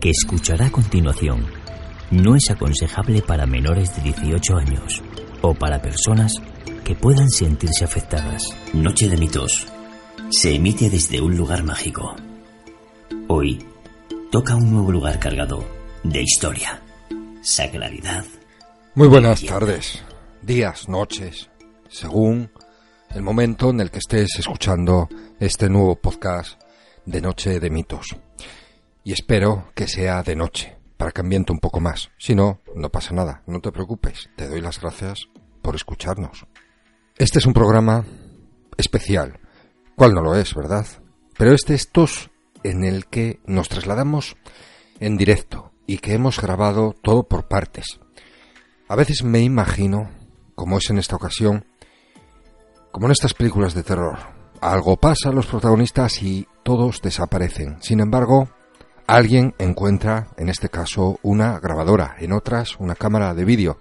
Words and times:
que 0.00 0.10
escuchará 0.10 0.66
a 0.66 0.70
continuación 0.70 1.46
no 2.10 2.36
es 2.36 2.50
aconsejable 2.50 3.22
para 3.22 3.46
menores 3.46 3.94
de 3.96 4.02
18 4.02 4.56
años 4.56 5.02
o 5.42 5.54
para 5.54 5.82
personas 5.82 6.32
que 6.84 6.94
puedan 6.94 7.28
sentirse 7.30 7.84
afectadas. 7.84 8.44
Noche 8.72 9.08
de 9.08 9.16
mitos. 9.16 9.66
Se 10.30 10.54
emite 10.54 10.88
desde 10.88 11.20
un 11.20 11.36
lugar 11.36 11.64
mágico. 11.64 12.14
Hoy 13.28 13.58
toca 14.30 14.54
un 14.54 14.70
nuevo 14.70 14.92
lugar 14.92 15.18
cargado 15.18 15.64
de 16.04 16.22
historia, 16.22 16.80
sacralidad. 17.42 18.24
Muy 18.94 19.08
buenas 19.08 19.42
tardes, 19.42 20.02
días, 20.42 20.88
noches, 20.88 21.50
según 21.88 22.50
el 23.14 23.22
momento 23.22 23.70
en 23.70 23.80
el 23.80 23.90
que 23.90 23.98
estés 23.98 24.38
escuchando 24.38 25.08
este 25.40 25.68
nuevo 25.68 25.96
podcast 25.96 26.60
de 27.04 27.20
Noche 27.20 27.60
de 27.60 27.70
Mitos. 27.70 28.16
Y 29.06 29.12
espero 29.12 29.70
que 29.76 29.86
sea 29.86 30.24
de 30.24 30.34
noche, 30.34 30.76
para 30.96 31.12
que 31.12 31.20
ambiente 31.20 31.52
un 31.52 31.60
poco 31.60 31.78
más. 31.78 32.10
Si 32.18 32.34
no, 32.34 32.60
no 32.74 32.90
pasa 32.90 33.14
nada, 33.14 33.44
no 33.46 33.60
te 33.60 33.70
preocupes. 33.70 34.30
Te 34.34 34.48
doy 34.48 34.60
las 34.60 34.80
gracias 34.80 35.28
por 35.62 35.76
escucharnos. 35.76 36.44
Este 37.16 37.38
es 37.38 37.46
un 37.46 37.52
programa 37.52 38.04
especial. 38.76 39.38
¿Cuál 39.94 40.12
no 40.12 40.22
lo 40.22 40.34
es, 40.34 40.56
verdad? 40.56 40.84
Pero 41.38 41.52
este 41.52 41.74
es 41.74 41.92
tos 41.92 42.32
en 42.64 42.82
el 42.82 43.06
que 43.06 43.38
nos 43.46 43.68
trasladamos 43.68 44.36
en 44.98 45.16
directo 45.16 45.70
y 45.86 45.98
que 45.98 46.14
hemos 46.14 46.40
grabado 46.40 46.92
todo 47.00 47.28
por 47.28 47.46
partes. 47.46 48.00
A 48.88 48.96
veces 48.96 49.22
me 49.22 49.38
imagino, 49.38 50.10
como 50.56 50.78
es 50.78 50.90
en 50.90 50.98
esta 50.98 51.14
ocasión, 51.14 51.64
como 52.90 53.06
en 53.06 53.12
estas 53.12 53.34
películas 53.34 53.72
de 53.72 53.84
terror. 53.84 54.18
Algo 54.60 54.96
pasa 54.96 55.28
a 55.28 55.32
los 55.32 55.46
protagonistas 55.46 56.20
y 56.24 56.48
todos 56.64 57.02
desaparecen. 57.02 57.80
Sin 57.80 58.00
embargo, 58.00 58.48
alguien 59.06 59.54
encuentra, 59.58 60.28
en 60.36 60.48
este 60.48 60.68
caso, 60.68 61.18
una 61.22 61.58
grabadora, 61.60 62.16
en 62.18 62.32
otras 62.32 62.76
una 62.78 62.94
cámara 62.94 63.34
de 63.34 63.44
vídeo 63.44 63.78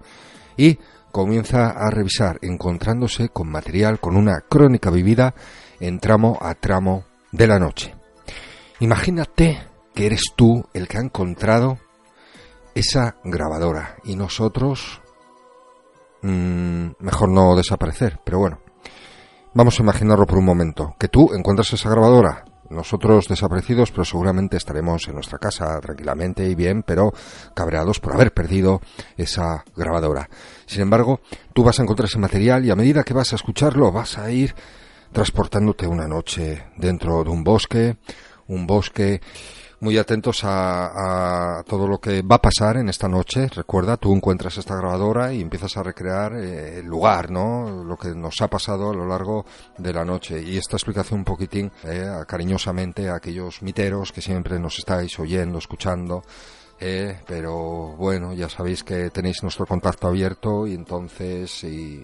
y 0.57 0.79
comienza 1.11 1.69
a 1.69 1.89
revisar, 1.89 2.39
encontrándose 2.41 3.29
con 3.29 3.49
material, 3.49 3.99
con 3.99 4.17
una 4.17 4.41
crónica 4.41 4.89
vivida 4.91 5.33
en 5.79 5.99
tramo 5.99 6.37
a 6.41 6.55
tramo 6.55 7.05
de 7.31 7.47
la 7.47 7.59
noche. 7.59 7.95
Imagínate 8.79 9.61
que 9.93 10.05
eres 10.05 10.23
tú 10.35 10.65
el 10.73 10.87
que 10.87 10.97
ha 10.97 11.01
encontrado 11.01 11.79
esa 12.73 13.15
grabadora 13.23 13.95
y 14.03 14.15
nosotros 14.17 15.01
mmm, 16.21 16.87
mejor 16.99 17.29
no 17.29 17.55
desaparecer, 17.55 18.19
pero 18.25 18.39
bueno, 18.39 18.59
vamos 19.53 19.79
a 19.79 19.83
imaginarlo 19.83 20.25
por 20.25 20.37
un 20.37 20.45
momento, 20.45 20.95
que 20.99 21.07
tú 21.07 21.33
encuentras 21.33 21.71
esa 21.71 21.89
grabadora, 21.89 22.43
nosotros 22.69 23.27
desaparecidos, 23.27 23.91
pero 23.91 24.05
seguramente 24.05 24.57
estaremos 24.57 25.07
en 25.07 25.15
nuestra 25.15 25.37
casa 25.37 25.79
tranquilamente 25.81 26.47
y 26.49 26.55
bien, 26.55 26.83
pero 26.83 27.13
cabreados 27.53 27.99
por 27.99 28.13
haber 28.13 28.33
perdido 28.33 28.81
esa 29.17 29.63
grabadora. 29.75 30.29
Sin 30.65 30.81
embargo, 30.81 31.21
tú 31.53 31.63
vas 31.63 31.79
a 31.79 31.83
encontrar 31.83 32.07
ese 32.07 32.19
material 32.19 32.65
y 32.65 32.71
a 32.71 32.75
medida 32.75 33.03
que 33.03 33.13
vas 33.13 33.33
a 33.33 33.35
escucharlo 33.35 33.91
vas 33.91 34.17
a 34.17 34.31
ir 34.31 34.55
transportándote 35.11 35.87
una 35.87 36.07
noche 36.07 36.65
dentro 36.77 37.23
de 37.23 37.29
un 37.29 37.43
bosque, 37.43 37.97
un 38.47 38.67
bosque 38.67 39.21
muy 39.85 39.99
atentos 39.99 40.43
a, 40.43 41.59
a, 41.59 41.63
todo 41.63 41.87
lo 41.87 41.99
que 41.99 42.23
va 42.23 42.37
a 42.37 42.41
pasar 42.41 42.77
en 42.77 42.89
esta 42.89 43.07
noche. 43.07 43.47
Recuerda, 43.49 43.97
tú 43.97 44.15
encuentras 44.15 44.57
esta 44.57 44.75
grabadora 44.75 45.31
y 45.31 45.41
empiezas 45.41 45.77
a 45.77 45.83
recrear 45.83 46.33
eh, 46.33 46.79
el 46.79 46.87
lugar, 46.87 47.29
¿no? 47.29 47.83
Lo 47.83 47.95
que 47.95 48.15
nos 48.15 48.41
ha 48.41 48.47
pasado 48.47 48.89
a 48.89 48.95
lo 48.95 49.05
largo 49.05 49.45
de 49.77 49.93
la 49.93 50.03
noche. 50.03 50.41
Y 50.41 50.57
esta 50.57 50.75
explicación 50.75 51.19
un 51.19 51.23
poquitín, 51.23 51.71
eh, 51.83 52.09
cariñosamente, 52.27 53.09
a 53.09 53.17
aquellos 53.17 53.61
miteros 53.61 54.11
que 54.11 54.21
siempre 54.21 54.57
nos 54.57 54.79
estáis 54.79 55.19
oyendo, 55.19 55.59
escuchando. 55.59 56.23
Eh, 56.77 57.21
pero 57.25 57.95
bueno, 57.95 58.33
ya 58.33 58.49
sabéis 58.49 58.83
que 58.83 59.09
tenéis 59.09 59.41
nuestro 59.43 59.65
contacto 59.65 60.07
abierto 60.07 60.67
y 60.67 60.73
entonces 60.73 61.63
y, 61.63 62.03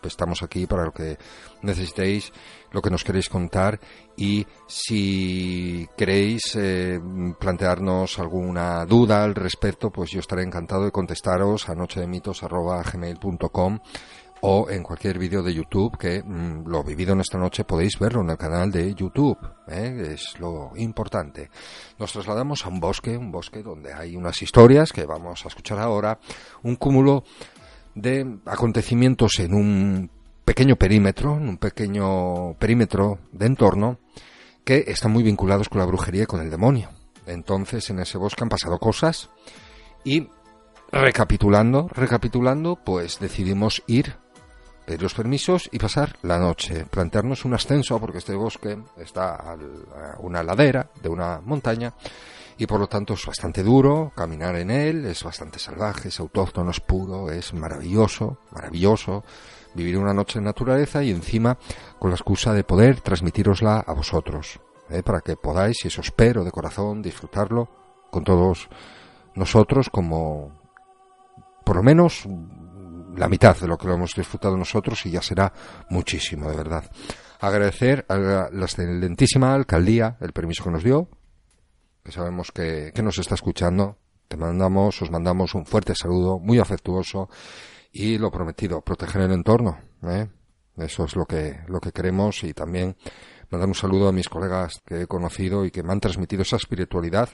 pues 0.00 0.12
estamos 0.12 0.42
aquí 0.42 0.66
para 0.66 0.84
lo 0.84 0.92
que 0.92 1.16
necesitéis, 1.62 2.30
lo 2.72 2.82
que 2.82 2.90
nos 2.90 3.04
queréis 3.04 3.28
contar 3.28 3.78
y 4.16 4.46
si 4.66 5.86
queréis 5.96 6.56
eh, 6.56 7.00
plantearnos 7.38 8.18
alguna 8.18 8.84
duda 8.86 9.22
al 9.22 9.34
respecto, 9.34 9.90
pues 9.90 10.10
yo 10.10 10.20
estaré 10.20 10.42
encantado 10.42 10.84
de 10.84 10.90
contestaros 10.90 11.68
a 11.68 11.74
nochedemitos.gmail.com 11.74 13.80
o 14.44 14.68
en 14.68 14.82
cualquier 14.82 15.18
vídeo 15.18 15.42
de 15.42 15.54
YouTube 15.54 15.96
que 15.96 16.22
mmm, 16.22 16.66
lo 16.66 16.82
vivido 16.82 17.12
en 17.12 17.20
esta 17.20 17.38
noche 17.38 17.64
podéis 17.64 17.98
verlo 17.98 18.22
en 18.22 18.30
el 18.30 18.36
canal 18.36 18.72
de 18.72 18.92
YouTube. 18.92 19.38
¿eh? 19.68 20.14
Es 20.14 20.38
lo 20.40 20.72
importante. 20.76 21.48
Nos 21.98 22.12
trasladamos 22.12 22.66
a 22.66 22.68
un 22.68 22.80
bosque, 22.80 23.16
un 23.16 23.30
bosque 23.30 23.62
donde 23.62 23.94
hay 23.94 24.16
unas 24.16 24.42
historias 24.42 24.92
que 24.92 25.06
vamos 25.06 25.44
a 25.44 25.48
escuchar 25.48 25.78
ahora, 25.78 26.18
un 26.64 26.74
cúmulo 26.74 27.22
de 27.94 28.38
acontecimientos 28.46 29.38
en 29.38 29.54
un 29.54 30.10
pequeño 30.44 30.76
perímetro, 30.76 31.36
en 31.36 31.48
un 31.48 31.58
pequeño 31.58 32.54
perímetro 32.54 33.18
de 33.32 33.46
entorno 33.46 33.98
que 34.64 34.84
están 34.86 35.12
muy 35.12 35.22
vinculados 35.22 35.68
con 35.68 35.78
la 35.78 35.86
brujería 35.86 36.24
y 36.24 36.26
con 36.26 36.40
el 36.40 36.50
demonio. 36.50 36.90
Entonces 37.26 37.88
en 37.90 38.00
ese 38.00 38.18
bosque 38.18 38.42
han 38.42 38.48
pasado 38.48 38.78
cosas 38.78 39.30
y 40.04 40.28
recapitulando, 40.90 41.88
recapitulando, 41.88 42.76
pues 42.76 43.18
decidimos 43.18 43.82
ir 43.86 44.16
pedir 44.84 45.02
los 45.02 45.14
permisos 45.14 45.68
y 45.72 45.78
pasar 45.78 46.16
la 46.22 46.38
noche, 46.38 46.84
plantearnos 46.90 47.44
un 47.44 47.54
ascenso 47.54 48.00
porque 48.00 48.18
este 48.18 48.34
bosque 48.34 48.78
está 48.98 49.36
a 49.36 49.56
una 50.18 50.42
ladera 50.42 50.90
de 51.00 51.08
una 51.08 51.40
montaña 51.40 51.94
y 52.58 52.66
por 52.66 52.80
lo 52.80 52.88
tanto 52.88 53.14
es 53.14 53.24
bastante 53.24 53.62
duro 53.62 54.12
caminar 54.14 54.56
en 54.56 54.70
él, 54.70 55.06
es 55.06 55.22
bastante 55.22 55.58
salvaje, 55.58 56.08
es 56.08 56.20
autóctono, 56.20 56.70
es 56.70 56.80
puro, 56.80 57.30
es 57.30 57.54
maravilloso, 57.54 58.38
maravilloso 58.50 59.24
vivir 59.74 59.96
una 59.96 60.14
noche 60.14 60.38
en 60.38 60.44
naturaleza 60.44 61.02
y 61.02 61.10
encima 61.10 61.58
con 61.98 62.10
la 62.10 62.16
excusa 62.16 62.52
de 62.52 62.64
poder 62.64 63.00
transmitirosla 63.00 63.80
a 63.80 63.92
vosotros, 63.92 64.60
¿eh? 64.90 65.02
para 65.02 65.20
que 65.20 65.36
podáis, 65.36 65.84
y 65.84 65.88
eso 65.88 66.00
espero 66.00 66.44
de 66.44 66.50
corazón, 66.50 67.02
disfrutarlo 67.02 67.68
con 68.10 68.24
todos 68.24 68.68
nosotros 69.34 69.88
como 69.90 70.60
por 71.64 71.76
lo 71.76 71.82
menos 71.82 72.26
la 73.16 73.28
mitad 73.28 73.56
de 73.56 73.66
lo 73.66 73.78
que 73.78 73.86
lo 73.86 73.94
hemos 73.94 74.14
disfrutado 74.14 74.56
nosotros 74.56 75.04
y 75.06 75.10
ya 75.10 75.22
será 75.22 75.52
muchísimo, 75.90 76.50
de 76.50 76.56
verdad. 76.56 76.84
Agradecer 77.40 78.04
a 78.08 78.16
la, 78.16 78.48
excelentísima 78.62 79.54
alcaldía 79.54 80.16
el 80.20 80.32
permiso 80.32 80.64
que 80.64 80.70
nos 80.70 80.84
dio, 80.84 81.08
que 82.04 82.12
sabemos 82.12 82.52
que, 82.52 82.92
que 82.94 83.02
nos 83.02 83.18
está 83.18 83.34
escuchando. 83.34 83.98
Te 84.28 84.36
mandamos, 84.36 85.02
os 85.02 85.10
mandamos 85.10 85.54
un 85.54 85.66
fuerte 85.66 85.94
saludo, 85.94 86.38
muy 86.38 86.58
afectuoso 86.58 87.28
y 87.92 88.18
lo 88.18 88.30
prometido, 88.30 88.80
proteger 88.80 89.22
el 89.22 89.32
entorno. 89.32 89.78
¿eh? 90.02 90.28
Eso 90.76 91.04
es 91.04 91.14
lo 91.14 91.26
que, 91.26 91.60
lo 91.68 91.80
que 91.80 91.92
queremos 91.92 92.42
y 92.44 92.54
también 92.54 92.96
mandar 93.50 93.68
un 93.68 93.74
saludo 93.74 94.08
a 94.08 94.12
mis 94.12 94.28
colegas 94.28 94.80
que 94.84 95.02
he 95.02 95.06
conocido 95.06 95.64
y 95.64 95.70
que 95.70 95.82
me 95.82 95.92
han 95.92 96.00
transmitido 96.00 96.42
esa 96.42 96.56
espiritualidad 96.56 97.28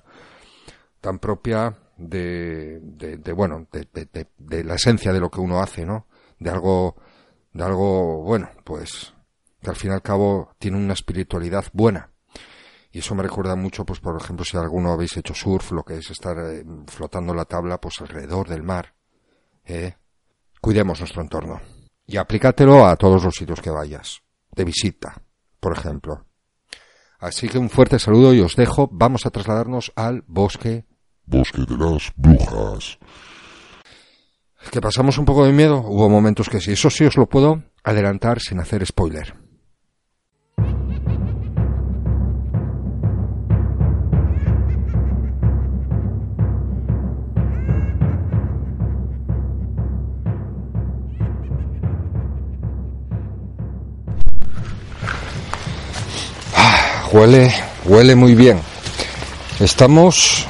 tan 1.00 1.20
propia 1.20 1.78
de, 1.96 2.80
de, 2.82 3.18
de 3.18 3.32
bueno, 3.32 3.68
de, 3.70 3.86
de, 3.92 4.26
de, 4.36 4.64
la 4.64 4.74
esencia 4.74 5.12
de 5.12 5.20
lo 5.20 5.30
que 5.30 5.40
uno 5.40 5.60
hace, 5.60 5.86
¿no? 5.86 6.06
De 6.40 6.50
algo, 6.50 6.96
de 7.52 7.64
algo, 7.64 8.22
bueno, 8.22 8.50
pues, 8.64 9.14
que 9.62 9.70
al 9.70 9.76
fin 9.76 9.92
y 9.92 9.94
al 9.94 10.02
cabo 10.02 10.50
tiene 10.58 10.76
una 10.76 10.94
espiritualidad 10.94 11.66
buena. 11.72 12.10
Y 12.90 13.00
eso 13.00 13.14
me 13.14 13.22
recuerda 13.22 13.54
mucho, 13.54 13.84
pues, 13.84 14.00
por 14.00 14.20
ejemplo, 14.20 14.44
si 14.44 14.56
alguno 14.56 14.92
habéis 14.92 15.16
hecho 15.16 15.34
surf, 15.34 15.72
lo 15.72 15.84
que 15.84 15.98
es 15.98 16.10
estar 16.10 16.36
eh, 16.38 16.64
flotando 16.86 17.34
la 17.34 17.44
tabla, 17.44 17.80
pues, 17.80 18.00
alrededor 18.00 18.48
del 18.48 18.62
mar, 18.62 18.94
¿eh? 19.64 19.94
Cuidemos 20.60 21.00
nuestro 21.00 21.22
entorno. 21.22 21.60
Y 22.06 22.16
aplícatelo 22.16 22.86
a 22.86 22.96
todos 22.96 23.24
los 23.24 23.34
sitios 23.34 23.60
que 23.60 23.70
vayas. 23.70 24.20
De 24.50 24.64
visita, 24.64 25.22
por 25.60 25.76
ejemplo. 25.76 26.26
Así 27.18 27.48
que 27.48 27.58
un 27.58 27.70
fuerte 27.70 27.98
saludo 27.98 28.32
y 28.32 28.40
os 28.40 28.56
dejo. 28.56 28.88
Vamos 28.90 29.26
a 29.26 29.30
trasladarnos 29.30 29.92
al 29.96 30.24
bosque 30.26 30.86
Bosque 31.28 31.62
de 31.68 31.76
las 31.76 32.10
Brujas. 32.16 32.98
Que 34.70 34.80
pasamos 34.80 35.18
un 35.18 35.24
poco 35.24 35.44
de 35.44 35.52
miedo, 35.52 35.84
hubo 35.86 36.08
momentos 36.08 36.48
que 36.48 36.60
sí. 36.60 36.72
Eso 36.72 36.88
sí 36.88 37.04
os 37.04 37.16
lo 37.16 37.28
puedo 37.28 37.62
adelantar 37.84 38.40
sin 38.40 38.60
hacer 38.60 38.84
spoiler. 38.86 39.34
Huele, 57.12 57.52
huele 57.84 58.14
muy 58.14 58.34
bien. 58.34 58.60
Estamos 59.60 60.46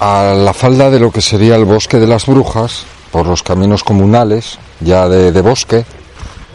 a 0.00 0.34
la 0.34 0.54
falda 0.54 0.90
de 0.90 1.00
lo 1.00 1.10
que 1.10 1.20
sería 1.20 1.56
el 1.56 1.64
bosque 1.64 1.98
de 1.98 2.06
las 2.06 2.26
brujas, 2.26 2.84
por 3.10 3.26
los 3.26 3.42
caminos 3.42 3.84
comunales, 3.84 4.58
ya 4.80 5.08
de, 5.08 5.32
de 5.32 5.40
bosque. 5.40 5.84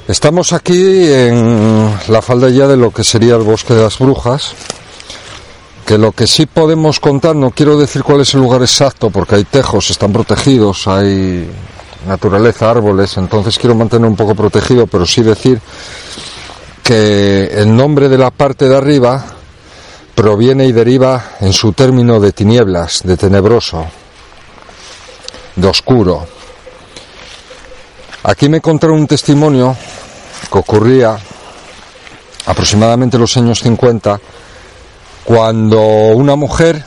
Estamos 0.07 0.53
aquí 0.53 1.11
en 1.11 1.93
la 2.07 2.21
falda 2.21 2.49
ya 2.49 2.67
de 2.67 2.77
lo 2.77 2.91
que 2.91 3.03
sería 3.03 3.35
el 3.35 3.43
bosque 3.43 3.73
de 3.73 3.83
las 3.83 3.99
brujas, 3.99 4.53
que 5.85 5.97
lo 5.97 6.11
que 6.11 6.27
sí 6.27 6.45
podemos 6.45 6.99
contar, 6.99 7.35
no 7.35 7.51
quiero 7.51 7.77
decir 7.77 8.03
cuál 8.03 8.21
es 8.21 8.33
el 8.33 8.41
lugar 8.41 8.61
exacto, 8.61 9.09
porque 9.09 9.35
hay 9.35 9.43
tejos, 9.43 9.89
están 9.89 10.11
protegidos, 10.11 10.87
hay 10.87 11.49
naturaleza, 12.07 12.69
árboles, 12.69 13.17
entonces 13.17 13.57
quiero 13.57 13.75
mantener 13.75 14.07
un 14.07 14.15
poco 14.15 14.35
protegido, 14.35 14.87
pero 14.87 15.05
sí 15.05 15.21
decir 15.21 15.61
que 16.83 17.45
el 17.53 17.75
nombre 17.75 18.09
de 18.09 18.17
la 18.17 18.31
parte 18.31 18.67
de 18.67 18.75
arriba 18.75 19.23
proviene 20.15 20.65
y 20.65 20.71
deriva 20.71 21.31
en 21.39 21.53
su 21.53 21.73
término 21.73 22.19
de 22.19 22.31
tinieblas, 22.31 23.01
de 23.03 23.17
tenebroso, 23.17 23.85
de 25.55 25.67
oscuro. 25.67 26.25
Aquí 28.23 28.49
me 28.49 28.61
contaron 28.61 28.99
un 28.99 29.07
testimonio 29.07 29.75
que 30.51 30.57
ocurría 30.57 31.17
aproximadamente 32.45 33.17
en 33.17 33.21
los 33.21 33.37
años 33.37 33.59
50 33.59 34.19
cuando 35.23 35.81
una 35.81 36.35
mujer 36.35 36.83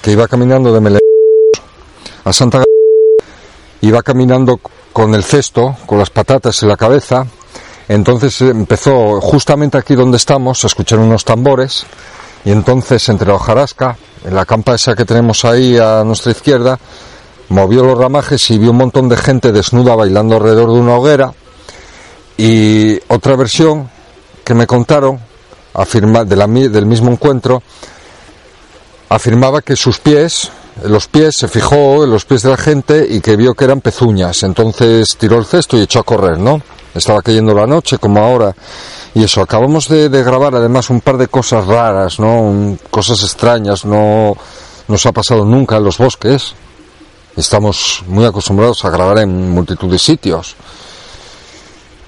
que 0.00 0.12
iba 0.12 0.28
caminando 0.28 0.72
de 0.72 0.80
Mele 0.80 0.98
a 2.24 2.32
Santa 2.32 2.62
iba 3.80 4.02
caminando 4.02 4.60
con 4.92 5.14
el 5.14 5.24
cesto, 5.24 5.76
con 5.86 5.98
las 5.98 6.10
patatas 6.10 6.62
en 6.62 6.68
la 6.68 6.76
cabeza, 6.76 7.26
entonces 7.88 8.40
empezó 8.42 9.20
justamente 9.20 9.76
aquí 9.76 9.94
donde 9.94 10.18
estamos 10.18 10.62
a 10.62 10.66
escuchar 10.68 10.98
unos 10.98 11.24
tambores 11.24 11.84
y 12.44 12.50
entonces 12.50 13.08
entre 13.08 13.28
la 13.28 13.34
hojarasca, 13.34 13.96
en 14.24 14.34
la 14.34 14.44
campa 14.44 14.74
esa 14.74 14.94
que 14.94 15.04
tenemos 15.04 15.44
ahí 15.44 15.78
a 15.78 16.02
nuestra 16.04 16.32
izquierda, 16.32 16.78
movió 17.48 17.82
los 17.82 17.98
ramajes 17.98 18.50
y 18.50 18.58
vio 18.58 18.70
un 18.70 18.78
montón 18.78 19.08
de 19.08 19.16
gente 19.16 19.52
desnuda 19.52 19.94
bailando 19.94 20.36
alrededor 20.36 20.72
de 20.72 20.80
una 20.80 20.96
hoguera 20.96 21.32
y 22.36 22.98
otra 23.08 23.36
versión 23.36 23.90
que 24.44 24.54
me 24.54 24.66
contaron 24.66 25.20
afirma, 25.74 26.24
del 26.24 26.86
mismo 26.86 27.10
encuentro 27.10 27.62
afirmaba 29.08 29.60
que 29.62 29.76
sus 29.76 29.98
pies 29.98 30.50
los 30.84 31.06
pies, 31.06 31.36
se 31.38 31.48
fijó 31.48 32.04
en 32.04 32.10
los 32.10 32.24
pies 32.24 32.42
de 32.42 32.50
la 32.50 32.56
gente 32.56 33.06
y 33.08 33.20
que 33.20 33.36
vio 33.36 33.54
que 33.54 33.64
eran 33.64 33.80
pezuñas. 33.80 34.42
Entonces 34.42 35.16
tiró 35.18 35.38
el 35.38 35.44
cesto 35.44 35.76
y 35.76 35.82
echó 35.82 36.00
a 36.00 36.04
correr, 36.04 36.38
¿no? 36.38 36.60
Estaba 36.94 37.22
cayendo 37.22 37.54
la 37.54 37.66
noche, 37.66 37.98
como 37.98 38.20
ahora. 38.20 38.54
Y 39.14 39.24
eso, 39.24 39.42
acabamos 39.42 39.88
de, 39.88 40.08
grabar 40.22 40.54
además 40.54 40.88
un 40.88 41.00
par 41.00 41.18
de 41.18 41.28
cosas 41.28 41.66
raras, 41.66 42.18
¿no? 42.18 42.78
cosas 42.90 43.22
extrañas, 43.22 43.84
no 43.84 44.36
nos 44.88 45.06
ha 45.06 45.12
pasado 45.12 45.44
nunca 45.44 45.76
en 45.76 45.84
los 45.84 45.98
bosques. 45.98 46.54
Estamos 47.36 48.02
muy 48.06 48.24
acostumbrados 48.24 48.84
a 48.84 48.90
grabar 48.90 49.18
en 49.18 49.50
multitud 49.50 49.90
de 49.90 49.98
sitios. 49.98 50.54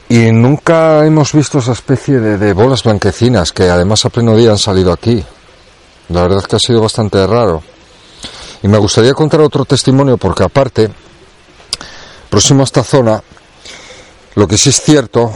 Y 0.09 0.33
nunca 0.33 1.05
hemos 1.05 1.33
visto 1.33 1.59
esa 1.59 1.73
especie 1.73 2.21
de, 2.21 2.39
de 2.39 2.53
bolas 2.53 2.83
blanquecinas 2.83 3.53
que 3.53 3.69
además 3.71 4.05
a 4.05 4.11
pleno 4.11 4.37
día 4.37 4.51
han 4.51 4.59
salido 4.59 4.93
aquí. 4.93 5.25
La 6.09 6.23
verdad 6.23 6.39
es 6.39 6.47
que 6.47 6.57
ha 6.57 6.61
sido 6.61 6.81
bastante 6.81 7.27
raro. 7.27 7.63
Y 8.63 8.69
me 8.69 8.79
gustaría 8.79 9.13
contar 9.13 9.41
otro 9.41 9.67
testimonio 9.67 10.17
porque 10.17 10.43
aparte, 10.43 10.91
próximo 12.31 12.63
a 12.63 12.65
esta 12.65 12.83
zona, 12.83 13.23
lo 14.35 14.49
que 14.49 14.57
sí 14.57 14.71
es 14.71 14.81
cierto, 14.81 15.33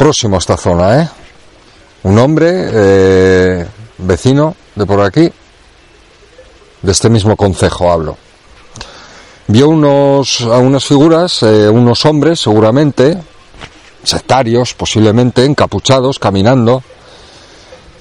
próximo 0.00 0.36
a 0.36 0.38
esta 0.38 0.56
zona, 0.56 1.02
¿eh? 1.02 1.08
Un 2.04 2.18
hombre, 2.18 2.70
eh, 2.72 3.66
vecino 3.98 4.56
de 4.74 4.86
por 4.86 5.02
aquí, 5.02 5.30
de 6.80 6.90
este 6.90 7.10
mismo 7.10 7.36
concejo 7.36 7.92
hablo, 7.92 8.16
vio 9.48 9.68
unos, 9.68 10.40
a 10.40 10.56
unas 10.56 10.86
figuras, 10.86 11.42
eh, 11.42 11.68
unos 11.68 12.06
hombres 12.06 12.40
seguramente, 12.40 13.18
sectarios 14.02 14.72
posiblemente, 14.72 15.44
encapuchados, 15.44 16.18
caminando, 16.18 16.82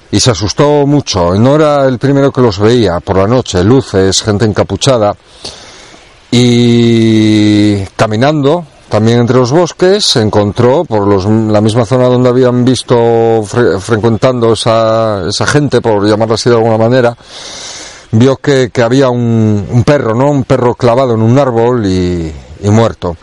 y 0.09 0.21
se 0.21 0.31
asustó 0.31 0.87
mucho. 0.87 1.33
No 1.33 1.55
era 1.55 1.85
el 1.85 1.99
primero 1.99 2.31
que 2.31 2.39
los 2.39 2.59
veía 2.59 3.01
por 3.01 3.17
la 3.17 3.27
noche, 3.27 3.61
luces, 3.61 4.23
gente 4.23 4.45
encapuchada. 4.45 5.17
Y 6.31 7.83
caminando 7.97 8.63
también 8.89 9.19
entre 9.19 9.37
los 9.37 9.51
bosques 9.51 10.03
se 10.03 10.19
encontró 10.19 10.83
por 10.83 11.07
la 11.29 11.61
misma 11.61 11.85
zona 11.85 12.05
donde 12.05 12.29
habían 12.29 12.65
visto 12.65 13.43
frecuentando 13.43 14.53
esa, 14.53 15.29
gente, 15.45 15.79
por 15.79 16.07
llamarla 16.07 16.35
así 16.35 16.49
de 16.49 16.55
alguna 16.55 16.77
manera, 16.77 17.15
vio 18.11 18.37
que, 18.37 18.71
había 18.83 19.09
un, 19.09 19.83
perro, 19.85 20.15
¿no? 20.15 20.31
Un 20.31 20.43
perro 20.43 20.73
clavado 20.73 21.13
en 21.13 21.21
un 21.21 21.37
árbol 21.37 21.85
y, 21.85 22.33
muerto 22.63 23.15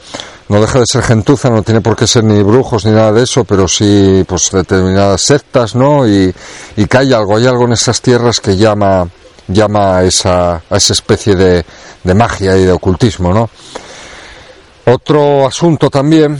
no 0.49 0.61
deja 0.61 0.79
de 0.79 0.87
ser 0.87 1.03
gentuza, 1.03 1.51
no 1.51 1.65
tiene 1.65 1.81
por 1.81 1.97
qué 1.97 2.07
ser 2.07 2.23
ni 2.23 2.41
brujos 2.41 2.87
ni 2.87 2.93
nada 2.93 3.11
de 3.11 3.25
eso, 3.25 3.43
pero 3.43 3.67
sí 3.67 4.25
pues 4.29 4.53
determinadas 4.53 5.21
sectas, 5.23 5.75
¿no? 5.75 6.07
Y, 6.07 6.33
que 6.89 6.97
hay 6.97 7.13
algo, 7.13 7.37
hay 7.37 7.47
algo 7.47 7.65
en 7.65 7.73
esas 7.73 8.01
tierras 8.01 8.39
que 8.39 8.57
llama, 8.57 9.09
llama 9.49 9.99
a 9.99 10.05
esa, 10.05 10.63
a 10.71 10.77
esa 10.77 10.93
especie 10.93 11.35
de, 11.35 11.65
de 12.05 12.15
magia 12.15 12.57
y 12.57 12.65
de 12.65 12.71
ocultismo, 12.71 13.35
¿no? 13.35 13.51
Otro 14.89 15.45
asunto 15.45 15.91
también 15.91 16.39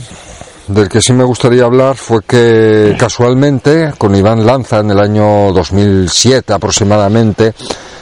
del 0.67 0.87
que 0.87 1.01
sí 1.01 1.11
me 1.11 1.25
gustaría 1.25 1.65
hablar 1.65 1.97
fue 1.97 2.23
que 2.23 2.95
casualmente 2.97 3.93
con 3.97 4.15
Iván 4.15 4.45
Lanza 4.45 4.79
en 4.79 4.91
el 4.91 4.99
año 4.99 5.51
2007 5.51 6.53
aproximadamente 6.53 7.53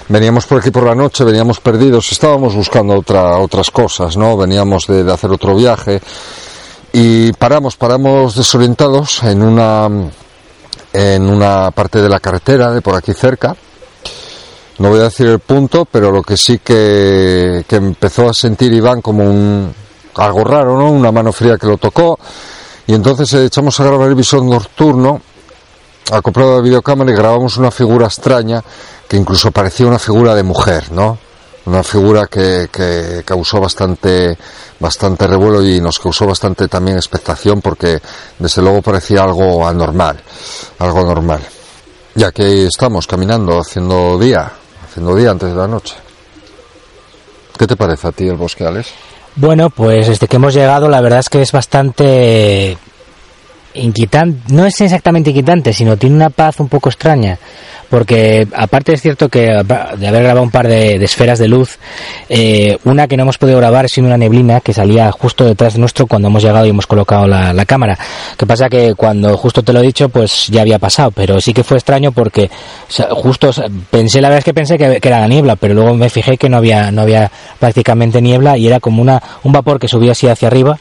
veníamos 0.07 0.45
por 0.45 0.59
aquí 0.59 0.69
por 0.69 0.86
la 0.86 0.94
noche, 0.94 1.24
veníamos 1.24 1.59
perdidos, 1.59 2.12
estábamos 2.12 2.53
buscando 2.53 2.94
otra, 2.94 3.39
otras 3.39 3.71
cosas, 3.71 4.18
¿no? 4.18 4.38
Veníamos 4.38 4.86
de, 4.86 5.12
hacer 5.12 5.31
otro 5.31 5.56
viaje 5.56 6.00
y 6.94 7.33
paramos, 7.33 7.75
paramos 7.75 8.36
desorientados 8.36 9.24
en 9.24 9.42
una, 9.42 9.89
en 10.94 11.24
una 11.24 11.71
parte 11.71 12.03
de 12.03 12.09
la 12.09 12.19
carretera 12.19 12.71
de 12.71 12.81
por 12.81 12.95
aquí 12.95 13.13
cerca. 13.13 13.56
No 14.77 14.89
voy 14.89 15.00
a 15.00 15.06
decir 15.06 15.25
el 15.25 15.39
punto, 15.39 15.86
pero 15.86 16.12
lo 16.12 16.21
que 16.21 16.38
sí 16.38 16.59
que, 16.59 17.66
que 17.68 17.78
empezó 17.78 18.30
a 18.30 18.33
sentir 18.33 18.73
Iván 18.73 19.02
como 19.02 19.23
un, 19.23 19.73
algo 20.16 20.44
raro, 20.44 20.78
¿no? 20.78 20.92
Una 20.92 21.12
mano 21.12 21.31
fría 21.31 21.57
que 21.57 21.68
lo 21.68 21.78
tocó. 21.78 22.19
Y 22.88 22.94
entonces 22.94 23.34
echamos 23.34 23.80
a 23.80 23.86
grabar 23.86 24.10
el 24.10 24.16
visor 24.16 24.44
nocturno, 24.44 25.22
acoplado 26.12 26.54
a 26.54 26.56
la 26.57 26.62
videocámara 26.62 27.12
y 27.12 27.16
grabamos 27.16 27.57
una 27.57 27.72
figura 27.72 28.06
extraña 28.06 28.64
que 29.07 29.18
incluso 29.18 29.52
parecía 29.52 29.88
una 29.88 30.00
figura 30.00 30.36
de 30.36 30.44
mujer, 30.44 30.92
¿no? 30.92 31.18
Una 31.66 31.84
figura 31.84 32.28
que, 32.28 32.69
que 32.72 33.24
causó 33.26 33.60
bastante, 33.60 34.38
bastante 34.80 35.26
revuelo 35.26 35.64
y 35.64 35.81
nos 35.81 35.98
causó 35.98 36.28
bastante 36.28 36.68
también 36.68 36.98
expectación 36.98 37.60
porque 37.60 38.00
desde 38.38 38.62
luego 38.62 38.84
parecía 38.84 39.24
algo 39.24 39.68
anormal, 39.68 40.22
algo 40.78 41.04
normal. 41.04 41.42
Ya 42.14 42.31
que 42.31 42.66
estamos 42.66 43.07
caminando, 43.07 43.60
haciendo 43.60 44.19
día, 44.19 44.52
haciendo 44.88 45.16
día 45.16 45.31
antes 45.31 45.50
de 45.50 45.56
la 45.56 45.68
noche. 45.68 45.95
¿Qué 47.57 47.66
te 47.66 47.76
parece 47.76 48.07
a 48.07 48.12
ti 48.12 48.28
el 48.28 48.36
bosque, 48.36 48.66
Alex? 48.66 48.90
Bueno, 49.35 49.69
pues 49.69 50.07
desde 50.07 50.27
que 50.27 50.37
hemos 50.37 50.54
llegado 50.54 50.87
la 50.87 51.01
verdad 51.01 51.19
es 51.19 51.30
que 51.30 51.42
es 51.42 51.51
bastante 51.51 52.77
inquietante, 53.75 54.53
no 54.53 54.65
es 54.65 54.79
exactamente 54.81 55.29
inquietante, 55.29 55.73
sino 55.73 55.97
tiene 55.97 56.15
una 56.15 56.29
paz 56.29 56.59
un 56.59 56.67
poco 56.67 56.89
extraña 56.89 57.37
porque 57.89 58.47
aparte 58.55 58.94
es 58.94 59.01
cierto 59.01 59.29
que 59.29 59.41
de 59.41 60.07
haber 60.07 60.23
grabado 60.23 60.44
un 60.44 60.51
par 60.51 60.67
de, 60.67 60.95
esferas 60.95 61.39
de 61.39 61.47
luz, 61.47 61.77
eh, 62.29 62.77
una 62.83 63.07
que 63.07 63.15
no 63.15 63.23
hemos 63.23 63.37
podido 63.37 63.57
grabar 63.57 63.85
es 63.85 63.97
una 63.97 64.17
neblina 64.17 64.59
que 64.61 64.73
salía 64.73 65.11
justo 65.11 65.45
detrás 65.45 65.73
de 65.73 65.79
nuestro 65.79 66.07
cuando 66.07 66.27
hemos 66.27 66.44
llegado 66.44 66.65
y 66.65 66.69
hemos 66.69 66.87
colocado 66.87 67.27
la, 67.27 67.65
cámara. 67.65 67.97
Que 68.37 68.45
pasa 68.45 68.69
que 68.69 68.94
cuando 68.95 69.37
justo 69.37 69.63
te 69.63 69.73
lo 69.73 69.79
he 69.79 69.83
dicho, 69.83 70.09
pues 70.09 70.47
ya 70.47 70.61
había 70.61 70.77
pasado, 70.77 71.11
pero 71.11 71.41
sí 71.41 71.53
que 71.53 71.63
fue 71.63 71.77
extraño 71.77 72.11
porque 72.11 72.49
justo 73.11 73.51
pensé, 73.89 74.21
la 74.21 74.29
verdad 74.29 74.39
es 74.39 74.45
que 74.45 74.53
pensé 74.53 74.77
que, 74.77 74.99
era 75.01 75.21
la 75.21 75.27
niebla, 75.27 75.55
pero 75.55 75.73
luego 75.73 75.94
me 75.95 76.09
fijé 76.09 76.37
que 76.37 76.49
no 76.49 76.57
había, 76.57 76.91
no 76.91 77.01
había 77.01 77.31
prácticamente 77.59 78.21
niebla 78.21 78.57
y 78.57 78.67
era 78.67 78.79
como 78.79 79.01
una, 79.01 79.21
un 79.44 79.51
vapor 79.51 79.79
que 79.79 79.87
subía 79.87 80.11
así 80.11 80.27
hacia 80.27 80.47
arriba 80.47 80.77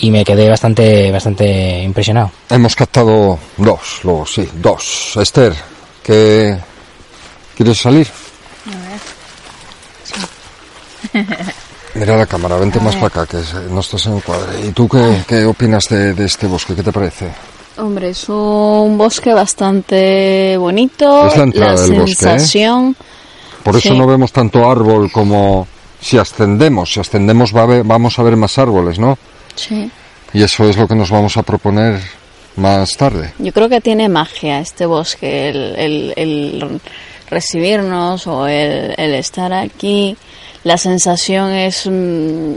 y 0.00 0.10
me 0.10 0.24
quedé 0.24 0.48
bastante 0.48 1.10
bastante 1.10 1.82
impresionado. 1.82 2.30
Hemos 2.50 2.74
captado 2.74 3.38
dos, 3.56 4.00
luego 4.04 4.26
sí, 4.26 4.48
dos. 4.54 5.16
Esther, 5.16 5.54
¿Quieres 7.58 7.78
salir? 7.78 8.08
A 8.66 8.70
ver. 11.12 11.26
Mira 11.94 12.16
la 12.16 12.26
cámara, 12.26 12.56
vente 12.56 12.78
más 12.80 12.94
para 12.94 13.06
acá, 13.08 13.26
que 13.26 13.38
no 13.70 13.80
estás 13.80 14.06
en 14.06 14.14
el 14.14 14.22
cuadro. 14.22 14.46
¿Y 14.64 14.70
tú 14.70 14.88
qué, 14.88 15.44
opinas 15.44 15.84
de, 15.88 16.24
este 16.24 16.46
bosque? 16.46 16.74
¿Qué 16.74 16.82
te 16.82 16.92
parece? 16.92 17.28
Hombre, 17.78 18.10
es 18.10 18.28
un 18.28 18.96
bosque 18.96 19.34
bastante 19.34 20.56
bonito. 20.56 21.26
Es 21.26 21.36
la 21.36 21.42
entrada 21.42 21.80
del 21.82 22.00
bosque. 22.00 22.36
¿eh? 22.36 22.94
Por 23.64 23.76
eso 23.76 23.94
no 23.94 24.06
vemos 24.06 24.32
tanto 24.32 24.70
árbol 24.70 25.10
como 25.10 25.66
si 26.00 26.16
ascendemos. 26.18 26.92
Si 26.92 27.00
ascendemos 27.00 27.54
va 27.54 27.66
vamos 27.82 28.18
a 28.18 28.22
ver 28.22 28.36
más 28.36 28.56
árboles, 28.58 28.98
¿no? 28.98 29.18
Sí. 29.58 29.90
Y 30.32 30.42
eso 30.42 30.68
es 30.68 30.76
lo 30.76 30.86
que 30.86 30.94
nos 30.94 31.10
vamos 31.10 31.36
a 31.36 31.42
proponer 31.42 32.00
más 32.56 32.96
tarde. 32.96 33.32
Yo 33.38 33.52
creo 33.52 33.68
que 33.68 33.80
tiene 33.80 34.08
magia 34.08 34.60
este 34.60 34.86
bosque, 34.86 35.48
el, 35.50 35.74
el- 35.76 36.12
el 36.16 36.80
recibirnos 37.30 38.26
o 38.26 38.46
el, 38.46 38.94
el 38.96 39.14
estar 39.14 39.52
aquí. 39.52 40.16
La 40.64 40.76
sensación 40.76 41.50
es 41.52 41.86
mm, 41.86 42.52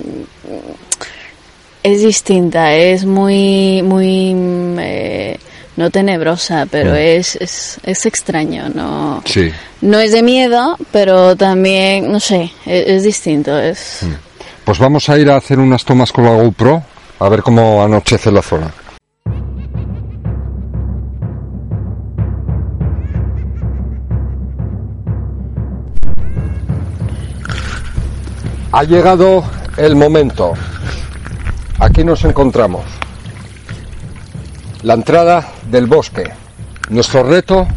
es 1.83 2.01
distinta, 2.03 2.73
es 2.75 3.05
muy 3.05 3.81
muy 3.83 4.33
mm, 4.33 4.77
eh, 4.79 5.39
no 5.77 5.89
tenebrosa, 5.89 6.67
pero 6.69 6.95
es, 6.95 7.35
es 7.37 7.77
es 7.83 8.05
extraño, 8.05 8.69
no 8.69 9.23
Sí. 9.25 9.49
no 9.81 9.99
es 9.99 10.11
de 10.11 10.21
miedo, 10.21 10.77
pero 10.91 11.35
también 11.35 12.11
no 12.11 12.19
sé, 12.19 12.51
es, 12.65 12.87
es 12.87 13.03
distinto, 13.03 13.57
es 13.57 14.01
Pues 14.63 14.77
vamos 14.77 15.09
a 15.09 15.17
ir 15.17 15.29
a 15.31 15.37
hacer 15.37 15.59
unas 15.59 15.83
tomas 15.85 16.11
con 16.11 16.25
la 16.25 16.31
GoPro 16.31 16.83
a 17.21 17.29
ver 17.29 17.43
cómo 17.43 17.83
anochece 17.83 18.31
la 18.31 18.41
zona. 18.41 18.71
Ha 28.71 28.83
llegado 28.85 29.43
el 29.77 29.95
momento. 29.95 30.53
Aquí 31.77 32.03
nos 32.03 32.23
encontramos. 32.23 32.85
La 34.81 34.95
entrada 34.95 35.47
del 35.69 35.85
bosque. 35.85 36.23
Nuestro 36.89 37.21
reto, 37.21 37.67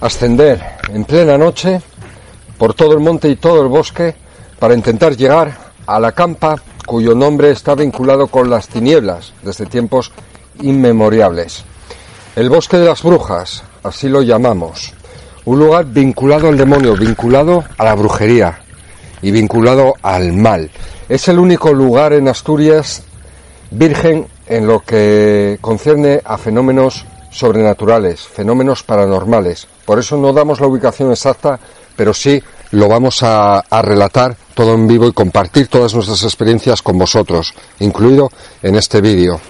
ascender 0.00 0.78
en 0.88 1.04
plena 1.04 1.36
noche 1.36 1.82
por 2.56 2.72
todo 2.72 2.94
el 2.94 3.00
monte 3.00 3.28
y 3.28 3.36
todo 3.36 3.60
el 3.60 3.68
bosque 3.68 4.16
para 4.58 4.72
intentar 4.72 5.14
llegar 5.14 5.58
a 5.86 6.00
la 6.00 6.12
campa 6.12 6.56
cuyo 6.86 7.14
nombre 7.14 7.50
está 7.50 7.74
vinculado 7.74 8.26
con 8.26 8.50
las 8.50 8.68
tinieblas 8.68 9.32
desde 9.42 9.66
tiempos 9.66 10.12
inmemoriales. 10.60 11.64
El 12.36 12.48
bosque 12.48 12.78
de 12.78 12.86
las 12.86 13.02
brujas, 13.02 13.62
así 13.82 14.08
lo 14.08 14.22
llamamos. 14.22 14.92
Un 15.44 15.58
lugar 15.58 15.86
vinculado 15.86 16.48
al 16.48 16.56
demonio, 16.56 16.96
vinculado 16.96 17.64
a 17.76 17.84
la 17.84 17.94
brujería 17.94 18.60
y 19.20 19.30
vinculado 19.30 19.94
al 20.02 20.32
mal. 20.32 20.70
Es 21.08 21.28
el 21.28 21.38
único 21.38 21.72
lugar 21.72 22.12
en 22.12 22.28
Asturias 22.28 23.02
virgen 23.70 24.26
en 24.46 24.66
lo 24.66 24.80
que 24.80 25.58
concierne 25.60 26.20
a 26.24 26.36
fenómenos 26.36 27.06
sobrenaturales, 27.30 28.20
fenómenos 28.20 28.82
paranormales. 28.82 29.66
Por 29.84 29.98
eso 29.98 30.16
no 30.16 30.32
damos 30.32 30.60
la 30.60 30.66
ubicación 30.66 31.10
exacta, 31.10 31.58
pero 31.96 32.12
sí 32.12 32.42
lo 32.72 32.88
vamos 32.88 33.22
a, 33.22 33.62
relatar 33.82 34.34
todo 34.54 34.74
en 34.74 34.86
vivo 34.86 35.06
y 35.06 35.12
compartir 35.12 35.68
todas 35.68 35.94
nuestras 35.94 36.22
experiencias 36.24 36.82
con 36.82 36.98
vosotros, 36.98 37.54
incluido 37.80 38.30
en 38.62 38.76
este 38.76 39.00
vídeo. 39.00 39.40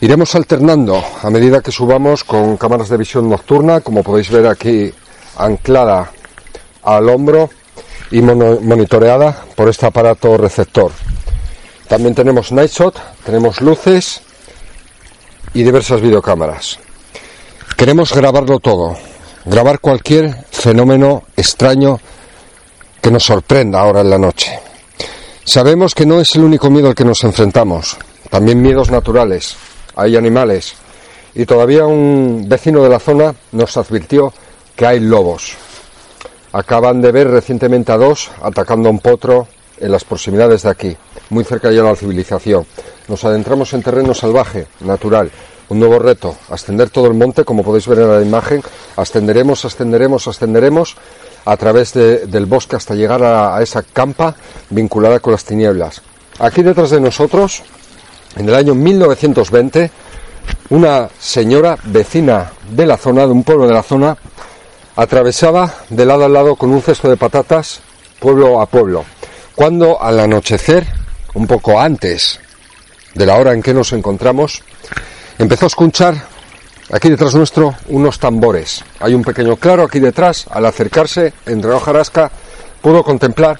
Iremos 0.00 0.34
alternando 0.34 1.02
a 1.22 1.30
medida 1.30 1.60
que 1.60 1.72
subamos 1.72 2.22
con 2.22 2.56
cámaras 2.56 2.88
de 2.88 2.98
visión 2.98 3.28
nocturna, 3.28 3.80
como 3.80 4.02
podéis 4.02 4.30
ver 4.30 4.46
aquí 4.46 4.92
anclada 5.38 6.12
al 6.82 7.08
hombro 7.08 7.50
y 8.12 8.22
monitoreada 8.22 9.44
por 9.56 9.68
este 9.68 9.86
aparato 9.86 10.36
receptor. 10.36 10.92
También 11.88 12.14
tenemos 12.14 12.52
night 12.52 12.70
shot, 12.70 12.96
tenemos 13.24 13.60
luces 13.60 14.20
y 15.52 15.64
diversas 15.64 16.00
videocámaras. 16.00 16.78
Queremos 17.76 18.12
grabarlo 18.12 18.60
todo, 18.60 18.96
grabar 19.44 19.80
cualquier 19.80 20.44
fenómeno 20.50 21.24
extraño 21.36 21.98
que 23.06 23.12
nos 23.12 23.22
sorprenda 23.22 23.78
ahora 23.78 24.00
en 24.00 24.10
la 24.10 24.18
noche. 24.18 24.58
Sabemos 25.44 25.94
que 25.94 26.04
no 26.04 26.20
es 26.20 26.34
el 26.34 26.42
único 26.42 26.70
miedo 26.70 26.88
al 26.88 26.96
que 26.96 27.04
nos 27.04 27.22
enfrentamos, 27.22 27.96
también 28.30 28.60
miedos 28.60 28.90
naturales, 28.90 29.54
hay 29.94 30.16
animales 30.16 30.74
y 31.32 31.46
todavía 31.46 31.86
un 31.86 32.46
vecino 32.48 32.82
de 32.82 32.88
la 32.88 32.98
zona 32.98 33.32
nos 33.52 33.76
advirtió 33.76 34.32
que 34.74 34.86
hay 34.86 34.98
lobos. 34.98 35.54
Acaban 36.50 37.00
de 37.00 37.12
ver 37.12 37.30
recientemente 37.30 37.92
a 37.92 37.96
dos 37.96 38.28
atacando 38.42 38.88
a 38.88 38.90
un 38.90 38.98
potro 38.98 39.46
en 39.78 39.92
las 39.92 40.02
proximidades 40.02 40.64
de 40.64 40.70
aquí, 40.70 40.96
muy 41.30 41.44
cerca 41.44 41.70
ya 41.70 41.84
de 41.84 41.90
la 41.90 41.94
civilización. 41.94 42.66
Nos 43.06 43.24
adentramos 43.24 43.72
en 43.72 43.84
terreno 43.84 44.14
salvaje, 44.14 44.66
natural. 44.80 45.30
Un 45.68 45.78
nuevo 45.78 46.00
reto, 46.00 46.34
ascender 46.50 46.90
todo 46.90 47.06
el 47.06 47.14
monte, 47.14 47.44
como 47.44 47.62
podéis 47.62 47.86
ver 47.86 48.00
en 48.00 48.10
la 48.10 48.20
imagen. 48.22 48.64
Ascenderemos, 48.96 49.64
ascenderemos, 49.64 50.26
ascenderemos 50.26 50.96
a 51.46 51.56
través 51.56 51.94
de- 51.94 52.26
del 52.26 52.44
bosque 52.46 52.76
hasta 52.76 52.94
llegar 52.94 53.22
a 53.22 53.60
esa 53.62 53.82
campa 53.82 54.34
vinculada 54.68 55.20
con 55.20 55.32
las 55.32 55.44
tinieblas. 55.44 56.02
Aquí 56.38 56.62
detrás 56.62 56.90
de 56.90 57.00
nosotros, 57.00 57.62
en 58.36 58.48
el 58.48 58.54
año 58.54 58.74
1920, 58.74 59.90
una 60.70 61.08
señora 61.18 61.78
vecina 61.84 62.52
de 62.68 62.84
la 62.86 62.96
zona, 62.98 63.22
de 63.26 63.32
un 63.32 63.42
pueblo 63.44 63.66
de 63.66 63.72
la 63.72 63.82
zona, 63.82 64.16
atravesaba 64.96 65.72
de 65.88 66.04
lado 66.04 66.24
a 66.24 66.28
lado 66.28 66.56
con 66.56 66.70
un 66.70 66.82
cesto 66.82 67.08
de 67.08 67.16
patatas 67.16 67.80
pueblo 68.20 68.60
a 68.60 68.66
pueblo. 68.66 69.04
Cuando 69.54 70.02
al 70.02 70.18
anochecer, 70.20 70.86
un 71.34 71.46
poco 71.46 71.80
antes 71.80 72.40
de 73.14 73.26
la 73.26 73.36
hora 73.36 73.52
en 73.52 73.62
que 73.62 73.72
nos 73.74 73.92
encontramos, 73.92 74.62
empezó 75.38 75.66
a 75.66 75.68
escuchar 75.68 76.14
aquí 76.92 77.10
detrás 77.10 77.34
nuestro 77.34 77.74
unos 77.88 78.18
tambores. 78.18 78.84
Hay 79.00 79.14
un 79.14 79.22
pequeño 79.22 79.56
claro 79.56 79.84
aquí 79.84 80.00
detrás. 80.00 80.46
Al 80.50 80.66
acercarse, 80.66 81.32
entre 81.46 81.72
hojarasca, 81.72 82.30
pudo 82.80 83.02
contemplar 83.02 83.58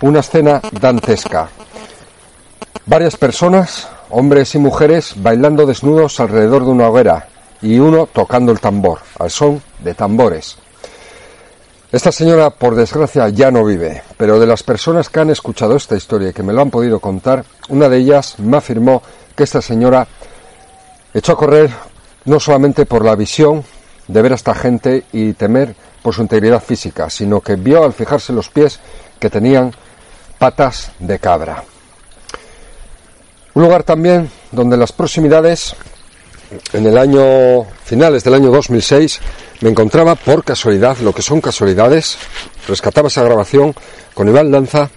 una 0.00 0.20
escena 0.20 0.60
dantesca. 0.72 1.48
Varias 2.86 3.16
personas, 3.16 3.88
hombres 4.10 4.54
y 4.54 4.58
mujeres, 4.58 5.14
bailando 5.16 5.66
desnudos 5.66 6.20
alrededor 6.20 6.64
de 6.64 6.70
una 6.70 6.88
hoguera 6.88 7.28
y 7.60 7.78
uno 7.78 8.06
tocando 8.06 8.52
el 8.52 8.60
tambor, 8.60 9.00
al 9.18 9.30
son 9.30 9.62
de 9.80 9.94
tambores. 9.94 10.56
Esta 11.90 12.12
señora, 12.12 12.50
por 12.50 12.74
desgracia, 12.74 13.28
ya 13.30 13.50
no 13.50 13.64
vive, 13.64 14.02
pero 14.16 14.38
de 14.38 14.46
las 14.46 14.62
personas 14.62 15.08
que 15.08 15.20
han 15.20 15.30
escuchado 15.30 15.74
esta 15.76 15.96
historia 15.96 16.28
y 16.28 16.32
que 16.32 16.42
me 16.42 16.52
lo 16.52 16.60
han 16.60 16.70
podido 16.70 17.00
contar, 17.00 17.44
una 17.70 17.88
de 17.88 17.96
ellas 17.96 18.38
me 18.38 18.58
afirmó 18.58 19.02
que 19.34 19.44
esta 19.44 19.62
señora 19.62 20.06
echó 21.14 21.32
a 21.32 21.36
correr 21.36 21.70
no 22.24 22.40
solamente 22.40 22.86
por 22.86 23.04
la 23.04 23.16
visión 23.16 23.64
de 24.06 24.22
ver 24.22 24.32
a 24.32 24.36
esta 24.36 24.54
gente 24.54 25.04
y 25.12 25.32
temer 25.34 25.74
por 26.02 26.14
su 26.14 26.22
integridad 26.22 26.62
física, 26.62 27.10
sino 27.10 27.40
que 27.40 27.56
vio 27.56 27.84
al 27.84 27.92
fijarse 27.92 28.32
los 28.32 28.48
pies 28.48 28.80
que 29.18 29.30
tenían 29.30 29.72
patas 30.38 30.92
de 30.98 31.18
cabra. 31.18 31.64
Un 33.54 33.62
lugar 33.62 33.82
también 33.82 34.30
donde 34.52 34.74
en 34.74 34.80
las 34.80 34.92
proximidades, 34.92 35.74
en 36.72 36.86
el 36.86 36.96
año 36.96 37.64
finales 37.84 38.24
del 38.24 38.34
año 38.34 38.50
2006, 38.50 39.20
me 39.60 39.70
encontraba 39.70 40.14
por 40.14 40.44
casualidad, 40.44 40.96
lo 40.98 41.12
que 41.12 41.22
son 41.22 41.40
casualidades, 41.40 42.16
rescataba 42.68 43.08
esa 43.08 43.24
grabación 43.24 43.74
con 44.14 44.28
Iván 44.28 44.50
Lanza. 44.50 44.88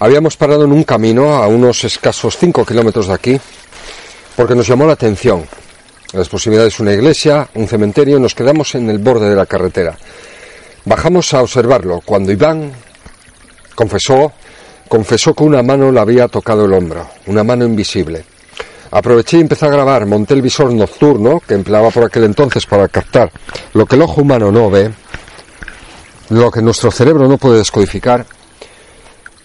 Habíamos 0.00 0.36
parado 0.36 0.64
en 0.64 0.72
un 0.72 0.82
camino 0.82 1.34
a 1.36 1.46
unos 1.46 1.84
escasos 1.84 2.36
5 2.38 2.64
kilómetros 2.66 3.06
de 3.06 3.14
aquí, 3.14 3.40
porque 4.34 4.54
nos 4.54 4.66
llamó 4.66 4.86
la 4.86 4.94
atención. 4.94 5.46
En 6.12 6.18
las 6.18 6.28
proximidades 6.28 6.80
una 6.80 6.92
iglesia, 6.92 7.48
un 7.54 7.68
cementerio, 7.68 8.18
nos 8.18 8.34
quedamos 8.34 8.74
en 8.74 8.90
el 8.90 8.98
borde 8.98 9.30
de 9.30 9.36
la 9.36 9.46
carretera. 9.46 9.96
Bajamos 10.84 11.32
a 11.34 11.42
observarlo 11.42 12.00
cuando 12.04 12.32
Iván 12.32 12.72
confesó, 13.76 14.32
confesó 14.88 15.34
que 15.34 15.44
una 15.44 15.62
mano 15.62 15.92
le 15.92 16.00
había 16.00 16.26
tocado 16.26 16.64
el 16.64 16.72
hombro, 16.72 17.08
una 17.26 17.44
mano 17.44 17.64
invisible. 17.64 18.24
Aproveché 18.90 19.36
y 19.36 19.42
empecé 19.42 19.66
a 19.66 19.70
grabar, 19.70 20.04
monté 20.04 20.34
el 20.34 20.42
visor 20.42 20.72
nocturno 20.72 21.40
que 21.46 21.54
empleaba 21.54 21.90
por 21.90 22.02
aquel 22.02 22.24
entonces 22.24 22.66
para 22.66 22.88
captar 22.88 23.30
lo 23.74 23.86
que 23.86 23.94
el 23.94 24.02
ojo 24.02 24.22
humano 24.22 24.50
no 24.50 24.68
ve, 24.68 24.90
lo 26.30 26.50
que 26.50 26.60
nuestro 26.60 26.90
cerebro 26.90 27.28
no 27.28 27.38
puede 27.38 27.58
descodificar, 27.58 28.26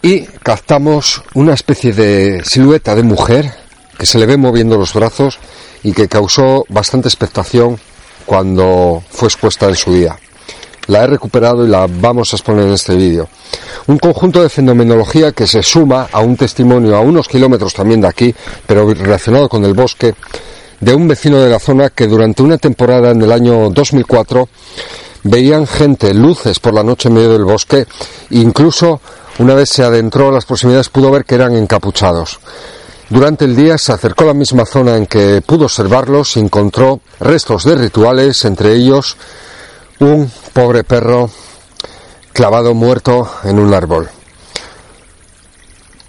y 0.01 0.21
captamos 0.21 1.21
una 1.35 1.53
especie 1.53 1.93
de 1.93 2.43
silueta 2.43 2.95
de 2.95 3.03
mujer 3.03 3.53
que 3.99 4.07
se 4.07 4.17
le 4.17 4.25
ve 4.25 4.37
moviendo 4.37 4.77
los 4.77 4.93
brazos 4.95 5.37
y 5.85 5.93
que 5.93 6.07
causó 6.07 6.65
bastante 6.67 7.07
expectación 7.07 7.79
cuando 8.25 9.03
fue 9.07 9.27
expuesta 9.27 9.67
en 9.67 9.75
su 9.75 9.93
día. 9.93 10.17
La 10.87 11.03
he 11.03 11.07
recuperado 11.07 11.63
y 11.63 11.69
la 11.69 11.87
vamos 11.87 12.33
a 12.33 12.37
exponer 12.37 12.65
en 12.65 12.73
este 12.73 12.95
vídeo. 12.95 13.29
Un 13.85 13.99
conjunto 13.99 14.41
de 14.41 14.49
fenomenología 14.49 15.31
que 15.31 15.45
se 15.45 15.61
suma 15.61 16.07
a 16.11 16.21
un 16.21 16.35
testimonio 16.37 16.95
a 16.95 17.01
unos 17.01 17.27
kilómetros 17.27 17.75
también 17.75 18.01
de 18.01 18.07
aquí, 18.07 18.35
pero 18.65 18.91
relacionado 18.95 19.47
con 19.47 19.63
el 19.63 19.75
bosque, 19.75 20.15
de 20.79 20.95
un 20.95 21.07
vecino 21.07 21.39
de 21.39 21.51
la 21.51 21.59
zona 21.59 21.91
que 21.91 22.07
durante 22.07 22.41
una 22.41 22.57
temporada 22.57 23.11
en 23.11 23.21
el 23.21 23.31
año 23.31 23.69
2004 23.69 24.49
veían 25.21 25.67
gente, 25.67 26.15
luces 26.15 26.59
por 26.59 26.73
la 26.73 26.83
noche 26.83 27.09
en 27.09 27.15
medio 27.15 27.33
del 27.33 27.45
bosque, 27.45 27.85
incluso 28.31 29.01
una 29.37 29.53
vez 29.53 29.69
se 29.69 29.83
adentró 29.83 30.29
a 30.29 30.31
las 30.31 30.45
proximidades 30.45 30.89
pudo 30.89 31.11
ver 31.11 31.25
que 31.25 31.35
eran 31.35 31.55
encapuchados. 31.55 32.39
Durante 33.09 33.45
el 33.45 33.55
día 33.55 33.77
se 33.77 33.91
acercó 33.91 34.23
a 34.23 34.27
la 34.27 34.33
misma 34.33 34.65
zona 34.65 34.95
en 34.97 35.05
que 35.05 35.41
pudo 35.45 35.65
observarlos 35.65 36.37
y 36.37 36.39
encontró 36.39 37.01
restos 37.19 37.63
de 37.63 37.75
rituales, 37.75 38.43
entre 38.45 38.73
ellos 38.73 39.15
un 39.99 40.31
pobre 40.53 40.83
perro 40.83 41.29
clavado 42.33 42.73
muerto 42.73 43.31
en 43.43 43.59
un 43.59 43.73
árbol. 43.73 44.09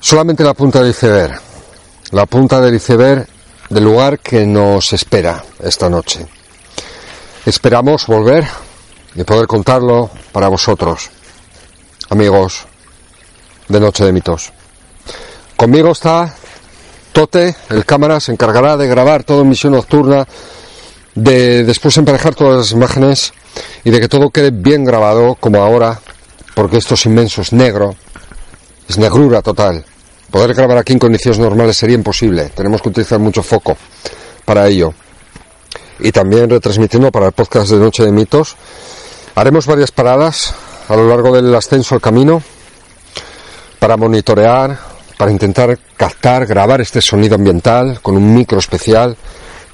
Solamente 0.01 0.43
la 0.43 0.55
punta 0.55 0.81
del 0.81 0.91
iceberg. 0.91 1.39
La 2.13 2.25
punta 2.25 2.61
del 2.61 2.77
iceberg 2.77 3.27
del 3.69 3.85
lugar 3.85 4.19
que 4.21 4.47
nos 4.47 4.93
espera 4.93 5.45
esta 5.63 5.91
noche. 5.91 6.27
Esperamos 7.45 8.07
volver 8.07 8.47
y 9.15 9.23
poder 9.25 9.47
contarlo 9.47 10.11
para 10.33 10.49
vosotros, 10.49 11.11
amigos 12.09 12.65
de 13.69 13.81
Noche 13.81 14.05
de 14.05 14.13
Mitos. 14.13 14.53
Conmigo 15.57 15.93
está 15.93 16.35
Tote, 17.17 17.57
el 17.71 17.87
cámara, 17.87 18.21
se 18.21 18.31
encargará 18.31 18.77
de 18.77 18.87
grabar 18.87 19.25
todo 19.25 19.41
en 19.41 19.49
misión 19.49 19.73
nocturna, 19.73 20.29
de 21.15 21.65
después 21.65 21.97
emparejar 21.97 22.35
todas 22.35 22.59
las 22.59 22.73
imágenes 22.73 23.33
y 23.85 23.91
de 23.91 24.01
que 24.01 24.07
todo 24.07 24.29
quede 24.29 24.51
bien 24.51 24.85
grabado 24.85 25.35
como 25.35 25.63
ahora, 25.63 25.99
porque 26.55 26.77
esto 26.77 26.93
es 26.93 27.07
inmenso, 27.07 27.41
es 27.41 27.55
negro, 27.55 27.97
es 28.87 28.99
negrura 28.99 29.41
total. 29.41 29.83
Poder 30.31 30.53
grabar 30.53 30.77
aquí 30.77 30.93
en 30.93 30.99
condiciones 30.99 31.39
normales 31.39 31.79
sería 31.79 31.95
imposible. 31.95 32.51
Tenemos 32.55 32.83
que 32.83 32.91
utilizar 32.91 33.19
mucho 33.19 33.43
foco 33.43 33.79
para 34.45 34.69
ello. 34.69 34.93
Y 35.99 36.13
también 36.13 36.51
retransmitiendo 36.51 37.11
para 37.11 37.29
el 37.29 37.33
podcast 37.33 37.71
de 37.71 37.79
Noche 37.79 38.05
de 38.05 38.13
Mitos. 38.13 38.57
Haremos 39.37 39.65
varias 39.65 39.91
paradas 39.91 40.55
a 40.87 40.95
lo 40.97 41.09
largo 41.09 41.35
del 41.35 41.55
ascenso 41.55 41.95
al 41.95 42.03
camino 42.03 42.43
para 43.79 43.97
monitorear, 43.97 44.96
para 45.17 45.31
intentar 45.31 45.79
captar, 45.97 46.47
grabar 46.47 46.81
este 46.81 47.01
sonido 47.01 47.37
ambiental 47.37 48.01
con 48.03 48.17
un 48.17 48.35
micro 48.35 48.59
especial, 48.59 49.17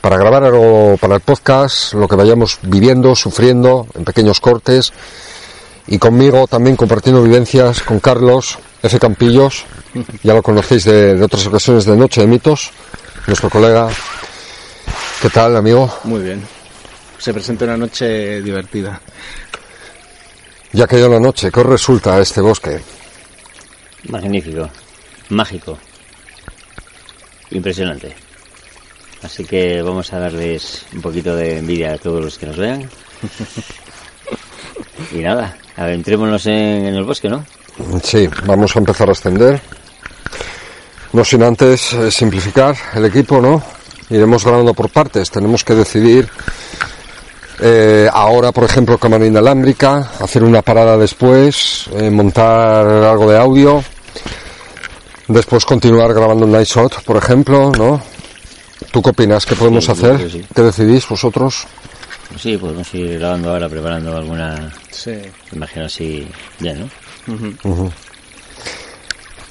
para 0.01 0.17
grabar 0.17 0.45
algo 0.45 0.97
para 1.01 1.15
el 1.15 1.21
podcast, 1.21 1.95
lo 1.95 2.09
que 2.09 2.17
vayamos 2.17 2.59
viviendo, 2.63 3.15
sufriendo 3.15 3.87
en 3.95 4.05
pequeños 4.05 4.41
cortes 4.41 4.93
y 5.87 5.99
conmigo 5.99 6.47
también 6.47 6.77
compartiendo 6.77 7.23
vivencias 7.23 7.83
con 7.83 8.01
Carlos 8.01 8.59
F. 8.83 8.99
Campillos, 8.99 9.65
ya 10.23 10.35
lo 10.35 10.43
conocéis 10.43 10.85
de, 10.85 11.15
de 11.15 11.25
otras 11.25 11.47
ocasiones 11.47 11.85
de 11.85 11.97
Noche 11.97 12.21
de 12.21 12.27
Mitos, 12.27 12.71
nuestro 13.27 13.49
colega. 13.49 13.89
¿Qué 15.21 15.31
tal, 15.31 15.57
amigo? 15.57 15.93
Muy 16.05 16.23
bien. 16.23 16.43
Se 17.19 17.33
presenta 17.33 17.65
una 17.65 17.77
noche 17.77 18.43
divertida. 18.43 19.01
Ya 20.73 20.87
caído 20.87 21.09
la 21.09 21.21
noche, 21.21 21.51
¿qué 21.53 21.61
os 21.61 21.67
resulta 21.67 22.19
este 22.21 22.41
bosque? 22.41 22.81
Magnífico, 24.09 24.69
mágico, 25.31 25.79
impresionante. 27.51 28.15
Así 29.23 29.45
que 29.45 29.83
vamos 29.83 30.13
a 30.13 30.19
darles 30.19 30.85
un 30.93 31.01
poquito 31.01 31.37
de 31.37 31.59
envidia 31.59 31.95
a 31.95 31.99
todos 31.99 32.23
los 32.23 32.39
que 32.39 32.47
nos 32.47 32.57
vean. 32.57 32.89
Y 35.11 35.19
nada, 35.19 35.57
adentrémonos 35.77 36.47
en, 36.47 36.87
en 36.87 36.95
el 36.95 37.05
bosque, 37.05 37.29
¿no? 37.29 37.45
Sí, 38.03 38.29
vamos 38.47 38.75
a 38.77 38.79
empezar 38.79 39.09
a 39.09 39.13
ascender. 39.13 39.61
No 41.13 41.25
sin 41.25 41.43
antes 41.43 41.93
eh, 41.93 42.11
simplificar 42.11 42.75
el 42.95 43.07
equipo, 43.07 43.41
¿no? 43.41 43.63
Iremos 44.11 44.45
grabando 44.45 44.75
por 44.75 44.91
partes. 44.91 45.31
Tenemos 45.31 45.65
que 45.65 45.75
decidir 45.75 46.29
eh, 47.61 48.09
ahora, 48.13 48.53
por 48.53 48.65
ejemplo, 48.65 48.99
cámara 48.99 49.27
inalámbrica, 49.27 50.11
hacer 50.21 50.43
una 50.43 50.63
parada 50.63 50.97
después, 50.97 51.87
eh, 51.95 52.11
montar 52.11 52.87
algo 52.87 53.31
de 53.31 53.39
audio, 53.39 53.85
después 55.33 55.65
continuar 55.65 56.13
grabando 56.15 56.45
un 56.47 56.53
night 56.53 56.67
shot, 56.69 57.03
por 57.05 57.17
ejemplo, 57.17 57.73
¿no? 57.77 58.01
¿Tú 58.91 59.01
qué 59.03 59.11
opinas? 59.11 59.47
¿Qué 59.47 59.55
podemos 59.57 59.85
Sí, 59.85 59.93
hacer? 59.93 60.31
sí. 60.31 60.45
¿Qué 60.55 60.63
decidís 60.63 61.09
vosotros? 61.09 61.65
Pues 62.29 62.43
sí, 62.43 62.57
podemos 62.57 62.93
ir 62.95 63.19
grabando 63.19 63.51
ahora, 63.51 63.69
preparando 63.69 64.17
alguna, 64.17 64.73
Sí. 64.91 65.13
imagino 65.53 65.87
así, 65.87 66.27
ya, 66.61 66.73
¿no? 66.75 66.89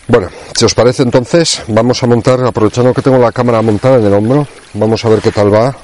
Bueno, 0.07 0.29
si 0.57 0.65
os 0.65 0.73
parece 0.73 1.03
entonces, 1.03 1.61
vamos 1.67 2.03
a 2.03 2.07
montar, 2.07 2.43
aprovechando 2.43 2.93
que 2.93 3.01
tengo 3.01 3.17
la 3.17 3.31
cámara 3.31 3.61
montada 3.61 3.97
en 3.97 4.05
el 4.05 4.13
hombro, 4.13 4.47
vamos 4.73 5.05
a 5.05 5.09
ver 5.09 5.21
qué 5.21 5.31
tal 5.31 5.53
va 5.53 5.75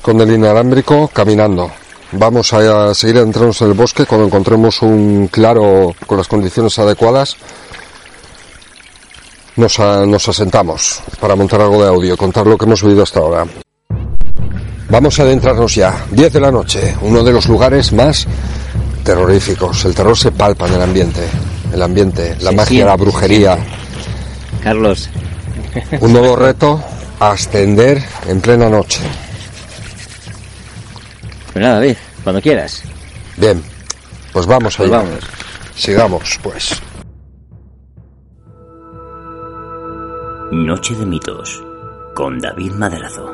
con 0.00 0.20
el 0.20 0.30
inalámbrico 0.30 1.08
caminando. 1.08 1.70
Vamos 2.12 2.52
a 2.52 2.94
seguir 2.94 3.16
adentrándonos 3.16 3.60
en 3.62 3.68
el 3.68 3.74
bosque 3.74 4.06
cuando 4.06 4.26
encontremos 4.26 4.80
un 4.80 5.26
claro 5.28 5.94
con 6.06 6.16
las 6.16 6.28
condiciones 6.28 6.78
adecuadas. 6.78 7.36
Nos, 9.56 9.78
a- 9.80 10.04
nos 10.04 10.28
asentamos 10.28 11.02
para 11.20 11.34
montar 11.34 11.60
algo 11.60 11.82
de 11.82 11.88
audio, 11.88 12.16
contar 12.16 12.46
lo 12.46 12.58
que 12.58 12.66
hemos 12.66 12.82
vivido 12.82 13.02
hasta 13.02 13.20
ahora. 13.20 13.46
Vamos 14.90 15.18
a 15.18 15.22
adentrarnos 15.22 15.74
ya. 15.74 16.04
10 16.10 16.32
de 16.32 16.40
la 16.40 16.50
noche, 16.50 16.94
uno 17.00 17.22
de 17.24 17.32
los 17.32 17.46
lugares 17.48 17.92
más 17.92 18.26
terroríficos. 19.02 19.84
El 19.84 19.94
terror 19.94 20.16
se 20.16 20.30
palpa 20.32 20.66
en 20.68 20.74
el 20.74 20.82
ambiente. 20.82 21.22
El 21.72 21.82
ambiente, 21.82 22.36
la 22.40 22.50
Se 22.50 22.56
magia, 22.56 22.68
siente, 22.68 22.84
la 22.86 22.96
brujería. 22.96 23.58
Carlos, 24.62 25.08
Un 26.00 26.12
nuevo 26.12 26.36
reto, 26.36 26.82
ascender 27.18 28.02
en 28.28 28.40
plena 28.40 28.68
noche. 28.68 29.00
pues 31.52 31.62
nada, 31.64 31.76
David, 31.80 31.96
cuando 32.22 32.40
quieras. 32.42 32.82
Bien, 33.36 33.62
pues 34.32 34.46
vamos 34.46 34.76
Pues 34.76 34.88
allá. 34.90 34.98
vamos. 34.98 35.18
Sigamos, 35.74 36.38
pues. 36.42 36.80
Noche 40.64 40.94
de 40.94 41.04
mitos 41.04 41.62
con 42.14 42.40
David 42.40 42.72
Maderazo. 42.72 43.30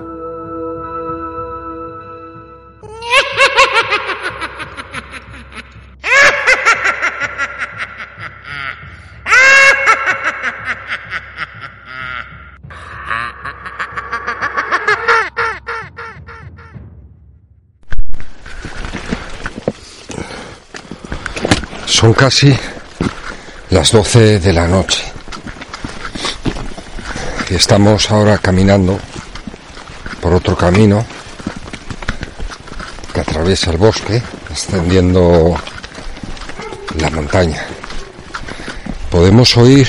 Son 21.87 22.13
casi 22.15 22.53
las 23.71 23.93
12 23.93 24.41
de 24.41 24.53
la 24.53 24.67
noche. 24.67 25.12
Y 27.53 27.55
estamos 27.55 28.11
ahora 28.11 28.39
caminando 28.39 28.99
por 30.23 30.33
otro 30.33 30.57
camino 30.57 31.05
que 33.13 33.21
atraviesa 33.21 33.73
el 33.73 33.77
bosque, 33.77 34.23
ascendiendo 34.51 35.55
la 36.99 37.11
montaña. 37.11 37.61
Podemos 39.11 39.55
oír 39.59 39.87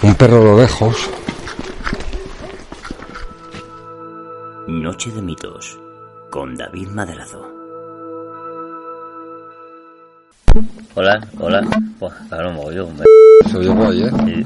un 0.00 0.14
perro 0.14 0.38
a 0.38 0.44
lo 0.44 0.58
lejos 0.58 0.96
Noche 4.68 5.10
de 5.10 5.20
mitos 5.20 5.78
con 6.30 6.56
David 6.56 6.88
Maderazo. 6.88 7.46
Hola, 10.94 11.28
hola. 11.40 11.60
Buah, 12.00 12.14
claro, 12.30 12.52
mogollón. 12.52 13.02
Se 13.50 13.58
oye 13.58 13.68
guay, 13.68 14.02
¿eh? 14.04 14.10
Sí. 14.24 14.44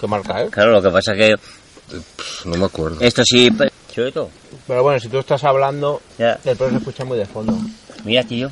¿Qué 0.00 0.06
marca, 0.06 0.42
eh? 0.42 0.48
Claro, 0.50 0.72
lo 0.72 0.82
que 0.82 0.90
pasa 0.90 1.12
es 1.12 1.18
que 1.18 1.36
Pff, 1.36 2.46
No 2.46 2.56
me 2.56 2.64
acuerdo. 2.66 3.00
esto 3.00 3.22
sí... 3.24 3.50
pe- 3.50 3.70
¿Se 3.92 4.00
oye 4.02 4.12
todo? 4.12 4.30
Pero 4.66 4.82
bueno, 4.84 5.00
si 5.00 5.08
tú 5.08 5.18
estás 5.18 5.42
hablando, 5.44 6.00
Ya. 6.18 6.38
el 6.44 6.56
perro 6.56 6.70
se 6.70 6.76
escucha 6.78 7.04
muy 7.04 7.18
de 7.18 7.26
fondo. 7.26 7.58
Mira, 8.04 8.22
tío. 8.24 8.48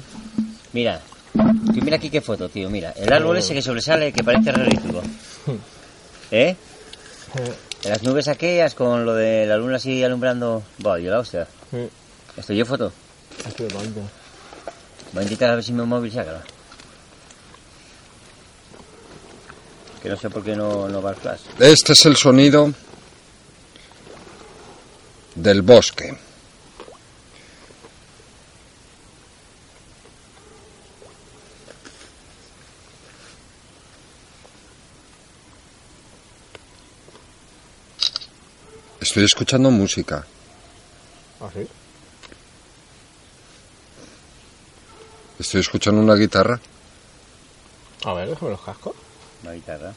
Mira. 0.72 1.00
Mira 1.82 1.96
aquí 1.96 2.10
qué 2.10 2.20
foto, 2.20 2.48
tío. 2.48 2.68
Mira. 2.68 2.92
El 2.96 3.12
árbol 3.12 3.36
ese 3.36 3.54
que 3.54 3.62
sobresale, 3.62 4.12
que 4.12 4.24
parece 4.24 4.50
realístico. 4.50 5.00
¿Eh? 6.32 6.56
Las 7.84 8.02
nubes 8.02 8.26
aquellas 8.26 8.74
con 8.74 9.06
lo 9.06 9.14
de 9.14 9.46
la 9.46 9.56
luna 9.56 9.76
así 9.76 10.02
alumbrando. 10.02 10.64
Buah, 10.78 10.98
yo 10.98 11.10
la 11.12 11.20
hostia. 11.20 11.46
¿Estoy 12.36 12.56
yo 12.56 12.66
foto? 12.66 12.92
Bonito. 13.58 14.00
Voy 15.12 15.20
a 15.20 15.22
intentar 15.22 15.50
a 15.50 15.54
ver 15.54 15.64
si 15.64 15.72
mi 15.72 15.82
móvil 15.86 16.12
saca. 16.12 16.42
Que 20.02 20.08
no 20.08 20.16
sé 20.16 20.30
por 20.30 20.44
qué 20.44 20.54
no, 20.54 20.88
no 20.88 21.02
va 21.02 21.10
al 21.10 21.16
flash. 21.16 21.40
Este 21.58 21.92
es 21.92 22.06
el 22.06 22.16
sonido 22.16 22.72
del 25.34 25.62
bosque. 25.62 26.16
Estoy 39.00 39.24
escuchando 39.24 39.70
música. 39.70 40.24
¿Ah, 41.40 41.48
sí? 41.54 41.66
Estoy 45.38 45.60
escuchando 45.60 46.00
una 46.00 46.14
guitarra. 46.14 46.60
A 48.04 48.12
ver, 48.12 48.28
déjame 48.28 48.50
los 48.52 48.60
cascos. 48.60 48.94
La 49.42 49.54
guitarra. 49.54 49.92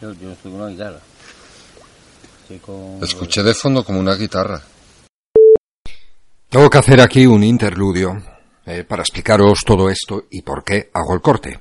Yo, 0.00 0.12
yo 0.12 0.32
estoy 0.32 0.52
con 0.52 0.60
una 0.60 0.70
guitarra. 0.70 1.00
Estoy 2.42 2.58
con... 2.58 3.02
Escuché 3.02 3.42
de 3.42 3.54
fondo 3.54 3.84
como 3.84 4.00
una 4.00 4.14
guitarra. 4.14 4.62
Tengo 6.48 6.70
que 6.70 6.78
hacer 6.78 7.00
aquí 7.00 7.26
un 7.26 7.42
interludio 7.42 8.22
eh, 8.66 8.84
para 8.84 9.02
explicaros 9.02 9.60
todo 9.64 9.90
esto 9.90 10.26
y 10.30 10.42
por 10.42 10.62
qué 10.62 10.90
hago 10.92 11.14
el 11.14 11.20
corte. 11.20 11.58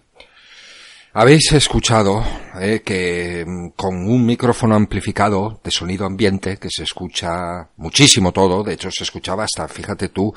Habéis 1.15 1.51
escuchado 1.51 2.25
eh, 2.59 2.81
que 2.83 3.45
mm, 3.45 3.69
con 3.75 3.95
un 4.09 4.25
micrófono 4.25 4.73
amplificado 4.73 5.61
de 5.63 5.69
sonido 5.69 6.07
ambiente, 6.07 6.57
que 6.57 6.69
se 6.71 6.81
escucha 6.81 7.69
muchísimo 7.77 8.31
todo, 8.31 8.63
de 8.63 8.73
hecho 8.73 8.89
se 8.89 9.03
escuchaba 9.03 9.43
hasta, 9.43 9.67
fíjate 9.67 10.09
tú, 10.09 10.33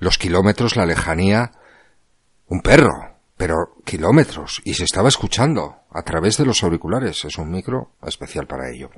los 0.00 0.18
kilómetros, 0.18 0.76
la 0.76 0.84
lejanía, 0.84 1.52
un 2.48 2.60
perro, 2.60 3.16
pero 3.38 3.76
kilómetros, 3.86 4.60
y 4.66 4.74
se 4.74 4.84
estaba 4.84 5.08
escuchando 5.08 5.76
a 5.90 6.02
través 6.02 6.36
de 6.36 6.44
los 6.44 6.62
auriculares, 6.62 7.24
es 7.24 7.38
un 7.38 7.50
micro 7.50 7.92
especial 8.06 8.46
para 8.46 8.70
ello. 8.70 8.90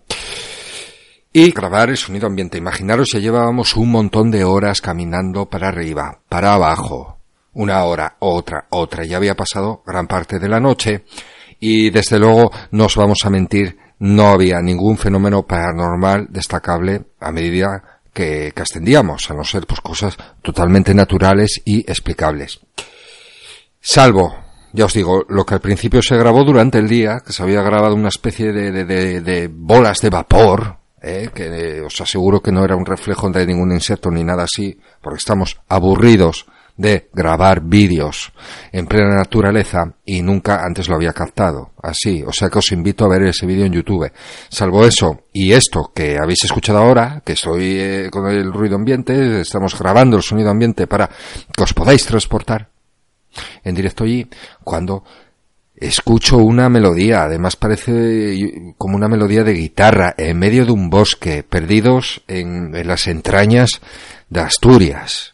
Y 1.33 1.53
grabar 1.53 1.91
el 1.91 1.97
sonido 1.97 2.27
ambiente. 2.27 2.59
Imaginaros 2.59 3.11
ya 3.13 3.21
llevábamos 3.21 3.77
un 3.77 3.91
montón 3.91 4.33
de 4.33 4.45
horas 4.45 4.81
caminando 4.81 5.47
para 5.47 5.69
arriba, 5.69 6.21
para 6.29 6.55
abajo, 6.55 7.19
una 7.55 7.85
hora, 7.85 8.17
otra, 8.21 8.67
otra. 8.71 9.05
Ya 9.05 9.17
había 9.17 9.35
pasado 9.35 9.83
gran 9.87 10.07
parte 10.07 10.39
de 10.39 10.49
la 10.49 10.61
noche 10.61 11.05
y 11.61 11.91
desde 11.91 12.19
luego 12.19 12.51
no 12.73 12.87
os 12.87 12.97
vamos 12.97 13.19
a 13.25 13.31
mentir, 13.31 13.79
no 13.99 14.29
había 14.29 14.61
ningún 14.61 14.99
fenómeno 14.99 15.45
paranormal 15.45 16.27
destacable 16.31 17.05
a 17.21 17.33
medida 17.33 18.01
que, 18.13 18.53
ascendíamos, 18.57 19.31
a 19.31 19.35
no 19.35 19.45
ser 19.45 19.67
pues 19.67 19.81
cosas 19.81 20.17
totalmente 20.43 20.95
naturales 20.95 21.63
y 21.65 21.81
explicables. 21.81 22.61
Salvo, 23.81 24.37
ya 24.73 24.87
os 24.87 24.95
digo, 24.95 25.25
lo 25.29 25.45
que 25.45 25.55
al 25.55 25.61
principio 25.61 26.03
se 26.03 26.17
grabó 26.17 26.45
durante 26.45 26.79
el 26.79 26.89
día, 26.89 27.21
que 27.25 27.33
se 27.33 27.43
había 27.43 27.63
grabado 27.63 27.95
una 27.95 28.09
especie 28.09 28.53
de, 28.53 28.71
de, 28.71 28.85
de, 28.85 29.21
de 29.21 29.49
bolas 29.49 30.01
de 30.01 30.11
vapor, 30.11 30.79
¿eh? 31.03 31.31
que 31.35 31.83
os 31.83 32.01
aseguro 32.01 32.41
que 32.41 32.53
no 32.53 32.65
era 32.65 32.77
un 32.77 32.87
reflejo 32.87 33.29
de 33.31 33.47
ningún 33.47 33.73
insecto 33.73 34.11
ni 34.11 34.25
nada 34.25 34.45
así, 34.45 34.79
porque 35.03 35.19
estamos 35.19 35.61
aburridos 35.69 36.47
de 36.77 37.09
grabar 37.13 37.61
vídeos 37.63 38.33
en 38.73 38.87
plena 38.87 39.17
naturaleza 39.17 39.95
y 40.05 40.23
nunca 40.23 40.61
antes 40.65 40.89
lo 40.89 40.97
había 40.97 41.13
captado. 41.13 41.73
Así, 41.83 42.23
o 42.27 42.33
sea 42.33 42.49
que 42.49 42.59
os 42.59 42.73
invito 42.73 43.05
a 43.05 43.09
ver 43.09 43.23
ese 43.23 43.47
vídeo 43.47 43.65
en 43.65 43.73
YouTube. 43.73 44.11
Salvo 44.49 44.85
eso 44.85 45.25
y 45.33 45.53
esto 45.53 45.93
que 45.95 46.19
habéis 46.19 46.45
escuchado 46.45 46.79
ahora, 46.79 47.23
que 47.25 47.35
estoy 47.35 47.79
eh, 47.79 48.09
con 48.11 48.27
el 48.29 48.53
ruido 48.53 48.77
ambiente, 48.77 49.41
estamos 49.41 49.79
grabando 49.79 50.17
el 50.17 50.23
sonido 50.23 50.51
ambiente 50.51 50.87
para 50.87 51.09
que 51.09 51.63
os 51.63 51.73
podáis 51.73 52.05
transportar 52.05 52.69
en 53.63 53.75
directo 53.75 54.05
allí, 54.05 54.27
cuando 54.63 55.05
escucho 55.75 56.39
una 56.39 56.69
melodía, 56.69 57.25
además 57.25 57.57
parece 57.57 58.75
como 58.79 58.97
una 58.97 59.09
melodía 59.09 59.43
de 59.43 59.55
guitarra 59.55 60.15
en 60.17 60.39
medio 60.39 60.65
de 60.65 60.73
un 60.73 60.89
bosque, 60.89 61.43
perdidos 61.43 62.23
en, 62.29 62.75
en 62.75 62.87
las 62.87 63.07
entrañas 63.07 63.81
de 64.29 64.41
Asturias. 64.41 65.34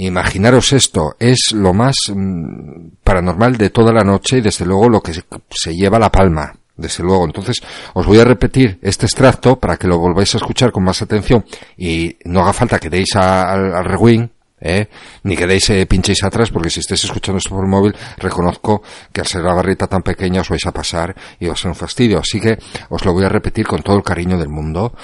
Imaginaros 0.00 0.72
esto, 0.72 1.16
es 1.18 1.52
lo 1.52 1.74
más 1.74 1.96
mm, 2.14 2.98
paranormal 3.02 3.56
de 3.56 3.70
toda 3.70 3.92
la 3.92 4.04
noche 4.04 4.38
y 4.38 4.40
desde 4.40 4.64
luego 4.64 4.88
lo 4.88 5.00
que 5.00 5.12
se, 5.12 5.24
se 5.50 5.74
lleva 5.74 5.98
la 5.98 6.10
palma. 6.10 6.54
Desde 6.76 7.02
luego, 7.02 7.24
entonces 7.24 7.60
os 7.94 8.06
voy 8.06 8.20
a 8.20 8.24
repetir 8.24 8.78
este 8.82 9.06
extracto 9.06 9.58
para 9.58 9.76
que 9.76 9.88
lo 9.88 9.98
volváis 9.98 10.32
a 10.34 10.38
escuchar 10.38 10.70
con 10.70 10.84
más 10.84 11.02
atención 11.02 11.44
y 11.76 12.16
no 12.24 12.42
haga 12.42 12.52
falta 12.52 12.78
que 12.78 12.88
deis 12.88 13.16
al, 13.16 13.84
rewind, 13.84 14.30
¿eh? 14.60 14.86
ni 15.24 15.36
que 15.36 15.48
deis 15.48 15.68
eh, 15.70 15.86
pinchéis 15.86 16.22
atrás 16.22 16.52
porque 16.52 16.70
si 16.70 16.78
estáis 16.78 17.02
escuchando 17.02 17.38
esto 17.38 17.50
por 17.50 17.66
móvil 17.66 17.96
reconozco 18.18 18.80
que 19.12 19.22
al 19.22 19.26
ser 19.26 19.42
la 19.42 19.54
barrita 19.54 19.88
tan 19.88 20.02
pequeña 20.04 20.42
os 20.42 20.48
vais 20.48 20.64
a 20.66 20.70
pasar 20.70 21.16
y 21.40 21.46
va 21.46 21.54
a 21.54 21.56
ser 21.56 21.70
un 21.70 21.74
fastidio. 21.74 22.20
Así 22.20 22.40
que 22.40 22.56
os 22.90 23.04
lo 23.04 23.12
voy 23.12 23.24
a 23.24 23.28
repetir 23.28 23.66
con 23.66 23.82
todo 23.82 23.96
el 23.96 24.04
cariño 24.04 24.38
del 24.38 24.48
mundo, 24.48 24.94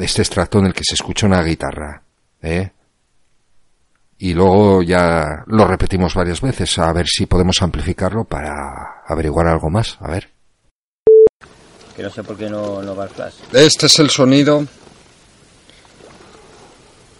este 0.00 0.22
extracto 0.22 0.58
en 0.58 0.66
el 0.66 0.74
que 0.74 0.82
se 0.82 0.94
escucha 0.94 1.28
una 1.28 1.40
guitarra. 1.44 2.02
¿eh? 2.42 2.70
Y 4.18 4.32
luego 4.32 4.82
ya 4.82 5.44
lo 5.46 5.66
repetimos 5.66 6.14
varias 6.14 6.40
veces 6.40 6.78
a 6.78 6.92
ver 6.92 7.06
si 7.06 7.26
podemos 7.26 7.60
amplificarlo 7.60 8.24
para 8.24 9.02
averiguar 9.06 9.46
algo 9.46 9.68
más. 9.68 9.98
A 10.00 10.10
ver. 10.10 10.30
Que 11.94 12.02
no 12.02 12.10
sé 12.10 12.22
por 12.22 12.36
qué 12.36 12.48
no, 12.48 12.82
no 12.82 12.96
va 12.96 13.04
el 13.04 13.10
flash. 13.10 13.34
Este 13.52 13.86
es 13.86 13.98
el 13.98 14.10
sonido 14.10 14.66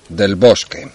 del 0.08 0.36
bosque. 0.36 0.90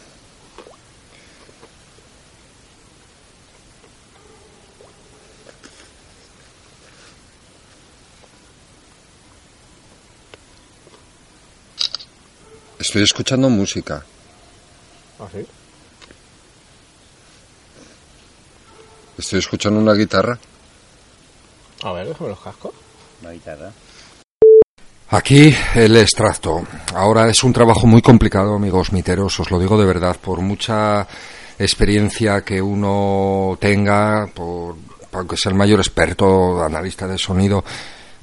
Estoy 12.80 13.04
escuchando 13.04 13.48
música. 13.48 14.04
¿Ah, 15.20 15.28
sí? 15.32 15.46
Estoy 19.18 19.40
escuchando 19.40 19.80
una 19.80 19.94
guitarra. 19.94 20.38
A 21.84 21.92
ver, 21.94 22.08
déjame 22.08 22.30
los 22.30 22.40
cascos. 22.40 22.74
La 23.22 23.32
guitarra. 23.32 23.72
Aquí 25.10 25.54
el 25.76 25.98
extracto. 25.98 26.64
Ahora 26.96 27.30
es 27.30 27.44
un 27.44 27.52
trabajo 27.52 27.86
muy 27.86 28.02
complicado, 28.02 28.56
amigos 28.56 28.94
miteros, 28.94 29.40
os 29.42 29.52
lo 29.52 29.60
digo 29.60 29.78
de 29.78 29.86
verdad, 29.86 30.16
por 30.22 30.40
mucha 30.40 31.06
experiencia 31.60 32.42
que 32.42 32.62
uno 32.62 33.58
tenga, 33.60 34.28
por, 34.34 34.78
aunque 35.12 35.36
sea 35.36 35.52
el 35.52 35.58
mayor 35.58 35.80
experto, 35.80 36.64
analista 36.64 37.08
de 37.08 37.18
sonido, 37.18 37.64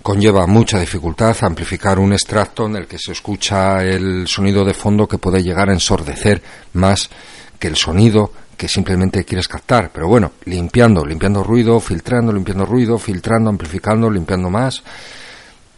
conlleva 0.02 0.46
mucha 0.46 0.80
dificultad 0.80 1.36
amplificar 1.42 1.98
un 1.98 2.14
extracto 2.14 2.64
en 2.64 2.76
el 2.76 2.86
que 2.86 2.98
se 2.98 3.12
escucha 3.12 3.84
el 3.84 4.26
sonido 4.26 4.64
de 4.64 4.72
fondo 4.72 5.06
que 5.06 5.18
puede 5.18 5.42
llegar 5.42 5.68
a 5.68 5.74
ensordecer 5.74 6.42
más 6.72 7.10
que 7.58 7.68
el 7.68 7.76
sonido 7.76 8.32
que 8.58 8.68
simplemente 8.68 9.24
quieres 9.24 9.48
captar. 9.48 9.90
Pero 9.90 10.08
bueno, 10.08 10.32
limpiando, 10.44 11.06
limpiando 11.06 11.42
ruido, 11.42 11.80
filtrando, 11.80 12.32
limpiando 12.32 12.66
ruido, 12.66 12.98
filtrando, 12.98 13.48
amplificando, 13.48 14.10
limpiando 14.10 14.50
más 14.50 14.82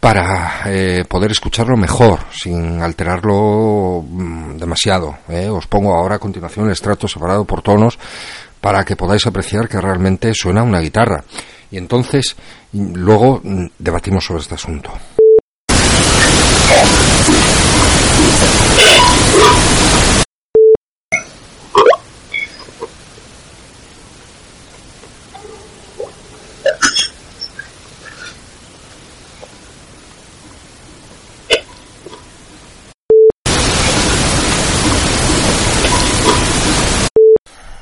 para 0.01 0.63
eh, 0.65 1.05
poder 1.07 1.29
escucharlo 1.29 1.77
mejor, 1.77 2.21
sin 2.31 2.81
alterarlo 2.81 4.03
mm, 4.05 4.57
demasiado. 4.57 5.19
¿eh? 5.29 5.47
Os 5.47 5.67
pongo 5.67 5.95
ahora 5.95 6.15
a 6.15 6.19
continuación 6.19 6.65
el 6.65 6.71
extracto 6.71 7.07
separado 7.07 7.45
por 7.45 7.61
tonos 7.61 7.99
para 8.59 8.83
que 8.83 8.95
podáis 8.95 9.27
apreciar 9.27 9.69
que 9.69 9.79
realmente 9.79 10.33
suena 10.33 10.63
una 10.63 10.79
guitarra. 10.79 11.23
Y 11.69 11.77
entonces, 11.77 12.35
mm, 12.73 12.95
luego 12.95 13.41
mm, 13.43 13.67
debatimos 13.77 14.25
sobre 14.25 14.41
este 14.41 14.55
asunto. 14.55 14.91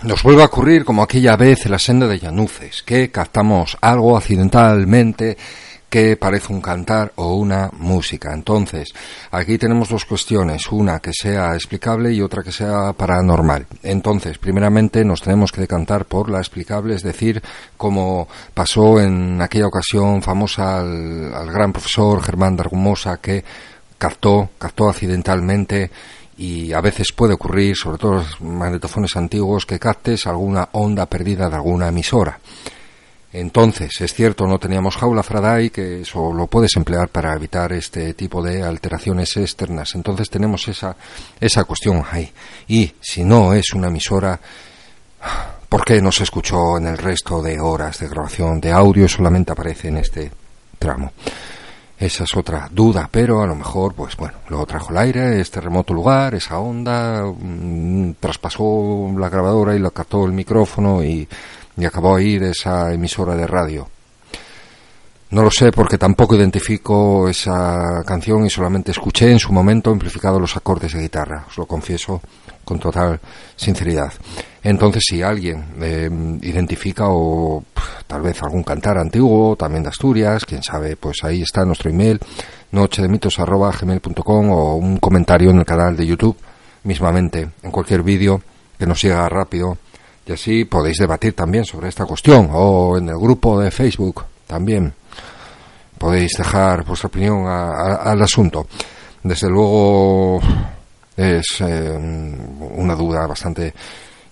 Nos 0.02 0.24
vuelve 0.24 0.44
a 0.44 0.46
ocurrir 0.46 0.86
como 0.86 1.04
aquella 1.04 1.36
vez 1.36 1.66
en 1.66 1.74
la 1.74 1.80
senda 1.80 2.08
de 2.08 2.20
Llanuces, 2.20 2.84
que 2.84 3.12
captamos 3.12 3.78
algo 3.82 4.16
accidentalmente 4.16 5.38
que 5.90 6.16
parece 6.16 6.54
un 6.54 6.62
cantar 6.62 7.12
o 7.16 7.34
una 7.34 7.70
música. 7.74 8.34
Entonces, 8.34 8.94
aquí 9.30 9.58
tenemos 9.58 9.90
dos 9.90 10.06
cuestiones, 10.06 10.72
una 10.72 11.02
que 11.02 11.12
sea 11.12 11.54
explicable 11.54 12.14
y 12.14 12.22
otra 12.22 12.44
que 12.44 12.54
sea 12.54 12.94
paranormal. 12.94 13.68
Entonces, 13.84 14.38
primeramente 14.38 15.04
nos 15.04 15.22
tenemos 15.22 15.52
que 15.52 15.62
decantar 15.62 16.06
por 16.06 16.30
la 16.30 16.40
explicable, 16.40 16.96
es 16.96 17.04
decir, 17.04 17.44
como 17.76 18.30
pasó 18.54 19.02
en 19.02 19.42
aquella 19.42 19.68
ocasión 19.68 20.22
famosa 20.22 20.80
al, 20.80 21.52
gran 21.52 21.74
profesor 21.74 22.24
Germán 22.24 22.56
de 22.56 22.62
Argumosa 22.62 23.18
que 23.18 23.44
captó, 23.98 24.52
captó 24.58 24.88
accidentalmente 24.88 25.92
y 26.40 26.72
a 26.72 26.80
veces 26.80 27.12
puede 27.12 27.34
ocurrir, 27.34 27.76
sobre 27.76 27.98
todo 27.98 28.14
los 28.14 28.40
magnetofones 28.40 29.14
antiguos, 29.18 29.66
que 29.66 29.78
captes 29.78 30.26
alguna 30.26 30.70
onda 30.72 31.06
perdida 31.06 31.50
de 31.50 31.56
alguna 31.58 31.90
emisora. 31.90 32.40
Entonces, 33.34 34.00
es 34.00 34.14
cierto, 34.14 34.48
no 34.48 34.58
teníamos 34.58 34.96
jaula 34.96 35.22
Faraday, 35.22 35.70
que 35.70 36.02
eso 36.02 36.32
lo 36.32 36.48
puedes 36.48 36.78
emplear 36.78 37.10
para 37.10 37.36
evitar 37.36 37.74
este 37.74 38.14
tipo 38.14 38.42
de 38.42 38.64
alteraciones 38.64 39.36
externas. 39.36 39.94
Entonces 39.96 40.30
tenemos 40.30 40.66
esa, 40.70 40.96
esa 41.42 41.66
cuestión 41.66 42.04
ahí. 42.10 42.32
Y 42.70 42.90
si 43.02 43.26
no 43.26 43.54
es 43.54 43.74
una 43.74 43.90
emisora, 43.90 44.40
¿por 45.68 45.84
qué 45.84 46.02
no 46.02 46.10
se 46.10 46.24
escuchó 46.24 46.78
en 46.78 46.88
el 46.88 46.98
resto 46.98 47.42
de 47.42 47.60
horas 47.60 48.00
de 48.00 48.08
grabación 48.08 48.62
de 48.62 48.72
audio? 48.72 49.10
Solamente 49.10 49.52
aparece 49.52 49.90
en 49.90 49.98
este 49.98 50.32
tramo. 50.80 51.12
Esa 52.00 52.24
es 52.24 52.34
otra 52.34 52.70
duda, 52.72 53.10
pero 53.12 53.42
a 53.42 53.48
lo 53.48 53.56
mejor, 53.56 53.94
pues 53.94 54.16
bueno, 54.16 54.38
lo 54.48 54.66
trajo 54.66 54.92
el 54.92 55.00
aire, 55.00 55.42
este 55.42 55.60
remoto 55.60 55.94
lugar, 55.94 56.34
esa 56.34 56.58
onda, 56.58 57.26
mm, 57.26 58.14
traspasó 58.22 59.12
la 59.18 59.28
grabadora 59.28 59.76
y 59.76 59.80
lo 59.80 59.92
captó 59.92 60.26
el 60.26 60.32
micrófono 60.32 61.04
y, 61.04 61.28
y 61.76 61.86
acabó 61.86 62.16
ahí 62.16 62.40
de 62.40 62.52
esa 62.52 62.94
emisora 62.94 63.36
de 63.36 63.46
radio. 63.46 63.90
No 65.32 65.44
lo 65.44 65.52
sé 65.52 65.72
porque 65.74 65.98
tampoco 65.98 66.36
identifico 66.36 67.28
esa 67.28 68.02
canción 68.06 68.46
y 68.46 68.50
solamente 68.50 68.92
escuché 68.92 69.30
en 69.30 69.40
su 69.40 69.52
momento 69.52 69.92
amplificado 69.92 70.40
los 70.40 70.56
acordes 70.56 70.94
de 70.94 71.02
guitarra, 71.02 71.46
os 71.50 71.58
lo 71.58 71.66
confieso 71.66 72.22
con 72.70 72.80
total 72.80 73.20
sinceridad. 73.56 74.14
Entonces, 74.62 75.02
si 75.10 75.24
alguien 75.24 75.74
eh, 75.82 76.08
identifica 76.44 77.06
o 77.08 77.64
tal 78.06 78.22
vez 78.22 78.42
algún 78.44 78.64
cantar 78.64 79.00
antiguo, 79.00 79.56
también 79.56 79.82
de 79.82 79.90
Asturias, 79.90 80.46
quién 80.46 80.62
sabe, 80.62 80.96
pues 80.96 81.24
ahí 81.24 81.42
está 81.42 81.66
nuestro 81.66 81.90
email, 81.90 82.20
nochedemitos.gmail.com 82.72 84.52
o 84.52 84.76
un 84.76 84.98
comentario 84.98 85.50
en 85.50 85.58
el 85.58 85.66
canal 85.66 85.98
de 85.98 86.06
YouTube, 86.06 86.38
mismamente, 86.84 87.50
en 87.64 87.72
cualquier 87.72 88.04
vídeo 88.04 88.40
que 88.78 88.86
nos 88.86 89.00
siga 89.00 89.28
rápido. 89.28 89.80
Y 90.28 90.34
así 90.34 90.66
podéis 90.66 90.98
debatir 90.98 91.34
también 91.34 91.66
sobre 91.66 91.90
esta 91.90 92.06
cuestión 92.06 92.50
o 92.52 92.98
en 93.00 93.10
el 93.10 93.18
grupo 93.18 93.60
de 93.60 93.72
Facebook 93.72 94.24
también 94.46 94.94
podéis 95.98 96.34
dejar 96.38 96.86
vuestra 96.86 97.08
opinión 97.08 97.48
al 97.48 98.22
asunto. 98.22 98.68
Desde 99.24 99.50
luego 99.50 100.40
es 101.20 101.62
eh, 101.62 101.92
una 101.92 102.96
duda 102.96 103.28
bastante 103.28 103.74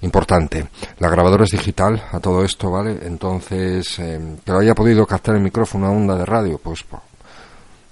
importante. 0.01 0.67
La 0.99 1.09
grabadora 1.09 1.43
es 1.43 1.51
digital 1.51 2.01
a 2.11 2.19
todo 2.19 2.43
esto, 2.45 2.71
¿vale? 2.71 2.99
Entonces, 3.03 3.99
eh, 3.99 4.37
que 4.45 4.51
haya 4.51 4.73
podido 4.73 5.05
captar 5.05 5.35
el 5.35 5.41
micrófono 5.41 5.87
a 5.87 5.91
onda 5.91 6.15
de 6.15 6.25
radio, 6.25 6.59
pues, 6.59 6.85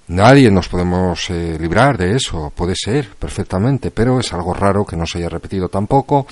nadie 0.08 0.50
nos 0.50 0.68
podemos 0.68 1.28
eh, 1.30 1.58
librar 1.60 1.98
de 1.98 2.16
eso, 2.16 2.52
puede 2.54 2.74
ser 2.74 3.10
perfectamente, 3.18 3.90
pero 3.90 4.20
es 4.20 4.32
algo 4.32 4.54
raro 4.54 4.86
que 4.86 4.96
no 4.96 5.06
se 5.06 5.18
haya 5.18 5.28
repetido 5.28 5.68
tampoco 5.68 6.26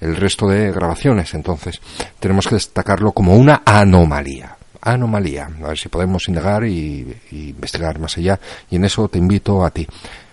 el 0.00 0.16
resto 0.16 0.48
de 0.48 0.72
grabaciones. 0.72 1.34
Entonces, 1.34 1.80
tenemos 2.18 2.48
que 2.48 2.56
destacarlo 2.56 3.12
como 3.12 3.36
una 3.36 3.62
anomalía 3.64 4.56
anomalía. 4.80 5.50
A 5.62 5.68
ver 5.68 5.78
si 5.78 5.88
podemos 5.88 6.28
indagar 6.28 6.64
y, 6.64 7.16
investigar 7.32 7.98
más 7.98 8.16
allá. 8.16 8.38
Y 8.70 8.76
en 8.76 8.84
eso 8.84 9.08
te 9.08 9.18
invito 9.18 9.64
a 9.64 9.70
ti. 9.70 9.86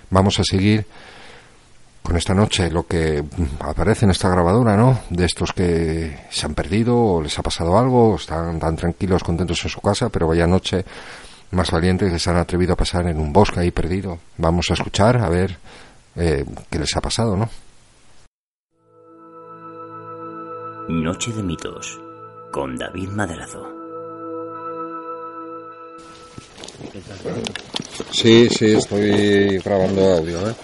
Vamos 0.10 0.39
a 0.39 0.43
seguir 0.43 0.86
con 2.06 2.15
esta 2.15 2.34
noche 2.36 2.70
lo 2.70 2.86
que 2.86 3.24
aparece 3.60 4.06
en 4.06 4.12
esta 4.12 4.30
grabadora, 4.30 4.78
¿no? 4.78 5.00
De 5.10 5.26
estos 5.26 5.52
que 5.54 6.26
se 6.30 6.46
han 6.46 6.54
perdido 6.54 6.96
o 6.96 7.22
les 7.22 7.38
ha 7.39 7.41
pasado 7.41 7.78
algo, 7.78 8.15
están 8.15 8.60
tan 8.60 8.76
tranquilos, 8.76 9.24
contentos 9.24 9.63
en 9.63 9.70
su 9.70 9.82
casa, 9.82 10.10
pero 10.10 10.28
vaya 10.28 10.46
noche 10.46 10.86
más 11.52 11.72
valientes 11.72 12.12
que 12.12 12.20
se 12.20 12.30
han 12.30 12.38
atrevido 12.38 12.74
a 12.74 12.78
pasar 12.78 13.08
en 13.08 13.20
un 13.20 13.34
bosque 13.34 13.60
ahí 13.60 13.72
perdido. 13.72 14.20
Vamos 14.38 14.70
a 14.70 14.76
escuchar 14.76 15.18
a 15.18 15.30
ver 15.30 15.58
eh, 16.15 16.46
qué 16.70 16.80
les 16.80 16.96
ha 16.96 17.02
pasado, 17.02 17.36
¿no? 17.36 17.50
Noche 20.88 21.32
de 21.32 21.41
mitos 21.41 22.00
con 22.52 22.76
David 22.76 23.10
Madrazo. 23.10 23.68
Sí, 28.12 28.48
sí, 28.50 28.74
estoy 28.74 29.58
grabando 29.60 30.02
audio, 30.18 30.50
¿eh? 30.50 30.56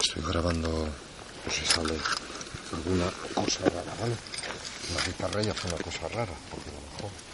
Estoy 0.00 0.22
grabando, 0.30 0.88
no 1.44 1.52
sé 1.52 1.60
si 1.60 1.66
sale 1.66 1.94
alguna 2.72 3.10
cosa 3.34 3.68
rara, 3.68 3.94
¿vale? 4.00 4.16
La 4.94 5.04
guitarra 5.04 5.42
ya 5.42 5.54
fue 5.54 5.70
una 5.72 5.82
cosa 5.82 6.08
rara, 6.08 6.32
porque 6.50 6.70
a 6.70 6.72
lo 6.72 6.80
mejor... 6.80 7.33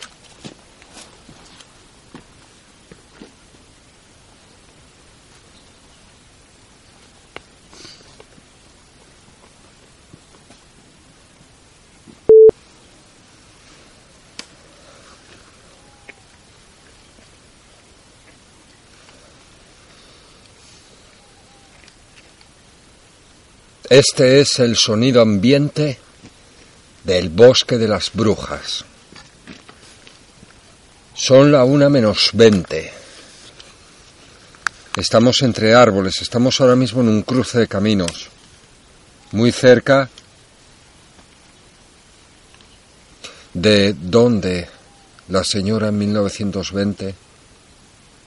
Este 23.90 24.40
es 24.40 24.60
el 24.60 24.76
sonido 24.76 25.20
ambiente 25.20 25.98
del 27.02 27.28
bosque 27.28 27.76
de 27.76 27.88
las 27.88 28.12
brujas. 28.14 28.84
Son 31.12 31.50
la 31.50 31.64
una 31.64 31.88
menos 31.88 32.30
veinte. 32.32 32.92
Estamos 34.96 35.42
entre 35.42 35.74
árboles, 35.74 36.22
estamos 36.22 36.60
ahora 36.60 36.76
mismo 36.76 37.00
en 37.00 37.08
un 37.08 37.22
cruce 37.22 37.58
de 37.58 37.66
caminos, 37.66 38.28
muy 39.32 39.50
cerca 39.50 40.08
de 43.54 43.94
donde 43.94 44.68
la 45.26 45.42
señora 45.42 45.88
en 45.88 45.98
1920 45.98 47.14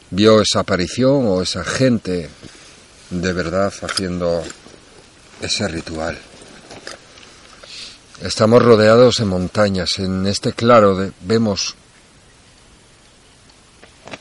vio 0.09 0.41
esa 0.41 0.59
aparición 0.59 1.25
o 1.25 1.41
esa 1.41 1.63
gente 1.63 2.29
de 3.09 3.31
verdad 3.31 3.73
haciendo 3.81 4.43
ese 5.43 5.67
ritual. 5.67 6.17
Estamos 8.21 8.63
rodeados 8.63 9.17
de 9.17 9.25
montañas. 9.25 9.99
En 9.99 10.25
este 10.25 10.53
claro 10.53 10.95
de, 10.95 11.11
vemos, 11.21 11.75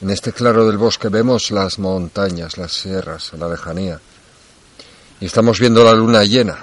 en 0.01 0.11
este 0.11 0.33
claro 0.33 0.67
del 0.67 0.79
bosque 0.79 1.09
vemos 1.09 1.51
las 1.51 1.79
montañas, 1.79 2.59
las 2.59 2.73
sierras, 2.73 3.33
la 3.39 3.49
lejanía. 3.49 4.01
Y 5.21 5.27
estamos 5.27 5.61
viendo 5.61 5.85
la 5.85 5.93
luna 5.93 6.25
llena. 6.25 6.59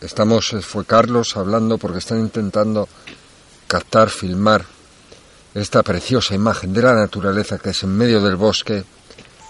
Estamos, 0.00 0.52
eh, 0.54 0.62
fue 0.62 0.84
Carlos 0.84 1.36
hablando 1.36 1.78
porque 1.78 1.98
están 1.98 2.18
intentando 2.18 2.88
captar, 3.68 4.10
filmar 4.10 4.64
esta 5.54 5.84
preciosa 5.84 6.34
imagen 6.34 6.72
de 6.72 6.82
la 6.82 6.94
naturaleza 6.94 7.58
que 7.58 7.70
es 7.70 7.82
en 7.84 7.96
medio 7.96 8.20
del 8.20 8.34
bosque, 8.34 8.82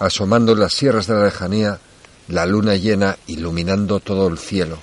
asomando 0.00 0.54
las 0.54 0.74
sierras 0.74 1.06
de 1.06 1.14
la 1.14 1.24
lejanía 1.24 1.80
la 2.28 2.46
luna 2.46 2.76
llena 2.76 3.18
iluminando 3.26 4.00
todo 4.00 4.28
el 4.28 4.38
cielo 4.38 4.78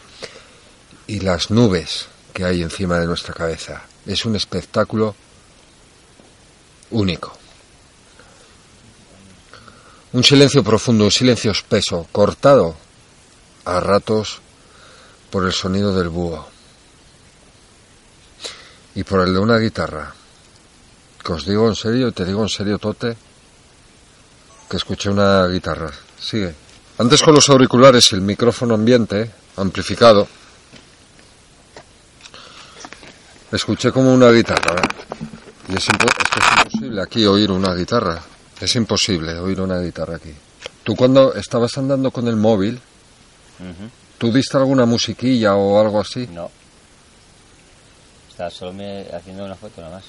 y 1.08 1.20
las 1.22 1.50
nubes 1.52 2.08
que 2.34 2.46
hay 2.46 2.62
encima 2.62 3.00
de 3.00 3.08
nuestra 3.08 3.34
cabeza. 3.34 3.84
Es 4.06 4.26
un 4.26 4.36
espectáculo 4.36 5.16
único. 6.92 7.38
Un 10.12 10.24
silencio 10.24 10.64
profundo, 10.64 11.06
un 11.06 11.12
silencio 11.12 11.52
espeso, 11.52 12.08
cortado 12.12 12.76
a 13.66 13.80
ratos 13.80 14.40
por 15.30 15.46
el 15.46 15.54
sonido 15.54 15.94
del 15.96 16.10
búho 16.10 16.48
y 18.96 19.04
por 19.04 19.22
el 19.22 19.34
de 19.34 19.40
una 19.40 19.58
guitarra. 19.58 20.14
Que 21.24 21.34
os 21.34 21.46
digo 21.46 21.68
en 21.68 21.76
serio, 21.76 22.12
te 22.12 22.26
digo 22.26 22.42
en 22.42 22.50
serio, 22.50 22.80
Tote, 22.80 23.16
que 24.70 24.78
escuché 24.78 25.10
una 25.10 25.48
guitarra. 25.48 25.92
Sigue. 26.20 26.69
Antes 27.00 27.24
con 27.24 27.34
los 27.34 27.50
auriculares 27.50 28.12
y 28.12 28.16
el 28.16 28.22
micrófono 28.22 28.74
ambiente, 28.74 29.32
amplificado, 29.56 30.28
escuché 33.54 33.90
como 33.94 34.14
una 34.14 34.30
guitarra. 34.30 34.82
Y 35.70 35.78
es, 35.78 35.88
imposible 35.88 37.02
aquí 37.02 37.26
oír 37.26 37.52
una 37.52 37.74
guitarra. 37.74 38.22
Es 38.60 38.76
imposible 38.76 39.40
oír 39.40 39.62
una 39.62 39.80
guitarra 39.80 40.18
aquí. 40.18 40.34
Tú 40.84 40.94
cuando 40.98 41.34
estabas 41.36 41.78
andando 41.78 42.12
con 42.12 42.28
el 42.28 42.36
móvil, 42.36 42.82
¿tú 44.18 44.34
diste 44.34 44.58
alguna 44.58 44.86
musiquilla 44.86 45.56
o 45.56 45.80
algo 45.80 46.02
así? 46.02 46.28
No. 46.28 46.52
Estaba 48.30 48.50
solo 48.50 48.74
haciendo 49.16 49.46
una 49.46 49.56
foto 49.56 49.80
nada 49.80 49.96
más. 49.96 50.06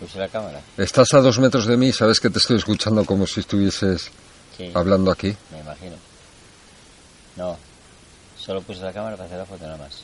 Puse 0.00 0.18
la 0.18 0.28
cámara. 0.28 0.62
Estás 0.78 1.12
a 1.12 1.20
dos 1.20 1.38
metros 1.40 1.66
de 1.66 1.76
mí, 1.76 1.92
sabes 1.92 2.20
que 2.20 2.30
te 2.30 2.38
estoy 2.38 2.56
escuchando 2.56 3.04
como 3.04 3.26
si 3.26 3.40
estuvieses 3.40 4.10
hablando 4.74 5.10
aquí. 5.10 5.34
Me 5.52 5.60
imagino. 5.60 5.96
No, 7.36 7.56
solo 8.36 8.62
puse 8.62 8.82
la 8.82 8.92
cámara 8.92 9.16
para 9.16 9.26
hacer 9.26 9.38
la 9.38 9.46
foto 9.46 9.64
nada 9.64 9.76
más. 9.76 10.02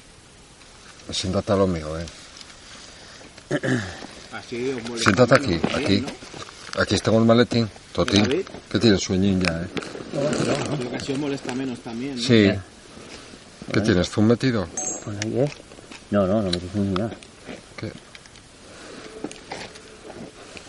Siéntate 1.11 1.53
a 1.53 1.57
lo 1.57 1.67
mío, 1.67 1.99
eh. 1.99 2.07
Siéntate 5.03 5.35
aquí, 5.35 5.61
aquí. 5.75 6.05
Aquí 6.79 6.95
está 6.95 7.11
el 7.13 7.25
maletín. 7.25 7.69
Totín, 7.93 8.45
que 8.69 8.79
tienes 8.79 9.01
sueñín 9.03 9.41
ya, 9.41 9.63
eh. 9.63 9.67
No, 10.13 10.77
no. 10.77 10.89
ocasión 10.89 11.21
molesta 11.21 11.55
menos 11.55 11.79
también, 11.81 12.17
¿no? 12.17 12.23
Sí. 12.23 12.51
¿Qué 13.73 13.81
tienes, 13.81 14.09
zoom 14.11 14.27
metido? 14.27 14.67
Pues 15.05 15.17
ahí 15.25 15.41
es. 15.41 15.51
No, 16.11 16.27
no, 16.27 16.43
no 16.43 16.51
me 16.51 16.59
zoom 16.59 16.93
nada. 16.95 17.13
¿Qué? 17.77 17.93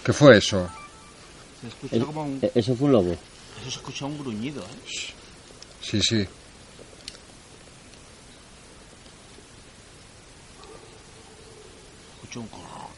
¿Qué 0.04 0.14
fue 0.14 0.38
eso? 0.38 0.70
Se 1.62 1.68
escucha 1.68 2.06
como 2.06 2.24
un... 2.24 2.40
Eso 2.54 2.76
fue 2.76 2.86
un 2.86 2.92
lobo 2.92 3.18
eso 3.66 3.72
se 3.72 3.80
escucha 3.80 4.06
un 4.06 4.20
gruñido, 4.20 4.62
¿eh? 4.62 5.14
Sí, 5.82 6.00
sí. 6.00 6.28
Escucho 12.14 12.42
un 12.42 12.48
corro. 12.48 12.90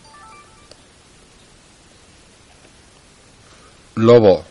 Lobo. 3.95 4.43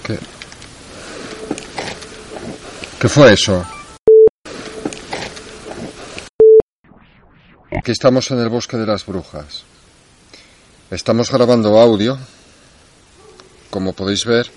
Okay. 0.00 0.37
¿Qué 3.00 3.08
fue 3.08 3.32
eso? 3.32 3.64
Aquí 7.70 7.92
estamos 7.92 8.28
en 8.32 8.40
el 8.40 8.48
bosque 8.48 8.76
de 8.76 8.86
las 8.86 9.06
brujas. 9.06 9.62
Estamos 10.90 11.30
grabando 11.30 11.78
audio, 11.78 12.18
como 13.70 13.92
podéis 13.92 14.24
ver. 14.24 14.50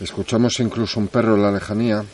Escuchamos 0.00 0.60
incluso 0.60 1.00
un 1.00 1.08
perro 1.08 1.36
en 1.36 1.42
la 1.42 1.50
lejanía, 1.50 2.04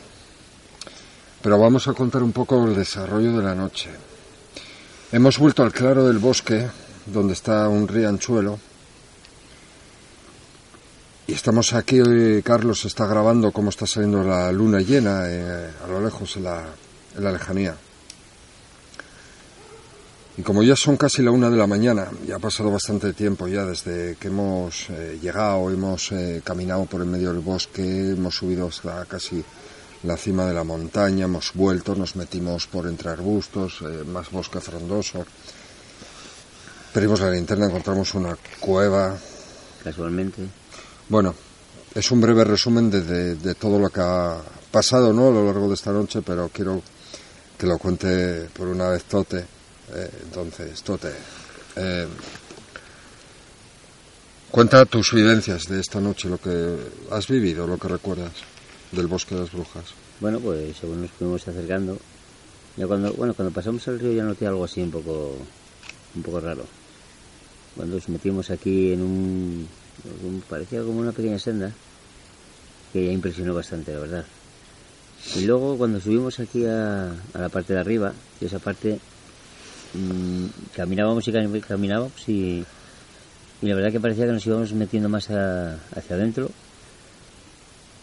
pero 1.41 1.59
vamos 1.59 1.89
a 1.89 1.93
contar 1.93 2.23
un 2.23 2.31
poco 2.31 2.65
el 2.65 2.73
desarrollo 2.73 3.35
de 3.35 3.43
la 3.43 3.53
noche. 3.53 3.89
Hemos 5.11 5.37
vuelto 5.37 5.61
al 5.63 5.73
claro 5.73 6.07
del 6.07 6.19
bosque, 6.19 6.69
donde 7.05 7.33
está 7.33 7.67
un 7.67 7.85
rianchuelo, 7.85 8.59
y 11.29 11.33
estamos 11.33 11.73
aquí, 11.73 12.01
hoy 12.01 12.41
Carlos 12.41 12.85
está 12.85 13.05
grabando 13.05 13.51
cómo 13.51 13.69
está 13.69 13.85
saliendo 13.85 14.23
la 14.23 14.51
luna 14.51 14.79
llena 14.79 15.25
eh, 15.27 15.69
a 15.83 15.87
lo 15.87 16.03
lejos 16.03 16.37
en 16.37 16.45
la, 16.45 16.65
lejanía. 17.19 17.75
Y 20.37 20.41
como 20.41 20.63
ya 20.63 20.75
son 20.75 20.97
casi 20.97 21.21
la 21.21 21.29
una 21.29 21.51
de 21.51 21.57
la 21.57 21.67
mañana, 21.67 22.07
ya 22.25 22.37
ha 22.37 22.39
pasado 22.39 22.71
bastante 22.71 23.13
tiempo 23.13 23.47
ya 23.47 23.63
desde 23.63 24.15
que 24.15 24.29
hemos 24.29 24.89
eh, 24.89 25.19
llegado, 25.21 25.69
hemos 25.69 26.11
eh, 26.13 26.41
caminado 26.43 26.85
por 26.85 27.01
el 27.01 27.07
medio 27.07 27.31
del 27.31 27.41
bosque, 27.41 27.83
hemos 27.83 28.35
subido 28.35 28.67
hasta 28.67 29.05
casi 29.05 29.43
la 30.03 30.17
cima 30.17 30.47
de 30.47 30.55
la 30.55 30.63
montaña, 30.63 31.25
hemos 31.25 31.51
vuelto, 31.53 31.93
nos 31.93 32.15
metimos 32.15 32.65
por 32.65 32.87
entre 32.87 33.11
arbustos, 33.11 33.81
eh, 33.81 34.03
más 34.03 34.31
bosque 34.31 34.59
frondoso. 34.61 35.23
Pedimos 36.91 37.19
la 37.19 37.29
linterna, 37.29 37.67
encontramos 37.67 38.15
una 38.15 38.35
cueva. 38.59 39.15
Casualmente. 39.83 40.68
Bueno, 41.09 41.33
es 41.95 42.11
un 42.11 42.21
breve 42.21 42.43
resumen 42.43 42.89
de, 42.91 43.35
de- 43.35 43.55
todo 43.55 43.79
lo 43.79 43.89
que 43.89 44.01
ha 44.01 44.41
pasado 44.71 45.11
¿no? 45.13 45.29
a 45.29 45.31
lo 45.31 45.45
largo 45.45 45.67
de 45.67 45.73
esta 45.73 45.91
noche, 45.91 46.21
pero 46.21 46.49
quiero 46.49 46.81
que 47.57 47.65
lo 47.65 47.77
cuente 47.77 48.47
por 48.53 48.67
una 48.67 48.89
vez 48.89 49.03
Tote. 49.05 49.39
Eh, 49.39 50.09
entonces, 50.23 50.81
Tote, 50.83 51.11
eh, 51.75 52.07
cuenta 54.51 54.85
tus 54.85 55.13
vivencias 55.13 55.67
de 55.67 55.79
esta 55.79 55.99
noche, 55.99 56.29
lo 56.29 56.37
que 56.37 56.77
has 57.11 57.27
vivido, 57.27 57.65
lo 57.65 57.77
que 57.77 57.87
recuerdas 57.87 58.31
del 58.91 59.07
bosque 59.07 59.33
de 59.35 59.41
las 59.41 59.51
brujas. 59.51 59.85
Bueno, 60.19 60.39
pues 60.39 60.77
según 60.77 61.01
nos 61.01 61.11
fuimos 61.11 61.47
acercando, 61.47 61.97
ya 62.77 62.85
cuando, 62.85 63.13
bueno, 63.13 63.33
cuando 63.33 63.51
pasamos 63.53 63.87
el 63.87 63.99
río 63.99 64.13
ya 64.13 64.23
noté 64.23 64.45
algo 64.45 64.63
así 64.65 64.81
un 64.81 64.91
poco, 64.91 65.37
un 66.15 66.21
poco 66.23 66.39
raro. 66.39 66.65
Cuando 67.75 67.95
nos 67.95 68.09
metimos 68.09 68.49
aquí 68.51 68.93
en 68.93 69.01
un- 69.01 69.67
parecía 70.47 70.81
como 70.83 70.99
una 70.99 71.11
pequeña 71.11 71.37
senda, 71.37 71.75
que 72.91 73.05
ya 73.05 73.11
impresionó 73.11 73.53
bastante, 73.53 73.93
la 73.93 73.99
verdad. 73.99 74.25
Y 75.35 75.45
luego 75.45 75.77
cuando 75.77 75.99
subimos 75.99 76.39
aquí 76.39 76.65
a, 76.65 77.23
la 77.33 77.49
parte 77.49 77.73
de 77.73 77.79
arriba, 77.79 78.13
y 78.39 78.45
esa 78.45 78.59
parte, 78.59 78.99
mm, 79.93 80.45
caminábamos 80.73 81.27
y 81.27 81.31
cami- 81.31 81.61
caminábamos 81.61 82.27
y, 82.27 82.63
la 83.61 83.75
verdad 83.75 83.91
que 83.91 83.99
parecía 83.99 84.25
que 84.25 84.31
nos 84.31 84.45
íbamos 84.45 84.73
metiendo 84.73 85.09
más 85.09 85.25
hacia 85.29 86.15
adentro 86.15 86.47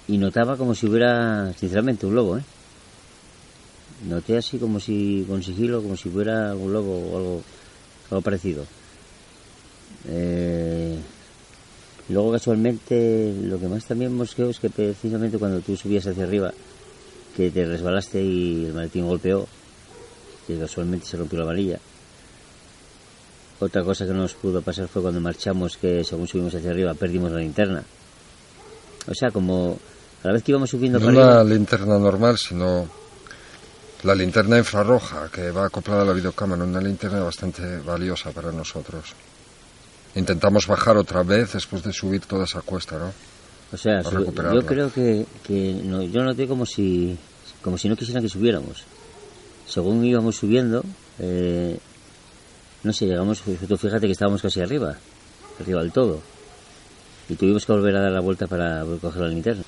y 0.07 0.19
notaba 0.19 0.57
como 0.57 0.75
si 0.75 0.87
hubiera, 0.87 1.53
sinceramente, 1.55 2.07
un 2.07 2.15
lobo, 2.15 2.39
¿eh? 2.39 2.45
Noté 4.03 4.37
así 4.37 4.59
como 4.59 4.79
si, 4.79 5.25
con 5.27 5.43
sigilo, 5.43 5.83
como 5.83 5.97
si 5.97 6.09
hubiera 6.09 6.55
un 6.55 6.73
lobo 6.73 6.93
o 6.93 7.17
algo, 7.17 7.43
algo 8.11 8.23
parecido. 8.23 8.65
Eh, 10.05 11.03
luego 12.09 12.33
casualmente 12.33 13.35
lo 13.43 13.59
que 13.59 13.69
más 13.69 13.85
también 13.85 14.15
mosqueó 14.15 14.51
es 14.51 14.61
que 14.61 14.71
precisamente 14.71 15.39
cuando 15.39 15.61
tú 15.61 15.77
subías 15.77 16.07
hacia 16.07 16.25
arriba, 16.25 16.53
que 17.37 17.51
te 17.51 17.65
resbalaste 17.65 18.23
y 18.23 18.67
el 18.67 18.75
maletín 18.75 19.07
golpeó, 19.07 19.47
que 20.47 20.59
casualmente 20.59 21.07
se 21.07 21.17
rompió 21.17 21.39
la 21.39 21.45
varilla. 21.45 21.79
Otra 23.59 23.83
cosa 23.83 24.07
que 24.07 24.13
no 24.13 24.21
nos 24.21 24.35
pudo 24.35 24.63
pasar 24.63 24.87
fue 24.89 25.03
cuando 25.03 25.21
marchamos, 25.21 25.77
que 25.77 26.05
según 26.05 26.29
subimos 26.29 26.55
hacia 26.55 26.71
arriba 26.71 26.95
perdimos 26.95 27.33
la 27.33 27.41
linterna. 27.41 27.83
O 29.09 29.15
sea, 29.15 29.31
como 29.31 29.79
a 30.23 30.27
la 30.27 30.33
vez 30.35 30.43
que 30.43 30.53
íbamos 30.53 30.71
subiendo 30.71 30.99
No 30.99 31.09
arriba, 31.09 31.45
linterna 31.45 31.99
normal, 31.99 32.37
sino 32.39 32.89
la 34.03 34.15
linterna 34.15 34.59
infrarroja 34.59 35.29
que 35.31 35.51
va 35.51 35.67
acoplada 35.67 36.03
a 36.03 36.05
la 36.05 36.13
videocámara, 36.13 36.65
una 36.65 36.81
linterna 36.81 37.21
bastante 37.21 37.79
valiosa 37.79 38.31
para 38.31 38.53
nosotros. 38.53 39.15
Intentamos 40.17 40.67
bajar 40.67 40.97
otra 40.97 41.23
vez 41.23 41.53
después 41.53 41.83
de 41.83 41.93
subir 41.93 42.23
toda 42.23 42.45
esa 42.45 42.63
cuesta, 42.63 42.99
¿no? 42.99 43.13
o 43.73 43.77
sea, 43.77 44.01
yo 44.03 44.65
creo 44.65 44.91
que, 44.93 45.27
que 45.47 45.75
no, 45.85 46.03
yo 46.03 46.23
noté 46.23 46.47
como 46.47 46.65
si, 46.65 47.19
como 47.63 47.77
si 47.77 47.89
no 47.89 47.97
quisieran 47.97 48.23
que 48.23 48.29
subiéramos. 48.29 48.85
Según 49.67 50.05
íbamos 50.05 50.37
subiendo, 50.37 50.83
eh, 51.19 51.79
no 52.83 52.93
sé, 52.93 53.07
llegamos, 53.07 53.43
tú 53.43 53.77
fíjate 53.77 54.07
que 54.07 54.13
estábamos 54.13 54.41
casi 54.41 54.61
arriba, 54.61 54.97
arriba 55.61 55.83
del 55.83 55.93
todo. 55.93 56.23
Y 57.29 57.35
tuvimos 57.35 57.67
que 57.67 57.73
volver 57.73 57.97
a 57.97 58.01
dar 58.01 58.13
la 58.13 58.21
vuelta 58.21 58.47
para 58.47 58.85
coger 59.01 59.23
la 59.23 59.29
linterna. 59.29 59.65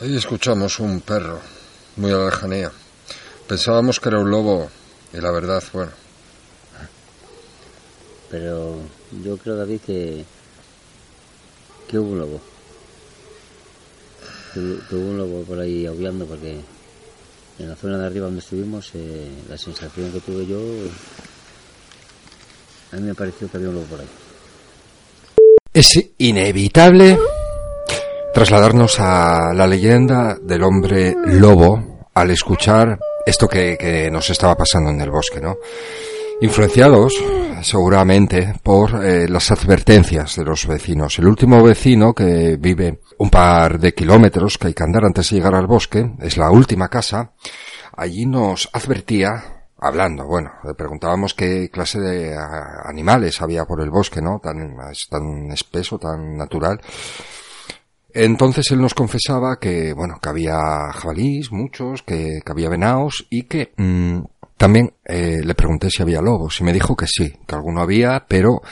Ahí 0.00 0.16
escuchamos 0.16 0.78
un 0.80 1.00
perro, 1.00 1.40
muy 1.96 2.10
a 2.12 2.16
la 2.16 2.24
lejanía. 2.26 2.70
Pensábamos 3.48 3.98
que 4.00 4.08
era 4.08 4.18
un 4.18 4.30
lobo 4.30 4.68
y 5.12 5.18
la 5.20 5.30
verdad, 5.30 5.62
bueno, 5.72 5.92
Pero 8.30 8.76
yo 9.24 9.36
creo, 9.38 9.56
David, 9.56 9.80
que, 9.86 10.24
que 11.88 11.98
hubo 11.98 12.10
un 12.10 12.18
lobo. 12.18 12.40
Que, 14.52 14.60
hu- 14.60 14.88
que 14.88 14.94
hubo 14.96 15.10
un 15.10 15.18
lobo 15.18 15.42
por 15.44 15.60
ahí 15.60 15.86
aullando 15.86 16.26
porque 16.26 16.58
en 17.58 17.68
la 17.68 17.76
zona 17.76 17.98
de 17.98 18.06
arriba 18.06 18.26
donde 18.26 18.40
estuvimos, 18.40 18.90
eh, 18.94 19.28
la 19.48 19.56
sensación 19.56 20.12
que 20.12 20.20
tuve 20.20 20.46
yo, 20.46 20.58
a 22.92 22.96
mí 22.96 23.02
me 23.02 23.14
pareció 23.14 23.48
que 23.50 23.56
había 23.56 23.68
un 23.70 23.76
lobo 23.76 23.86
por 23.86 24.00
ahí. 24.00 24.08
Es 25.72 25.98
inevitable 26.18 27.18
trasladarnos 28.36 29.00
a 29.00 29.54
la 29.54 29.66
leyenda 29.66 30.36
del 30.38 30.62
hombre 30.62 31.16
lobo 31.24 32.06
al 32.12 32.30
escuchar 32.30 32.98
esto 33.24 33.48
que, 33.48 33.78
que 33.78 34.10
nos 34.10 34.28
estaba 34.28 34.54
pasando 34.54 34.90
en 34.90 35.00
el 35.00 35.10
bosque, 35.10 35.40
¿no? 35.40 35.56
Influenciados 36.42 37.14
seguramente 37.62 38.52
por 38.62 39.02
eh, 39.02 39.26
las 39.26 39.50
advertencias 39.52 40.36
de 40.36 40.44
los 40.44 40.66
vecinos. 40.66 41.18
El 41.18 41.28
último 41.28 41.62
vecino 41.62 42.12
que 42.12 42.58
vive 42.60 43.00
un 43.16 43.30
par 43.30 43.78
de 43.80 43.94
kilómetros 43.94 44.58
que 44.58 44.66
hay 44.66 44.74
que 44.74 44.84
andar 44.84 45.06
antes 45.06 45.30
de 45.30 45.36
llegar 45.36 45.54
al 45.54 45.66
bosque, 45.66 46.06
es 46.20 46.36
la 46.36 46.50
última 46.50 46.88
casa, 46.90 47.32
allí 47.96 48.26
nos 48.26 48.68
advertía 48.74 49.64
hablando, 49.78 50.26
bueno, 50.26 50.50
le 50.62 50.74
preguntábamos 50.74 51.32
qué 51.32 51.70
clase 51.70 52.00
de 52.00 52.36
animales 52.84 53.40
había 53.40 53.64
por 53.64 53.80
el 53.80 53.88
bosque, 53.88 54.20
¿no? 54.20 54.40
Tan, 54.42 54.76
tan 55.08 55.50
espeso, 55.52 55.98
tan 55.98 56.36
natural. 56.36 56.82
Entonces 58.18 58.70
él 58.70 58.80
nos 58.80 58.94
confesaba 58.94 59.58
que, 59.60 59.92
bueno, 59.92 60.14
que 60.22 60.28
había 60.30 60.56
jabalís, 60.90 61.52
muchos, 61.52 62.02
que, 62.02 62.40
que 62.42 62.52
había 62.52 62.70
venados 62.70 63.26
y 63.28 63.42
que 63.42 63.72
mm, 63.76 64.20
también 64.56 64.94
eh, 65.04 65.42
le 65.44 65.54
pregunté 65.54 65.90
si 65.90 66.00
había 66.00 66.22
lobos 66.22 66.58
y 66.58 66.64
me 66.64 66.72
dijo 66.72 66.96
que 66.96 67.06
sí, 67.06 67.34
que 67.46 67.54
alguno 67.54 67.82
había, 67.82 68.24
pero 68.26 68.62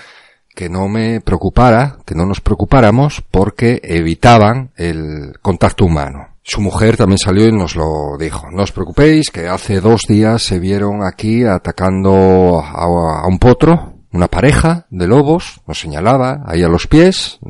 que 0.54 0.70
no 0.70 0.88
me 0.88 1.20
preocupara, 1.20 1.98
que 2.06 2.14
no 2.14 2.24
nos 2.24 2.40
preocupáramos 2.40 3.22
porque 3.30 3.82
evitaban 3.84 4.70
el 4.76 5.34
contacto 5.42 5.84
humano. 5.84 6.28
Su 6.42 6.62
mujer 6.62 6.96
también 6.96 7.18
salió 7.18 7.46
y 7.46 7.52
nos 7.52 7.76
lo 7.76 8.16
dijo. 8.18 8.46
No 8.50 8.62
os 8.62 8.72
preocupéis, 8.72 9.28
que 9.30 9.46
hace 9.48 9.80
dos 9.80 10.06
días 10.08 10.42
se 10.42 10.58
vieron 10.58 11.04
aquí 11.04 11.44
atacando 11.44 12.62
a, 12.64 12.84
a 12.84 13.26
un 13.26 13.38
potro, 13.38 13.93
una 14.14 14.28
pareja 14.28 14.86
de 14.90 15.08
lobos, 15.08 15.60
nos 15.66 15.80
señalaba 15.80 16.44
ahí 16.46 16.62
a 16.62 16.68
los 16.68 16.86
pies, 16.86 17.40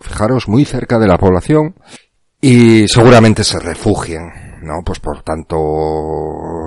fijaros, 0.00 0.48
muy 0.48 0.64
cerca 0.64 0.98
de 0.98 1.06
la 1.06 1.16
población, 1.16 1.76
y 2.40 2.88
seguramente 2.88 3.44
se 3.44 3.60
refugien, 3.60 4.28
¿no? 4.62 4.82
Pues 4.84 4.98
por 4.98 5.22
tanto 5.22 5.56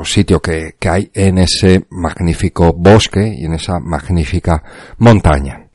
sitio 0.06 0.40
que, 0.40 0.76
que 0.80 0.90
hay 0.90 1.12
en 1.14 1.40
ese 1.40 1.88
magnífico 1.90 2.72
bosque 2.72 3.36
y 3.38 3.44
en 3.44 3.56
esa 3.56 3.80
magnífica 3.82 4.64
montaña. 5.00 5.68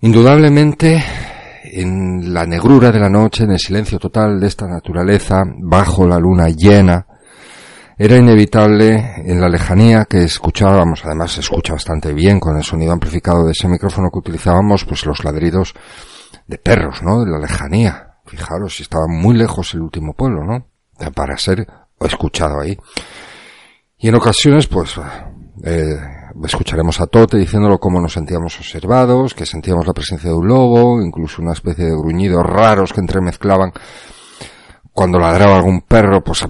Indudablemente, 0.00 1.00
en 1.62 2.34
la 2.34 2.46
negrura 2.46 2.90
de 2.90 2.98
la 2.98 3.08
noche, 3.08 3.44
en 3.44 3.52
el 3.52 3.60
silencio 3.60 4.00
total 4.00 4.40
de 4.40 4.48
esta 4.48 4.66
naturaleza, 4.66 5.44
bajo 5.60 6.04
la 6.08 6.18
luna 6.18 6.48
llena, 6.48 7.06
Era 8.00 8.16
inevitable 8.16 9.24
en 9.26 9.40
la 9.40 9.48
lejanía 9.48 10.04
que 10.04 10.22
escuchábamos, 10.22 11.04
además 11.04 11.32
se 11.32 11.40
escucha 11.40 11.72
bastante 11.72 12.12
bien 12.12 12.38
con 12.38 12.56
el 12.56 12.62
sonido 12.62 12.92
amplificado 12.92 13.44
de 13.44 13.50
ese 13.50 13.66
micrófono 13.66 14.08
que 14.12 14.20
utilizábamos, 14.20 14.84
pues 14.84 15.04
los 15.04 15.24
ladridos 15.24 15.74
de 16.46 16.58
perros, 16.58 17.02
¿no? 17.02 17.24
De 17.24 17.30
la 17.32 17.40
lejanía. 17.40 18.18
Fijaros, 18.24 18.76
si 18.76 18.84
estaba 18.84 19.06
muy 19.08 19.36
lejos 19.36 19.74
el 19.74 19.80
último 19.80 20.14
pueblo, 20.14 20.44
¿no? 20.44 20.64
Para 21.12 21.36
ser 21.38 21.66
escuchado 22.00 22.60
ahí. 22.60 22.78
Y 23.98 24.08
en 24.08 24.14
ocasiones, 24.14 24.68
pues, 24.68 24.94
eh, 25.64 25.96
escucharemos 26.44 27.00
a 27.00 27.08
Tote 27.08 27.36
diciéndolo 27.36 27.78
cómo 27.78 28.00
nos 28.00 28.12
sentíamos 28.12 28.56
observados, 28.58 29.34
que 29.34 29.44
sentíamos 29.44 29.84
la 29.88 29.92
presencia 29.92 30.30
de 30.30 30.36
un 30.36 30.46
lobo, 30.46 31.02
incluso 31.02 31.42
una 31.42 31.52
especie 31.52 31.86
de 31.86 31.96
gruñidos 31.96 32.46
raros 32.46 32.92
que 32.92 33.00
entremezclaban 33.00 33.72
cuando 34.92 35.18
ladraba 35.18 35.56
algún 35.56 35.80
perro, 35.80 36.22
pues 36.22 36.44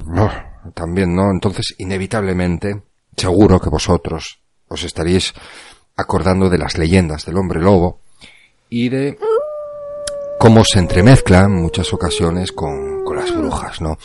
también, 0.75 1.15
¿no? 1.15 1.31
Entonces, 1.31 1.75
inevitablemente, 1.79 2.83
seguro 3.17 3.61
que 3.61 3.71
vosotros 3.71 4.41
os 4.69 4.85
estaríais 4.85 5.35
acordando 5.97 6.49
de 6.49 6.59
las 6.59 6.79
leyendas 6.79 7.27
del 7.27 7.37
hombre 7.37 7.61
lobo 7.61 8.01
y 8.69 8.89
de 8.89 9.19
cómo 10.39 10.65
se 10.65 10.79
entremezclan 10.79 11.47
en 11.47 11.63
muchas 11.63 11.93
ocasiones 11.93 12.53
con, 12.53 13.05
con 13.05 13.17
las 13.17 13.35
brujas, 13.37 13.81
¿no? 13.81 13.99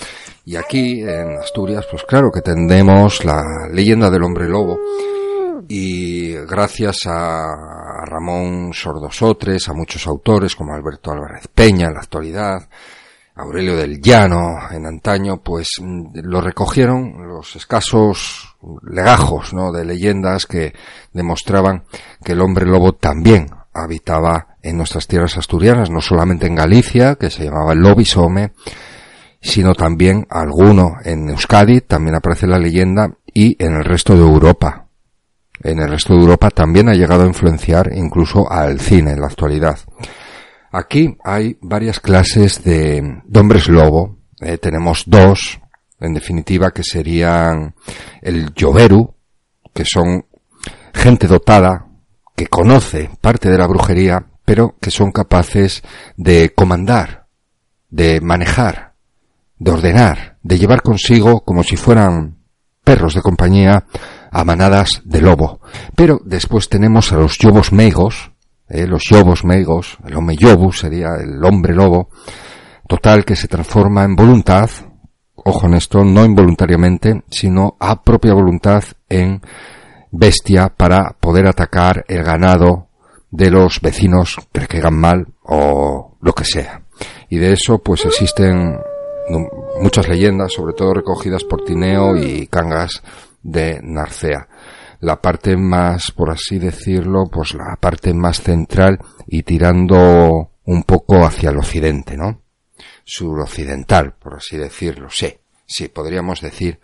Y 0.45 0.55
aquí, 0.55 1.01
en 1.01 1.37
Asturias, 1.37 1.85
pues 1.89 2.03
claro 2.03 2.31
que 2.31 2.41
tendemos 2.41 3.23
la 3.23 3.41
leyenda 3.71 4.09
del 4.09 4.23
hombre 4.23 4.49
lobo 4.49 4.79
y 5.67 6.33
gracias 6.45 7.05
a 7.05 8.05
Ramón 8.05 8.73
Sordosotres, 8.73 9.69
a 9.69 9.73
muchos 9.73 10.05
autores 10.07 10.55
como 10.55 10.73
Alberto 10.73 11.11
Álvarez 11.11 11.47
Peña 11.47 11.87
en 11.87 11.93
la 11.93 12.01
actualidad, 12.01 12.67
Aurelio 13.35 13.75
del 13.75 13.99
Llano 14.01 14.59
en 14.71 14.85
antaño, 14.85 15.41
pues 15.41 15.69
mm, 15.81 16.19
lo 16.23 16.41
recogieron 16.41 17.27
los 17.27 17.55
escasos 17.55 18.55
legajos, 18.87 19.53
¿no? 19.53 19.71
De 19.71 19.85
leyendas 19.85 20.45
que 20.45 20.73
demostraban 21.11 21.83
que 22.23 22.33
el 22.33 22.41
hombre 22.41 22.65
lobo 22.65 22.93
también 22.93 23.49
habitaba 23.73 24.55
en 24.61 24.77
nuestras 24.77 25.07
tierras 25.07 25.37
asturianas, 25.37 25.89
no 25.89 25.99
solamente 25.99 26.47
en 26.47 26.55
Galicia, 26.55 27.15
que 27.15 27.29
se 27.29 27.43
llamaba 27.43 27.73
el 27.73 27.79
Lobisome, 27.79 28.53
sino 29.41 29.73
también 29.73 30.25
alguno 30.29 30.97
en 31.03 31.29
Euskadi, 31.29 31.81
también 31.81 32.15
aparece 32.15 32.47
la 32.47 32.59
leyenda, 32.59 33.17
y 33.33 33.61
en 33.63 33.73
el 33.73 33.83
resto 33.83 34.15
de 34.15 34.21
Europa. 34.21 34.87
En 35.61 35.79
el 35.79 35.89
resto 35.89 36.13
de 36.13 36.21
Europa 36.21 36.49
también 36.49 36.87
ha 36.87 36.93
llegado 36.93 37.23
a 37.23 37.27
influenciar 37.27 37.91
incluso 37.93 38.49
al 38.49 38.79
cine 38.79 39.11
en 39.11 39.21
la 39.21 39.27
actualidad. 39.27 39.79
Aquí 40.75 41.15
hay 41.23 41.55
varias 41.61 41.99
clases 41.99 42.63
de, 42.63 43.21
hombres 43.35 43.69
lobo. 43.69 44.17
Eh, 44.41 44.57
tenemos 44.57 45.03
dos, 45.05 45.59
en 45.99 46.15
definitiva, 46.15 46.71
que 46.71 46.83
serían 46.83 47.75
el 48.23 48.51
Yoberu, 48.55 49.13
que 49.71 49.85
son 49.85 50.25
gente 50.91 51.27
dotada, 51.27 51.85
que 52.35 52.47
conoce 52.47 53.11
parte 53.21 53.51
de 53.51 53.57
la 53.59 53.67
brujería, 53.67 54.25
pero 54.45 54.75
que 54.81 54.89
son 54.89 55.11
capaces 55.11 55.83
de 56.17 56.55
comandar, 56.55 57.27
de 57.91 58.19
manejar, 58.19 58.95
de 59.59 59.71
ordenar, 59.71 60.39
de 60.41 60.57
llevar 60.57 60.81
consigo 60.81 61.41
como 61.41 61.63
si 61.63 61.75
fueran 61.75 62.39
perros 62.83 63.13
de 63.13 63.21
compañía 63.21 63.85
a 64.31 64.43
manadas 64.43 65.03
de 65.05 65.21
lobo. 65.21 65.61
Pero 65.95 66.19
después 66.25 66.67
tenemos 66.67 67.13
a 67.13 67.17
los 67.17 67.37
yobos 67.37 67.71
meigos, 67.71 68.32
eh, 68.73 68.87
los 68.87 69.03
yobos 69.03 69.45
meigos, 69.45 69.99
el 70.03 70.15
hombre 70.15 70.35
yobu 70.35 70.71
sería 70.71 71.09
el 71.21 71.45
hombre 71.45 71.75
lobo, 71.75 72.09
total 72.87 73.23
que 73.23 73.35
se 73.35 73.47
transforma 73.47 74.03
en 74.03 74.15
voluntad, 74.15 74.67
ojo 75.35 75.67
en 75.67 75.75
esto, 75.75 76.03
no 76.03 76.25
involuntariamente, 76.25 77.23
sino 77.29 77.77
a 77.79 78.01
propia 78.01 78.33
voluntad 78.33 78.83
en 79.07 79.41
bestia 80.11 80.73
para 80.75 81.15
poder 81.19 81.45
atacar 81.45 82.03
el 82.07 82.23
ganado 82.23 82.87
de 83.29 83.51
los 83.51 83.79
vecinos 83.79 84.37
que 84.51 84.61
le 84.61 84.67
caigan 84.67 84.99
mal 84.99 85.27
o 85.43 86.17
lo 86.19 86.33
que 86.33 86.43
sea. 86.43 86.81
Y 87.29 87.37
de 87.37 87.53
eso 87.53 87.77
pues 87.77 88.03
existen 88.05 88.75
muchas 89.81 90.07
leyendas, 90.07 90.51
sobre 90.51 90.73
todo 90.73 90.95
recogidas 90.95 91.43
por 91.43 91.63
Tineo 91.63 92.15
y 92.15 92.47
Cangas 92.47 93.03
de 93.43 93.79
Narcea 93.83 94.47
la 95.03 95.21
parte 95.21 95.57
más, 95.57 96.11
por 96.11 96.29
así 96.29 96.59
decirlo, 96.59 97.25
pues 97.29 97.53
la 97.55 97.75
parte 97.75 98.13
más 98.13 98.41
central 98.41 98.99
y 99.27 99.43
tirando 99.43 100.51
un 100.63 100.83
poco 100.83 101.25
hacia 101.25 101.49
el 101.49 101.57
occidente, 101.57 102.15
¿no? 102.15 102.41
Suroccidental, 103.03 104.13
por 104.13 104.35
así 104.35 104.55
decirlo, 104.55 105.09
sí, 105.09 105.35
sí, 105.65 105.89
podríamos 105.89 106.39
decir 106.39 106.79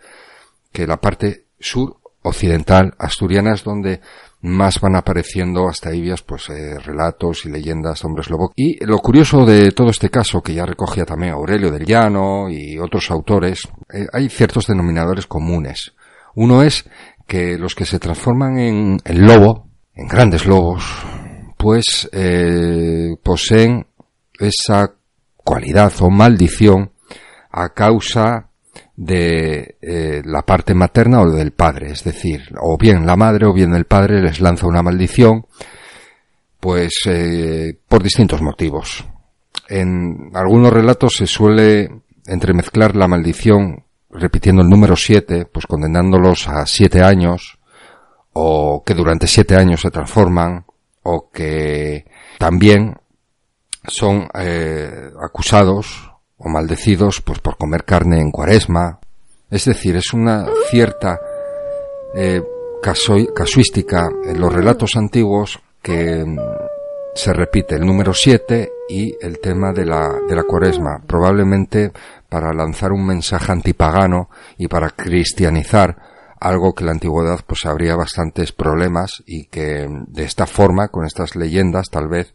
que 0.70 0.86
la 0.86 1.00
parte 1.00 1.46
sur 1.58 1.96
occidental 2.20 2.92
asturiana 2.98 3.54
es 3.54 3.64
donde 3.64 4.02
más 4.42 4.80
van 4.80 4.96
apareciendo 4.96 5.66
hasta 5.66 5.94
Ibias 5.94 6.20
pues 6.20 6.50
eh, 6.50 6.78
relatos 6.78 7.46
y 7.46 7.50
leyendas 7.50 8.02
de 8.02 8.06
hombres 8.06 8.28
lobo. 8.28 8.52
Y 8.54 8.84
lo 8.84 8.98
curioso 8.98 9.46
de 9.46 9.72
todo 9.72 9.88
este 9.88 10.10
caso, 10.10 10.42
que 10.42 10.52
ya 10.52 10.66
recogía 10.66 11.06
también 11.06 11.32
Aurelio 11.32 11.70
del 11.70 11.86
Llano 11.86 12.50
y 12.50 12.78
otros 12.78 13.10
autores, 13.10 13.62
eh, 13.90 14.06
hay 14.12 14.28
ciertos 14.28 14.66
denominadores 14.66 15.26
comunes. 15.26 15.94
Uno 16.34 16.62
es 16.62 16.84
que 17.30 17.56
los 17.56 17.76
que 17.76 17.86
se 17.86 18.00
transforman 18.00 18.58
en, 18.58 19.00
el 19.04 19.20
lobo, 19.24 19.68
en 19.94 20.08
grandes 20.08 20.46
lobos, 20.46 20.82
pues 21.56 22.10
eh, 22.12 23.10
poseen 23.22 23.86
esa 24.36 24.96
cualidad 25.36 25.92
o 26.00 26.10
maldición 26.10 26.90
a 27.52 27.68
causa 27.72 28.50
de 28.96 29.76
eh, 29.80 30.22
la 30.24 30.42
parte 30.42 30.74
materna 30.74 31.20
o 31.20 31.30
del 31.30 31.52
padre, 31.52 31.92
es 31.92 32.02
decir, 32.02 32.48
o 32.60 32.76
bien 32.76 33.06
la 33.06 33.14
madre 33.14 33.46
o 33.46 33.52
bien 33.52 33.74
el 33.74 33.84
padre 33.84 34.20
les 34.20 34.40
lanza 34.40 34.66
una 34.66 34.82
maldición, 34.82 35.46
pues 36.58 36.94
eh, 37.06 37.78
por 37.88 38.02
distintos 38.02 38.42
motivos. 38.42 39.04
En 39.68 40.32
algunos 40.34 40.72
relatos 40.72 41.12
se 41.16 41.28
suele 41.28 41.90
entremezclar 42.26 42.96
la 42.96 43.06
maldición 43.06 43.84
repitiendo 44.10 44.62
el 44.62 44.68
número 44.68 44.96
7, 44.96 45.46
pues 45.52 45.66
condenándolos 45.66 46.48
a 46.48 46.66
7 46.66 47.02
años, 47.02 47.58
o 48.32 48.82
que 48.84 48.94
durante 48.94 49.26
7 49.26 49.56
años 49.56 49.80
se 49.80 49.90
transforman, 49.90 50.64
o 51.02 51.30
que 51.30 52.06
también 52.38 52.96
son 53.86 54.28
eh, 54.34 55.10
acusados 55.22 56.12
o 56.36 56.48
maldecidos 56.48 57.20
pues 57.20 57.38
por 57.40 57.56
comer 57.56 57.84
carne 57.84 58.20
en 58.20 58.30
cuaresma. 58.30 58.98
Es 59.50 59.64
decir, 59.64 59.96
es 59.96 60.12
una 60.12 60.46
cierta 60.70 61.18
eh, 62.14 62.42
casuística 62.82 64.08
en 64.24 64.40
los 64.40 64.52
relatos 64.52 64.96
antiguos 64.96 65.60
que 65.82 66.24
se 67.14 67.32
repite 67.32 67.74
el 67.74 67.86
número 67.86 68.14
7 68.14 68.70
y 68.88 69.16
el 69.20 69.40
tema 69.40 69.72
de 69.72 69.84
la, 69.84 70.12
de 70.28 70.34
la 70.34 70.44
cuaresma. 70.44 71.02
Probablemente 71.06 71.92
para 72.28 72.52
lanzar 72.52 72.92
un 72.92 73.06
mensaje 73.06 73.52
antipagano 73.52 74.30
y 74.56 74.68
para 74.68 74.90
cristianizar 74.90 75.96
algo 76.40 76.74
que 76.74 76.82
en 76.82 76.86
la 76.86 76.92
antigüedad 76.92 77.40
pues 77.46 77.66
habría 77.66 77.96
bastantes 77.96 78.52
problemas 78.52 79.22
y 79.26 79.46
que 79.46 79.86
de 80.08 80.24
esta 80.24 80.46
forma, 80.46 80.88
con 80.88 81.04
estas 81.04 81.36
leyendas, 81.36 81.90
tal 81.90 82.08
vez 82.08 82.32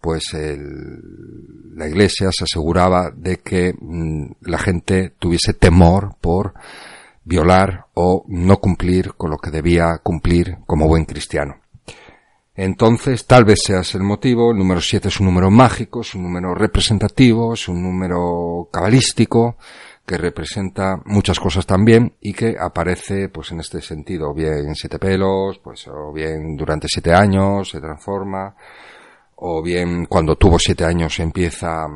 pues 0.00 0.34
la 0.34 1.88
iglesia 1.88 2.28
se 2.30 2.44
aseguraba 2.44 3.10
de 3.10 3.38
que 3.38 3.72
mm, 3.72 4.32
la 4.42 4.58
gente 4.58 5.14
tuviese 5.18 5.54
temor 5.54 6.16
por 6.20 6.52
violar 7.24 7.86
o 7.94 8.24
no 8.28 8.58
cumplir 8.58 9.14
con 9.14 9.30
lo 9.30 9.38
que 9.38 9.50
debía 9.50 9.98
cumplir 10.02 10.58
como 10.66 10.88
buen 10.88 11.06
cristiano. 11.06 11.63
Entonces, 12.56 13.26
tal 13.26 13.44
vez 13.44 13.60
sea 13.64 13.80
ese 13.80 13.98
el 13.98 14.04
motivo. 14.04 14.52
El 14.52 14.58
número 14.58 14.80
7 14.80 15.08
es 15.08 15.20
un 15.20 15.26
número 15.26 15.50
mágico, 15.50 16.02
es 16.02 16.14
un 16.14 16.22
número 16.22 16.54
representativo, 16.54 17.54
es 17.54 17.68
un 17.68 17.82
número 17.82 18.68
cabalístico 18.70 19.56
que 20.06 20.18
representa 20.18 21.00
muchas 21.06 21.40
cosas 21.40 21.66
también 21.66 22.14
y 22.20 22.34
que 22.34 22.56
aparece, 22.60 23.28
pues 23.30 23.52
en 23.52 23.60
este 23.60 23.80
sentido, 23.80 24.34
bien 24.34 24.68
en 24.68 24.74
siete 24.74 24.98
pelos, 24.98 25.58
pues 25.58 25.88
o 25.88 26.12
bien 26.12 26.56
durante 26.56 26.88
siete 26.88 27.12
años 27.14 27.70
se 27.70 27.80
transforma, 27.80 28.54
o 29.36 29.62
bien 29.62 30.06
cuando 30.06 30.36
tuvo 30.36 30.58
siete 30.58 30.84
años 30.84 31.18
empieza 31.20 31.86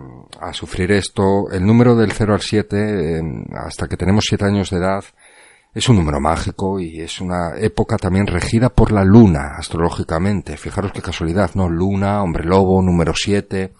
a 0.41 0.53
sufrir 0.53 0.91
esto. 0.93 1.51
El 1.53 1.65
número 1.67 1.95
del 1.95 2.13
0 2.13 2.35
al 2.35 2.41
7, 2.41 3.23
hasta 3.55 3.87
que 3.87 3.97
tenemos 3.97 4.25
siete 4.27 4.47
años 4.47 4.71
de 4.71 4.79
edad, 4.79 5.05
es 5.75 5.89
un 5.89 5.97
número 5.97 6.21
mágico 6.21 6.81
y 6.81 7.01
es 7.01 7.21
una 7.21 7.57
época 7.59 7.97
también 7.99 8.27
regida 8.27 8.71
por 8.71 8.91
la 8.91 9.05
luna 9.05 9.57
astrológicamente. 9.57 10.57
Fijaros 10.57 10.93
qué 10.93 11.03
casualidad, 11.03 11.53
¿no? 11.55 11.69
Luna, 11.69 12.23
hombre 12.23 12.45
lobo, 12.45 12.83
número 12.83 13.13
7. 13.15 13.73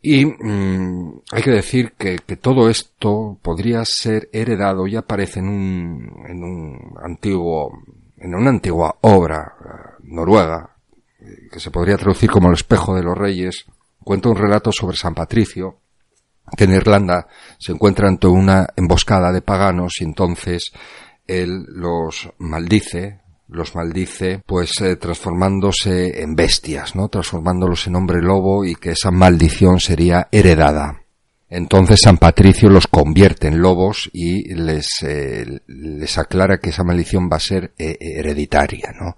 Y 0.00 0.24
mm, 0.24 1.22
hay 1.32 1.42
que 1.42 1.50
decir 1.50 1.92
que, 1.98 2.18
que, 2.24 2.36
todo 2.36 2.70
esto 2.70 3.36
podría 3.42 3.84
ser 3.84 4.28
heredado 4.32 4.86
y 4.86 4.94
aparece 4.94 5.40
en 5.40 5.48
un, 5.48 6.24
en 6.28 6.44
un 6.44 6.94
antiguo, 7.02 7.82
en 8.16 8.34
una 8.34 8.50
antigua 8.50 8.96
obra 9.00 9.54
uh, 9.60 10.14
noruega, 10.14 10.76
que 11.50 11.58
se 11.58 11.72
podría 11.72 11.96
traducir 11.96 12.30
como 12.30 12.48
el 12.48 12.54
espejo 12.54 12.94
de 12.94 13.02
los 13.02 13.18
reyes. 13.18 13.66
Cuenta 14.04 14.28
un 14.28 14.36
relato 14.36 14.70
sobre 14.72 14.96
San 14.96 15.14
Patricio, 15.14 15.80
que 16.56 16.64
en 16.64 16.74
Irlanda 16.74 17.26
se 17.58 17.72
encuentra 17.72 18.08
ante 18.08 18.26
una 18.26 18.66
emboscada 18.76 19.32
de 19.32 19.42
paganos 19.42 19.94
y 20.00 20.04
entonces 20.04 20.72
él 21.26 21.64
los 21.68 22.30
maldice, 22.38 23.20
los 23.48 23.74
maldice, 23.74 24.42
pues 24.46 24.80
eh, 24.80 24.96
transformándose 24.96 26.22
en 26.22 26.34
bestias, 26.34 26.94
¿no? 26.96 27.08
Transformándolos 27.08 27.86
en 27.86 27.96
hombre 27.96 28.20
lobo 28.20 28.64
y 28.64 28.74
que 28.74 28.90
esa 28.90 29.10
maldición 29.10 29.80
sería 29.80 30.28
heredada. 30.30 31.02
Entonces 31.50 32.00
San 32.02 32.18
Patricio 32.18 32.68
los 32.68 32.86
convierte 32.86 33.48
en 33.48 33.60
lobos 33.60 34.10
y 34.12 34.54
les, 34.54 35.02
eh, 35.02 35.46
les 35.66 36.18
aclara 36.18 36.58
que 36.58 36.70
esa 36.70 36.84
maldición 36.84 37.28
va 37.32 37.36
a 37.36 37.40
ser 37.40 37.72
eh, 37.78 37.96
hereditaria, 38.00 38.92
¿no? 38.98 39.16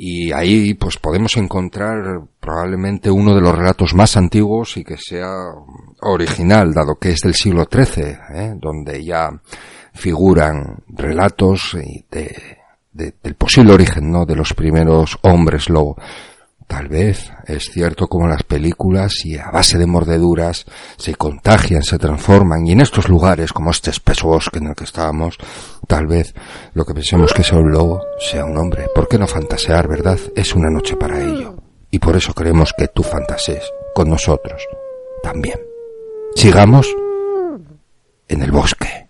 Y 0.00 0.30
ahí 0.30 0.74
pues 0.74 0.96
podemos 0.96 1.36
encontrar 1.38 2.20
probablemente 2.38 3.10
uno 3.10 3.34
de 3.34 3.40
los 3.40 3.52
relatos 3.52 3.94
más 3.94 4.16
antiguos 4.16 4.76
y 4.76 4.84
que 4.84 4.96
sea 4.96 5.28
original, 6.02 6.72
dado 6.72 6.94
que 6.94 7.10
es 7.10 7.20
del 7.20 7.34
siglo 7.34 7.66
XIII, 7.68 8.16
¿eh? 8.32 8.54
donde 8.54 9.04
ya 9.04 9.28
figuran 9.92 10.84
relatos 10.86 11.76
de, 12.12 12.36
del 12.92 13.34
posible 13.34 13.72
origen 13.72 14.08
¿no? 14.12 14.24
de 14.24 14.36
los 14.36 14.54
primeros 14.54 15.18
hombres 15.22 15.68
lobo. 15.68 15.96
Tal 16.68 16.86
vez 16.86 17.32
es 17.46 17.70
cierto 17.72 18.08
como 18.08 18.28
las 18.28 18.42
películas 18.42 19.24
y 19.24 19.38
a 19.38 19.50
base 19.50 19.78
de 19.78 19.86
mordeduras 19.86 20.66
se 20.98 21.14
contagian, 21.14 21.82
se 21.82 21.98
transforman 21.98 22.66
y 22.66 22.72
en 22.72 22.82
estos 22.82 23.08
lugares 23.08 23.54
como 23.54 23.70
este 23.70 23.90
espeso 23.90 24.28
bosque 24.28 24.58
en 24.58 24.66
el 24.66 24.74
que 24.74 24.84
estábamos, 24.84 25.38
tal 25.86 26.06
vez 26.06 26.34
lo 26.74 26.84
que 26.84 26.92
pensemos 26.92 27.32
que 27.32 27.42
sea 27.42 27.58
un 27.58 27.72
lobo 27.72 28.02
sea 28.20 28.44
un 28.44 28.56
hombre. 28.58 28.86
¿Por 28.94 29.08
qué 29.08 29.18
no 29.18 29.26
fantasear, 29.26 29.88
verdad? 29.88 30.18
Es 30.36 30.54
una 30.54 30.68
noche 30.68 30.94
para 30.94 31.18
ello. 31.18 31.56
Y 31.90 31.98
por 31.98 32.14
eso 32.16 32.34
queremos 32.34 32.74
que 32.76 32.88
tú 32.88 33.02
fantasees 33.02 33.64
con 33.94 34.10
nosotros 34.10 34.62
también. 35.22 35.58
Sigamos 36.34 36.86
en 38.28 38.42
el 38.42 38.52
bosque. 38.52 39.07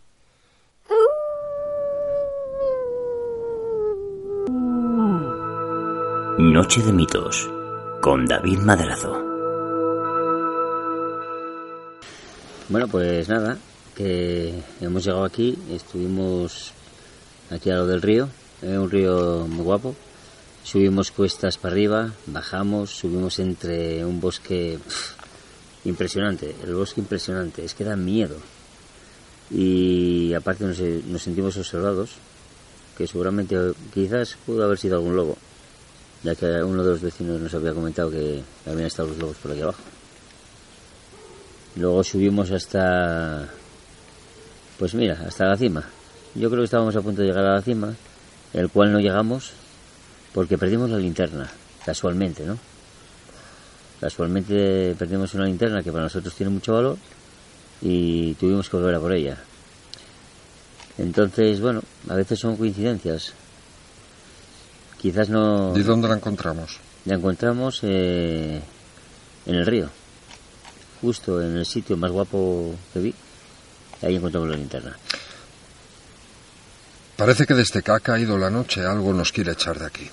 Noche 6.40 6.80
de 6.84 6.92
mitos 6.92 7.50
con 8.00 8.24
David 8.24 8.58
Madrazo. 8.58 9.10
Bueno, 12.68 12.86
pues 12.86 13.28
nada, 13.28 13.58
que 13.96 14.54
hemos 14.80 15.04
llegado 15.04 15.24
aquí, 15.24 15.58
estuvimos 15.72 16.72
aquí 17.50 17.70
a 17.70 17.78
lo 17.78 17.88
del 17.88 18.02
río, 18.02 18.28
es 18.62 18.78
un 18.78 18.88
río 18.88 19.48
muy 19.48 19.64
guapo. 19.64 19.96
Subimos 20.62 21.10
cuestas 21.10 21.58
para 21.58 21.72
arriba, 21.72 22.12
bajamos, 22.26 22.90
subimos 22.90 23.40
entre 23.40 24.04
un 24.04 24.20
bosque 24.20 24.78
pff, 24.78 25.14
impresionante, 25.86 26.54
el 26.62 26.76
bosque 26.76 27.00
impresionante, 27.00 27.64
es 27.64 27.74
que 27.74 27.82
da 27.82 27.96
miedo. 27.96 28.36
Y 29.50 30.32
aparte 30.34 30.64
nos 30.64 31.20
sentimos 31.20 31.56
observados, 31.56 32.10
que 32.96 33.08
seguramente 33.08 33.56
quizás 33.92 34.36
pudo 34.46 34.62
haber 34.62 34.78
sido 34.78 34.98
algún 34.98 35.16
lobo 35.16 35.36
ya 36.22 36.34
que 36.34 36.46
uno 36.62 36.82
de 36.82 36.90
los 36.90 37.00
vecinos 37.00 37.40
nos 37.40 37.54
había 37.54 37.72
comentado 37.72 38.10
que 38.10 38.42
habían 38.66 38.86
estado 38.86 39.08
los 39.08 39.18
lobos 39.18 39.36
por 39.36 39.52
aquí 39.52 39.62
abajo. 39.62 39.82
Luego 41.76 42.02
subimos 42.02 42.50
hasta, 42.50 43.48
pues 44.78 44.94
mira, 44.94 45.22
hasta 45.26 45.44
la 45.44 45.56
cima. 45.56 45.84
Yo 46.34 46.48
creo 46.48 46.62
que 46.62 46.66
estábamos 46.66 46.96
a 46.96 47.00
punto 47.00 47.22
de 47.22 47.28
llegar 47.28 47.44
a 47.44 47.54
la 47.54 47.62
cima, 47.62 47.94
el 48.52 48.68
cual 48.70 48.92
no 48.92 48.98
llegamos 48.98 49.52
porque 50.32 50.58
perdimos 50.58 50.90
la 50.90 50.98
linterna, 50.98 51.48
casualmente, 51.84 52.44
¿no? 52.44 52.58
Casualmente 54.00 54.94
perdimos 54.96 55.34
una 55.34 55.44
linterna 55.44 55.82
que 55.82 55.90
para 55.90 56.04
nosotros 56.04 56.34
tiene 56.34 56.50
mucho 56.50 56.72
valor 56.72 56.96
y 57.80 58.34
tuvimos 58.34 58.68
que 58.68 58.76
volver 58.76 58.94
a 58.94 59.00
por 59.00 59.12
ella. 59.12 59.38
Entonces, 60.98 61.60
bueno, 61.60 61.82
a 62.08 62.14
veces 62.14 62.38
son 62.38 62.56
coincidencias. 62.56 63.32
Quizás 64.98 65.28
no... 65.28 65.72
¿Y 65.76 65.82
dónde 65.82 66.08
la 66.08 66.14
encontramos? 66.14 66.80
La 67.04 67.14
encontramos 67.14 67.80
eh, 67.82 68.60
en 69.46 69.54
el 69.54 69.64
río, 69.64 69.88
justo 71.00 71.40
en 71.40 71.56
el 71.56 71.64
sitio 71.64 71.96
más 71.96 72.10
guapo 72.10 72.74
que 72.92 73.00
vi. 73.00 73.14
Ahí 74.02 74.16
encontramos 74.16 74.48
la 74.50 74.56
linterna. 74.56 74.96
Parece 77.16 77.46
que 77.46 77.54
desde 77.54 77.82
que 77.82 77.90
ha 77.92 78.00
caído 78.00 78.36
la 78.38 78.50
noche 78.50 78.84
algo 78.84 79.12
nos 79.12 79.32
quiere 79.32 79.52
echar 79.52 79.78
de 79.78 79.86
aquí. 79.86 80.10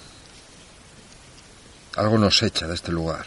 Algo 1.98 2.18
nos 2.18 2.42
echa 2.44 2.68
de 2.68 2.76
este 2.76 2.92
lugar. 2.92 3.26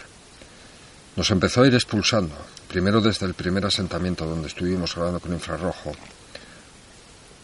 Nos 1.16 1.30
empezó 1.30 1.62
a 1.62 1.66
ir 1.66 1.74
expulsando, 1.74 2.34
primero 2.68 3.00
desde 3.00 3.26
el 3.26 3.34
primer 3.34 3.66
asentamiento 3.66 4.24
donde 4.24 4.48
estuvimos 4.48 4.96
hablando 4.96 5.20
con 5.20 5.32
infrarrojo, 5.32 5.92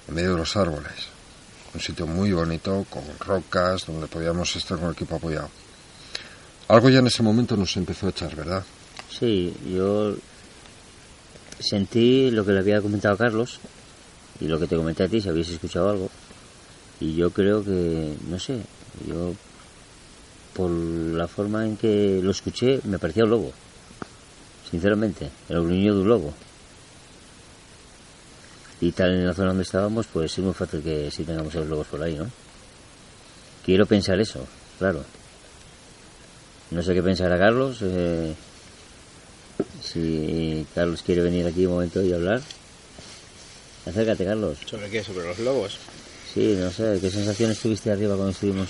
en 0.07 0.15
medio 0.15 0.33
de 0.33 0.39
los 0.39 0.57
árboles. 0.57 1.14
Un 1.75 1.81
sitio 1.81 2.07
muy 2.07 2.33
bonito, 2.33 2.87
con 2.89 3.03
rocas, 3.19 3.87
donde 3.87 4.07
podíamos 4.07 4.55
estar 4.55 4.79
con 4.79 4.89
el 4.89 4.95
equipo 4.95 5.17
apoyado. 5.17 5.51
Algo 6.69 6.89
ya 6.89 7.01
en 7.01 7.09
ese 7.09 7.23
momento 7.23 7.57
nos 7.57 7.77
empezó 7.77 8.07
a 8.07 8.11
echar, 8.11 8.35
¿verdad? 8.37 8.65
Sí, 9.11 9.53
yo 9.69 10.15
sentí 11.59 12.31
lo 12.31 12.45
que 12.45 12.53
le 12.53 12.61
había 12.61 12.81
comentado 12.81 13.15
a 13.15 13.19
Carlos 13.19 13.59
y 14.41 14.47
lo 14.47 14.59
que 14.59 14.67
te 14.67 14.77
comenté 14.77 15.03
a 15.03 15.09
ti, 15.09 15.21
si 15.21 15.29
habéis 15.29 15.51
escuchado 15.51 15.91
algo. 15.91 16.11
Y 17.01 17.17
yo 17.17 17.31
creo 17.31 17.65
que, 17.65 18.15
no 18.29 18.39
sé, 18.39 18.61
yo 19.09 19.35
por 20.55 20.71
la 20.71 21.27
forma 21.27 21.67
en 21.67 21.77
que 21.77 22.21
lo 22.23 22.31
escuché 22.31 22.81
me 22.85 22.99
parecía 23.01 23.25
un 23.25 23.31
lobo. 23.31 23.53
Sinceramente, 24.71 25.29
el 25.49 25.61
gruñido 25.61 25.97
de 25.97 26.03
un 26.03 26.09
lobo. 26.09 26.35
Y 28.85 28.93
tal 28.93 29.11
en 29.15 29.27
la 29.27 29.33
zona 29.33 29.49
donde 29.49 29.63
estábamos, 29.63 30.07
pues 30.13 30.33
es 30.33 30.39
muy 30.45 30.53
fácil 30.53 30.83
que 30.83 31.11
sí 31.11 31.25
tengamos 31.25 31.55
a 31.55 31.61
los 31.61 31.69
lobos 31.69 31.87
por 31.87 32.03
ahí, 32.03 32.15
¿no? 32.17 32.27
Quiero 33.65 33.87
pensar 33.87 34.21
eso, 34.21 34.47
claro. 34.79 35.03
No 36.71 36.83
sé 36.83 36.93
qué 36.93 37.03
pensará 37.03 37.39
Carlos. 37.39 37.79
eh, 37.81 38.35
si 39.83 40.67
Carlos 40.75 41.03
quiere 41.03 41.23
venir 41.23 41.47
aquí 41.47 41.65
un 41.65 41.73
momento 41.73 42.03
y 42.03 42.13
hablar. 42.13 42.43
Acércate, 43.87 44.25
Carlos. 44.25 44.59
¿Sobre 44.67 44.91
qué? 44.91 45.03
¿Sobre 45.03 45.27
los 45.29 45.39
lobos? 45.39 45.79
Sí, 46.35 46.57
no 46.59 46.71
sé, 46.71 46.99
¿qué 47.01 47.11
sensaciones 47.11 47.59
tuviste 47.61 47.91
arriba 47.91 48.17
cuando 48.17 48.33
estuvimos 48.33 48.69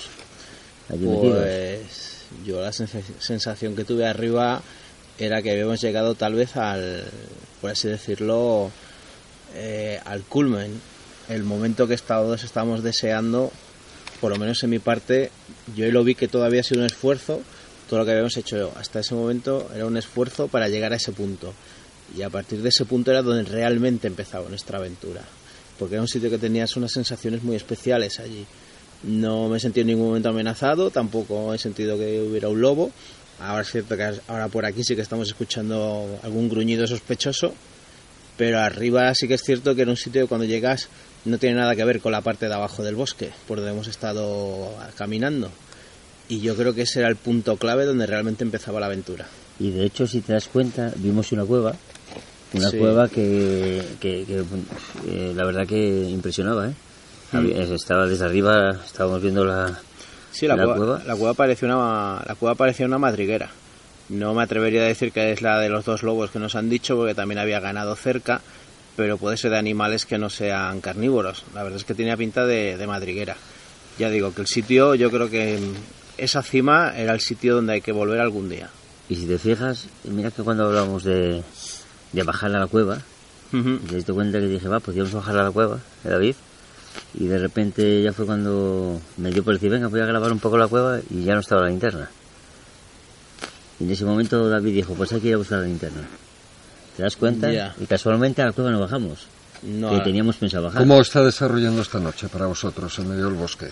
allí 0.90 1.06
metidos? 1.06 1.38
Pues 1.40 2.26
yo 2.46 2.60
la 2.60 2.70
sens- 2.70 3.02
sensación 3.18 3.74
que 3.74 3.84
tuve 3.84 4.06
arriba 4.06 4.62
era 5.18 5.42
que 5.42 5.50
habíamos 5.52 5.80
llegado 5.80 6.14
tal 6.14 6.34
vez 6.34 6.56
al, 6.56 7.04
por 7.60 7.70
así 7.70 7.88
decirlo, 7.88 8.70
eh, 9.54 10.00
al 10.04 10.22
culmen. 10.22 10.80
El 11.28 11.42
momento 11.42 11.86
que 11.86 11.96
todos 11.96 12.44
estábamos 12.44 12.82
deseando, 12.82 13.50
por 14.20 14.30
lo 14.30 14.38
menos 14.38 14.62
en 14.62 14.70
mi 14.70 14.78
parte, 14.78 15.30
yo 15.74 15.90
lo 15.90 16.04
vi 16.04 16.14
que 16.14 16.28
todavía 16.28 16.60
ha 16.60 16.64
sido 16.64 16.80
un 16.80 16.86
esfuerzo. 16.86 17.40
Todo 17.88 18.00
lo 18.00 18.04
que 18.04 18.12
habíamos 18.12 18.36
hecho 18.36 18.72
hasta 18.76 19.00
ese 19.00 19.14
momento 19.14 19.70
era 19.74 19.86
un 19.86 19.96
esfuerzo 19.96 20.48
para 20.48 20.68
llegar 20.68 20.92
a 20.92 20.96
ese 20.96 21.12
punto. 21.12 21.54
Y 22.16 22.22
a 22.22 22.30
partir 22.30 22.62
de 22.62 22.68
ese 22.68 22.84
punto 22.84 23.10
era 23.10 23.22
donde 23.22 23.50
realmente 23.50 24.06
empezaba 24.06 24.48
nuestra 24.48 24.78
aventura. 24.78 25.22
Porque 25.78 25.94
era 25.94 26.02
un 26.02 26.08
sitio 26.08 26.30
que 26.30 26.38
tenías 26.38 26.76
unas 26.76 26.92
sensaciones 26.92 27.42
muy 27.42 27.56
especiales 27.56 28.20
allí. 28.20 28.46
No 29.02 29.48
me 29.48 29.58
he 29.58 29.60
sentido 29.60 29.82
en 29.82 29.88
ningún 29.88 30.06
momento 30.06 30.30
amenazado, 30.30 30.90
tampoco 30.90 31.52
he 31.52 31.58
sentido 31.58 31.98
que 31.98 32.22
hubiera 32.22 32.48
un 32.48 32.60
lobo. 32.60 32.90
Ahora 33.40 33.62
es 33.62 33.70
cierto 33.70 33.96
que 33.96 34.20
ahora 34.28 34.48
por 34.48 34.64
aquí 34.64 34.84
sí 34.84 34.94
que 34.94 35.02
estamos 35.02 35.28
escuchando 35.28 36.18
algún 36.22 36.48
gruñido 36.48 36.86
sospechoso, 36.86 37.52
pero 38.36 38.58
arriba 38.60 39.14
sí 39.14 39.28
que 39.28 39.34
es 39.34 39.42
cierto 39.42 39.74
que 39.74 39.82
era 39.82 39.90
un 39.90 39.96
sitio 39.96 40.22
que 40.22 40.28
cuando 40.28 40.44
llegas 40.46 40.88
no 41.24 41.38
tiene 41.38 41.56
nada 41.56 41.74
que 41.76 41.84
ver 41.84 42.00
con 42.00 42.12
la 42.12 42.20
parte 42.20 42.48
de 42.48 42.54
abajo 42.54 42.82
del 42.82 42.94
bosque, 42.96 43.30
por 43.48 43.58
donde 43.58 43.72
hemos 43.72 43.88
estado 43.88 44.70
caminando. 44.96 45.50
Y 46.28 46.40
yo 46.40 46.56
creo 46.56 46.74
que 46.74 46.82
ese 46.82 47.00
era 47.00 47.08
el 47.08 47.16
punto 47.16 47.56
clave 47.56 47.84
donde 47.84 48.06
realmente 48.06 48.44
empezaba 48.44 48.80
la 48.80 48.86
aventura. 48.86 49.26
Y 49.58 49.70
de 49.70 49.84
hecho, 49.86 50.06
si 50.06 50.20
te 50.20 50.32
das 50.32 50.48
cuenta, 50.48 50.92
vimos 50.96 51.30
una 51.32 51.44
cueva. 51.44 51.74
Una 52.54 52.70
Sí. 52.70 52.78
cueva 52.78 53.08
que, 53.08 53.82
que- 54.00 54.24
que, 54.26 54.44
eh, 55.08 55.32
la 55.34 55.44
verdad 55.44 55.66
que 55.66 55.76
impresionaba, 56.08 56.68
¿eh? 56.68 56.74
Mm. 57.32 57.36
Había- 57.36 57.62
Estaba 57.74 58.06
desde 58.06 58.24
arriba, 58.24 58.80
estábamos 58.84 59.20
viendo 59.22 59.44
la... 59.44 59.78
Sí, 60.32 60.46
la, 60.46 60.56
¿La 60.56 60.64
cueva, 60.64 60.76
cueva? 60.78 61.02
la 61.04 61.16
cueva 61.16 61.34
parecía 61.34 61.68
una 61.68 62.22
la 62.26 62.34
cueva 62.34 62.54
parecía 62.54 62.86
una 62.86 62.98
madriguera. 62.98 63.50
No 64.08 64.34
me 64.34 64.42
atrevería 64.42 64.82
a 64.82 64.86
decir 64.86 65.12
que 65.12 65.32
es 65.32 65.40
la 65.42 65.58
de 65.58 65.68
los 65.68 65.84
dos 65.84 66.02
lobos 66.02 66.30
que 66.30 66.38
nos 66.38 66.54
han 66.54 66.68
dicho, 66.68 66.96
porque 66.96 67.14
también 67.14 67.38
había 67.38 67.60
ganado 67.60 67.96
cerca, 67.96 68.40
pero 68.96 69.16
puede 69.16 69.36
ser 69.36 69.50
de 69.52 69.58
animales 69.58 70.04
que 70.06 70.18
no 70.18 70.28
sean 70.30 70.80
carnívoros. 70.80 71.44
La 71.54 71.62
verdad 71.62 71.78
es 71.78 71.84
que 71.84 71.94
tenía 71.94 72.16
pinta 72.16 72.44
de, 72.46 72.76
de 72.76 72.86
madriguera. 72.86 73.36
Ya 73.98 74.10
digo 74.10 74.34
que 74.34 74.42
el 74.42 74.46
sitio, 74.46 74.94
yo 74.94 75.10
creo 75.10 75.30
que 75.30 75.58
esa 76.18 76.42
cima 76.42 76.92
era 76.96 77.12
el 77.14 77.20
sitio 77.20 77.54
donde 77.54 77.74
hay 77.74 77.80
que 77.80 77.92
volver 77.92 78.20
algún 78.20 78.48
día. 78.48 78.68
Y 79.08 79.16
si 79.16 79.26
te 79.26 79.38
fijas, 79.38 79.86
mira 80.04 80.30
que 80.30 80.42
cuando 80.42 80.66
hablábamos 80.66 81.04
de, 81.04 81.42
de 82.12 82.22
bajar 82.22 82.54
a 82.54 82.58
la 82.60 82.66
cueva, 82.66 82.98
te 83.50 83.94
diste 83.94 84.12
cuenta 84.12 84.40
que 84.40 84.46
dije, 84.46 84.68
va, 84.68 84.80
podríamos 84.80 85.12
bajar 85.12 85.38
a 85.38 85.44
la 85.44 85.50
cueva, 85.50 85.78
¿eh, 86.04 86.08
David? 86.08 86.34
Y 87.14 87.26
de 87.26 87.38
repente 87.38 88.02
ya 88.02 88.12
fue 88.12 88.26
cuando 88.26 89.00
me 89.16 89.30
dio 89.30 89.44
por 89.44 89.54
decir, 89.54 89.70
venga, 89.70 89.88
voy 89.88 90.00
a 90.00 90.06
grabar 90.06 90.32
un 90.32 90.40
poco 90.40 90.58
la 90.58 90.66
cueva 90.68 90.98
y 91.10 91.24
ya 91.24 91.34
no 91.34 91.40
estaba 91.40 91.62
la 91.62 91.68
linterna. 91.68 92.10
Y 93.80 93.84
en 93.84 93.90
ese 93.90 94.04
momento 94.04 94.48
David 94.48 94.74
dijo, 94.74 94.94
pues 94.94 95.12
hay 95.12 95.20
que 95.20 95.28
ir 95.28 95.34
a 95.34 95.38
buscar 95.38 95.60
la 95.60 95.66
linterna. 95.66 96.02
¿Te 96.96 97.02
das 97.02 97.16
cuenta? 97.16 97.52
Y 97.80 97.86
casualmente 97.86 98.42
a 98.42 98.46
la 98.46 98.52
cueva 98.52 98.70
no 98.70 98.80
bajamos. 98.80 99.26
No, 99.62 99.90
que 99.90 100.00
teníamos 100.00 100.36
pensado 100.36 100.64
bajar. 100.64 100.82
¿Cómo 100.82 101.00
está 101.00 101.22
desarrollando 101.24 101.82
esta 101.82 101.98
noche 101.98 102.28
para 102.28 102.46
vosotros 102.46 102.98
en 102.98 103.08
medio 103.08 103.26
del 103.26 103.34
bosque? 103.34 103.68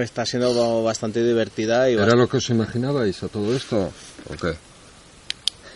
está 0.00 0.26
siendo 0.26 0.82
bastante 0.82 1.22
divertida 1.22 1.88
y 1.88 1.94
¿Era 1.94 2.16
lo 2.16 2.28
que 2.28 2.38
os 2.38 2.50
imaginabais 2.50 3.22
a 3.22 3.28
todo 3.28 3.54
esto? 3.54 3.92
¿O 4.28 4.36
qué? 4.36 4.56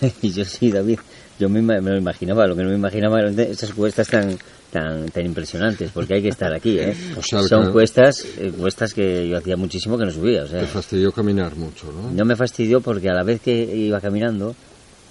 Y 0.22 0.32
yo 0.32 0.45
sí, 0.45 0.70
David. 0.70 0.99
Yo 1.38 1.49
me, 1.49 1.62
lo 1.80 1.97
imaginaba. 1.97 2.47
Lo 2.47 2.57
que 2.57 2.62
no 2.62 2.70
me 2.70 2.74
imaginaba 2.74 3.20
eran 3.20 3.38
estas 3.38 3.72
cuestas 3.72 4.09
tan, 4.09 4.38
tan, 4.72 5.06
tan 5.10 5.26
impresionantes. 5.26 5.90
Porque 5.92 6.14
hay 6.14 6.22
que 6.22 6.28
estar 6.28 6.52
aquí, 6.54 6.78
¿eh? 6.78 6.94
O 7.16 7.22
sea, 7.22 7.42
Son 7.42 7.66
que- 7.66 7.72
cuestas, 7.72 8.24
eh, 8.38 8.52
cuestas 8.58 8.94
que 8.94 9.28
yo 9.28 9.38
hacía 9.38 9.56
muchísimo 9.56 9.98
que 9.98 10.04
no 10.06 10.10
subía. 10.10 10.44
O 10.44 10.46
sea, 10.46 10.60
Te 10.60 10.66
fastidió 10.66 11.12
caminar 11.12 11.56
mucho, 11.56 11.92
¿no? 11.92 12.10
no 12.10 12.24
me 12.24 12.36
fastidió 12.36 12.80
porque 12.80 13.08
a 13.08 13.14
la 13.14 13.22
vez 13.24 13.40
que 13.40 13.52
iba 13.52 14.00
caminando 14.00 14.54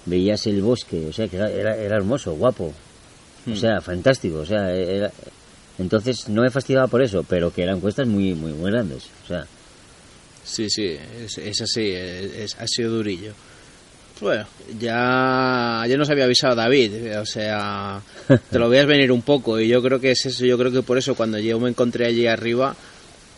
veías 0.06 0.46
el 0.46 0.62
bosque. 0.62 1.06
O 1.08 1.12
sea, 1.12 1.28
que 1.28 1.36
era, 1.36 1.50
era, 1.50 1.76
era 1.76 1.96
hermoso, 1.96 2.32
guapo. 2.34 2.72
O 3.50 3.56
sea, 3.56 3.80
fantástico. 3.80 4.38
O 4.38 4.46
sea, 4.46 4.72
era... 4.74 5.10
Entonces 5.78 6.28
no 6.28 6.42
me 6.42 6.50
fastidiaba 6.50 6.88
por 6.88 7.02
eso, 7.02 7.24
pero 7.26 7.50
que 7.52 7.62
eran 7.62 7.80
cuestas 7.80 8.06
muy, 8.06 8.34
muy, 8.34 8.52
muy 8.52 8.70
grandes. 8.70 9.04
O 9.24 9.28
sea, 9.28 9.46
Sí, 10.44 10.68
sí, 10.68 10.96
es, 11.22 11.38
es 11.38 11.60
así, 11.60 11.90
es, 11.92 12.32
es- 12.34 12.56
ha 12.58 12.66
sido 12.66 12.90
durillo. 12.96 13.32
Bueno, 14.20 14.46
ya, 14.78 15.84
ya 15.88 15.96
nos 15.96 16.10
había 16.10 16.24
avisado 16.24 16.54
David, 16.54 17.18
o 17.18 17.24
sea, 17.24 18.02
te 18.50 18.58
lo 18.58 18.68
veías 18.68 18.86
venir 18.86 19.10
un 19.12 19.22
poco 19.22 19.58
y 19.58 19.66
yo 19.66 19.80
creo 19.82 19.98
que 19.98 20.10
es 20.10 20.26
eso, 20.26 20.44
yo 20.44 20.58
creo 20.58 20.70
que 20.70 20.82
por 20.82 20.98
eso 20.98 21.14
cuando 21.14 21.38
yo 21.38 21.58
me 21.58 21.70
encontré 21.70 22.06
allí 22.06 22.26
arriba 22.26 22.76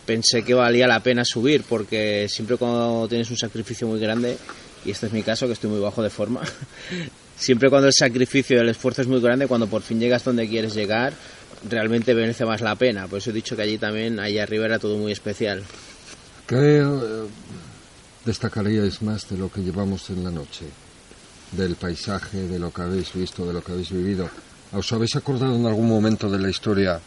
pensé 0.05 0.43
que 0.43 0.53
valía 0.53 0.85
la 0.85 0.99
pena 0.99 1.23
subir, 1.23 1.63
porque 1.67 2.27
siempre 2.29 2.57
cuando 2.57 3.07
tienes 3.07 3.29
un 3.31 3.37
sacrificio 3.37 3.87
muy 3.87 3.99
grande, 3.99 4.37
y 4.85 4.91
este 4.91 5.07
es 5.07 5.13
mi 5.13 5.23
caso, 5.23 5.47
que 5.47 5.53
estoy 5.53 5.69
muy 5.69 5.79
bajo 5.79 6.03
de 6.03 6.09
forma, 6.09 6.41
siempre 7.37 7.69
cuando 7.69 7.87
el 7.87 7.93
sacrificio 7.93 8.59
el 8.59 8.69
esfuerzo 8.69 9.01
es 9.01 9.07
muy 9.07 9.21
grande, 9.21 9.47
cuando 9.47 9.67
por 9.67 9.81
fin 9.81 9.99
llegas 9.99 10.23
donde 10.23 10.47
quieres 10.47 10.75
llegar, 10.75 11.13
realmente 11.69 12.13
merece 12.13 12.45
más 12.45 12.61
la 12.61 12.75
pena. 12.75 13.07
Por 13.07 13.19
eso 13.19 13.29
he 13.29 13.33
dicho 13.33 13.55
que 13.55 13.61
allí 13.61 13.77
también, 13.77 14.19
allí 14.19 14.39
arriba 14.39 14.65
era 14.65 14.79
todo 14.79 14.97
muy 14.97 15.11
especial. 15.11 15.63
¿Qué 16.47 16.79
eh, 16.79 16.83
destacaríais 18.25 19.01
más 19.01 19.27
de 19.29 19.37
lo 19.37 19.51
que 19.51 19.61
llevamos 19.61 20.09
en 20.09 20.23
la 20.23 20.31
noche? 20.31 20.65
Del 21.51 21.75
paisaje, 21.75 22.47
de 22.47 22.59
lo 22.59 22.71
que 22.73 22.81
habéis 22.81 23.13
visto, 23.13 23.45
de 23.45 23.53
lo 23.53 23.63
que 23.63 23.71
habéis 23.73 23.91
vivido. 23.91 24.29
¿Os 24.71 24.91
habéis 24.91 25.15
acordado 25.15 25.55
en 25.55 25.65
algún 25.65 25.87
momento 25.87 26.29
de 26.29 26.39
la 26.39 26.49
historia 26.49 26.99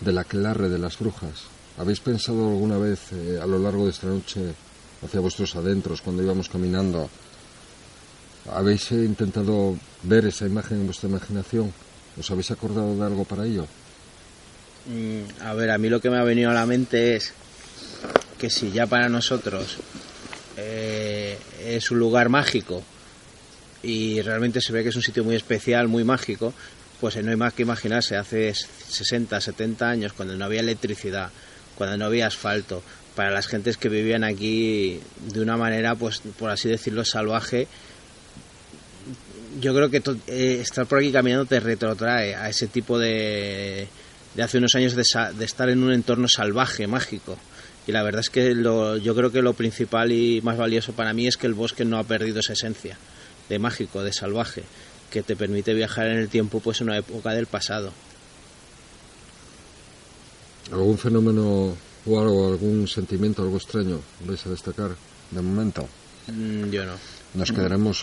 del 0.00 0.18
aquelarre 0.18 0.68
de 0.68 0.78
las 0.78 0.98
brujas? 0.98 1.42
¿Habéis 1.78 1.98
pensado 2.00 2.48
alguna 2.48 2.78
vez 2.78 3.00
eh, 3.12 3.40
a 3.42 3.46
lo 3.46 3.58
largo 3.58 3.84
de 3.84 3.90
esta 3.90 4.06
noche 4.06 4.54
hacia 5.04 5.18
vuestros 5.20 5.56
adentros 5.56 6.00
cuando 6.02 6.22
íbamos 6.22 6.48
caminando? 6.48 7.10
¿Habéis 8.52 8.92
eh, 8.92 9.04
intentado 9.04 9.76
ver 10.04 10.26
esa 10.26 10.46
imagen 10.46 10.78
en 10.80 10.86
vuestra 10.86 11.08
imaginación? 11.08 11.72
¿Os 12.18 12.30
habéis 12.30 12.52
acordado 12.52 12.94
de 12.96 13.02
algo 13.04 13.24
para 13.24 13.44
ello? 13.44 13.66
Mm, 14.86 15.42
A 15.42 15.54
ver, 15.54 15.70
a 15.70 15.78
mí 15.78 15.88
lo 15.88 16.00
que 16.00 16.10
me 16.10 16.18
ha 16.18 16.22
venido 16.22 16.50
a 16.50 16.54
la 16.54 16.66
mente 16.66 17.16
es 17.16 17.32
que 18.38 18.50
si 18.50 18.70
ya 18.70 18.86
para 18.86 19.08
nosotros 19.08 19.78
eh, 20.56 21.38
es 21.64 21.90
un 21.90 21.98
lugar 21.98 22.28
mágico 22.28 22.82
y 23.82 24.20
realmente 24.22 24.60
se 24.60 24.72
ve 24.72 24.82
que 24.82 24.88
es 24.88 24.96
un 24.96 25.02
sitio 25.02 25.24
muy 25.24 25.36
especial, 25.36 25.88
muy 25.88 26.04
mágico, 26.04 26.54
pues 27.00 27.22
no 27.22 27.30
hay 27.30 27.36
más 27.36 27.52
que 27.52 27.62
imaginarse 27.62 28.16
hace 28.16 28.54
60, 28.54 29.40
70 29.40 29.88
años 29.88 30.12
cuando 30.12 30.36
no 30.36 30.44
había 30.44 30.60
electricidad, 30.60 31.30
cuando 31.74 31.96
no 31.96 32.06
había 32.06 32.26
asfalto, 32.26 32.82
para 33.14 33.30
las 33.30 33.46
gentes 33.46 33.76
que 33.76 33.88
vivían 33.88 34.24
aquí 34.24 35.00
de 35.32 35.40
una 35.40 35.56
manera, 35.56 35.94
pues 35.94 36.22
por 36.38 36.50
así 36.50 36.68
decirlo, 36.68 37.04
salvaje, 37.04 37.68
yo 39.60 39.74
creo 39.74 39.90
que 39.90 40.02
eh, 40.26 40.58
estar 40.60 40.86
por 40.86 40.98
aquí 40.98 41.12
caminando 41.12 41.44
te 41.44 41.60
retrotrae 41.60 42.34
a 42.34 42.48
ese 42.48 42.66
tipo 42.66 42.98
de, 42.98 43.86
de 44.34 44.42
hace 44.42 44.58
unos 44.58 44.74
años 44.74 44.94
de, 44.94 45.04
de 45.36 45.44
estar 45.44 45.68
en 45.68 45.82
un 45.82 45.92
entorno 45.92 46.28
salvaje, 46.28 46.86
mágico. 46.86 47.38
Y 47.86 47.92
la 47.92 48.02
verdad 48.02 48.20
es 48.20 48.30
que 48.30 48.54
lo- 48.54 48.96
yo 48.96 49.14
creo 49.14 49.30
que 49.30 49.42
lo 49.42 49.52
principal 49.54 50.10
y 50.12 50.40
más 50.42 50.56
valioso 50.56 50.92
para 50.92 51.12
mí 51.12 51.26
es 51.26 51.36
que 51.36 51.46
el 51.46 51.54
bosque 51.54 51.84
no 51.84 51.98
ha 51.98 52.04
perdido 52.04 52.40
esa 52.40 52.54
esencia 52.54 52.96
de 53.48 53.58
mágico, 53.58 54.02
de 54.02 54.12
salvaje, 54.12 54.64
que 55.10 55.22
te 55.22 55.36
permite 55.36 55.74
viajar 55.74 56.06
en 56.08 56.16
el 56.18 56.28
tiempo 56.28 56.60
pues 56.60 56.80
en 56.80 56.88
una 56.88 56.98
época 56.98 57.32
del 57.32 57.46
pasado. 57.46 57.92
¿Algún 60.72 60.96
fenómeno 60.98 61.76
o 62.06 62.20
algo, 62.20 62.48
algún 62.48 62.88
sentimiento, 62.88 63.42
algo 63.42 63.56
extraño 63.58 64.00
vais 64.26 64.44
a 64.46 64.50
destacar 64.50 64.96
de 65.30 65.42
momento? 65.42 65.86
Mm, 66.28 66.70
yo 66.70 66.86
no. 66.86 66.92
Nos 67.34 67.50
quedaremos 67.52 68.00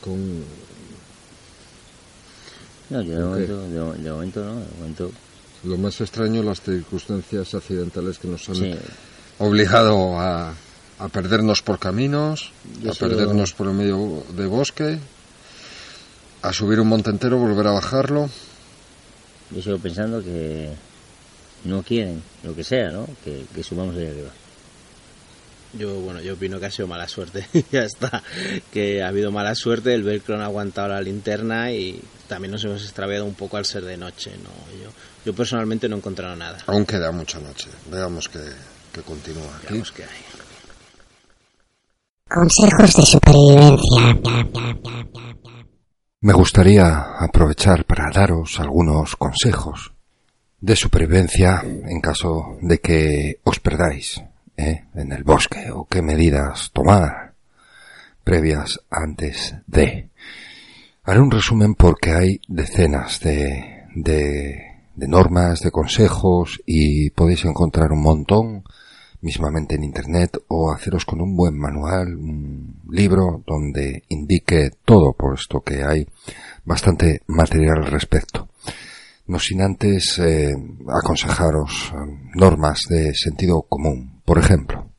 con... 0.00 0.44
no, 2.90 3.02
yo 3.02 3.14
de 3.18 3.24
momento, 3.24 3.62
de, 3.62 4.02
de 4.02 4.10
momento 4.12 4.44
no, 4.44 4.60
de 4.60 4.66
momento 4.78 5.10
Lo 5.64 5.76
más 5.76 6.00
extraño, 6.00 6.42
las 6.42 6.60
circunstancias 6.60 7.54
accidentales 7.54 8.18
que 8.18 8.28
nos 8.28 8.48
han 8.48 8.54
sí. 8.56 8.74
Obligado 9.38 10.18
a, 10.18 10.54
a 10.98 11.08
perdernos 11.08 11.62
por 11.62 11.78
caminos, 11.78 12.52
Yo 12.82 12.92
a 12.92 12.94
perdernos 12.94 13.52
por 13.52 13.68
el 13.68 13.74
medio 13.74 14.24
de 14.30 14.46
bosque, 14.46 14.98
a 16.42 16.52
subir 16.52 16.80
un 16.80 16.88
monte 16.88 17.10
entero, 17.10 17.38
volver 17.38 17.66
a 17.66 17.72
bajarlo. 17.72 18.28
Yo 19.50 19.62
sigo 19.62 19.78
pensando 19.78 20.22
que 20.22 20.70
no 21.64 21.82
quieren, 21.82 22.22
lo 22.42 22.54
que 22.54 22.64
sea, 22.64 22.90
¿no? 22.90 23.06
Que, 23.24 23.44
que 23.54 23.62
subamos 23.62 23.96
ahí 23.96 24.06
arriba. 24.06 24.30
Yo, 25.74 26.00
bueno, 26.00 26.20
yo 26.20 26.34
opino 26.34 26.58
que 26.58 26.66
ha 26.66 26.70
sido 26.70 26.88
mala 26.88 27.08
suerte. 27.08 27.46
ya 27.72 27.82
está. 27.82 28.22
Que 28.72 29.02
ha 29.02 29.08
habido 29.08 29.30
mala 29.30 29.54
suerte, 29.54 29.94
el 29.94 30.02
velcro 30.02 30.36
no 30.36 30.42
ha 30.42 30.46
aguantado 30.46 30.88
la 30.88 31.00
linterna 31.00 31.72
y 31.72 32.00
también 32.26 32.52
nos 32.52 32.64
hemos 32.64 32.82
extraviado 32.82 33.24
un 33.24 33.34
poco 33.34 33.56
al 33.56 33.66
ser 33.66 33.84
de 33.84 33.96
noche. 33.96 34.32
No, 34.42 34.50
yo, 34.82 34.90
yo 35.24 35.34
personalmente 35.34 35.88
no 35.88 35.96
he 35.96 35.98
encontrado 35.98 36.34
nada. 36.36 36.58
Aún 36.66 36.86
queda 36.86 37.12
mucha 37.12 37.38
noche. 37.38 37.68
Veamos 37.90 38.28
que, 38.28 38.38
que 38.98 39.04
continúa 39.04 39.56
aquí. 39.62 39.74
Hay. 39.74 39.82
Consejos 42.28 42.96
de 42.96 43.02
supervivencia. 43.06 44.18
Me 46.20 46.32
gustaría 46.32 47.14
aprovechar 47.18 47.84
para 47.84 48.10
daros 48.12 48.58
algunos 48.58 49.14
consejos 49.16 49.92
de 50.60 50.74
supervivencia 50.74 51.62
en 51.64 52.00
caso 52.00 52.58
de 52.60 52.80
que 52.80 53.40
os 53.44 53.60
perdáis 53.60 54.20
¿eh? 54.56 54.86
en 54.94 55.12
el 55.12 55.22
bosque 55.22 55.70
o 55.70 55.86
qué 55.86 56.02
medidas 56.02 56.70
tomar 56.72 57.34
previas 58.24 58.80
antes 58.90 59.54
de. 59.66 60.10
Haré 61.04 61.20
un 61.20 61.30
resumen 61.30 61.74
porque 61.74 62.10
hay 62.10 62.40
decenas 62.48 63.20
de, 63.20 63.84
de, 63.94 64.58
de 64.96 65.08
normas, 65.08 65.60
de 65.60 65.70
consejos 65.70 66.60
y 66.66 67.10
podéis 67.10 67.44
encontrar 67.44 67.92
un 67.92 68.02
montón 68.02 68.64
mismamente 69.20 69.74
en 69.74 69.84
internet 69.84 70.38
o 70.48 70.72
haceros 70.72 71.04
con 71.04 71.20
un 71.20 71.36
buen 71.36 71.58
manual, 71.58 72.16
un 72.16 72.80
libro 72.90 73.42
donde 73.46 74.04
indique 74.08 74.70
todo, 74.84 75.12
puesto 75.12 75.60
que 75.60 75.82
hay 75.82 76.06
bastante 76.64 77.22
material 77.26 77.78
al 77.78 77.90
respecto. 77.90 78.48
No 79.26 79.38
sin 79.38 79.60
antes 79.60 80.18
eh, 80.18 80.54
aconsejaros 80.88 81.92
eh, 81.92 82.30
normas 82.34 82.80
de 82.88 83.14
sentido 83.14 83.62
común. 83.62 84.22
Por 84.24 84.38
ejemplo, 84.38 84.90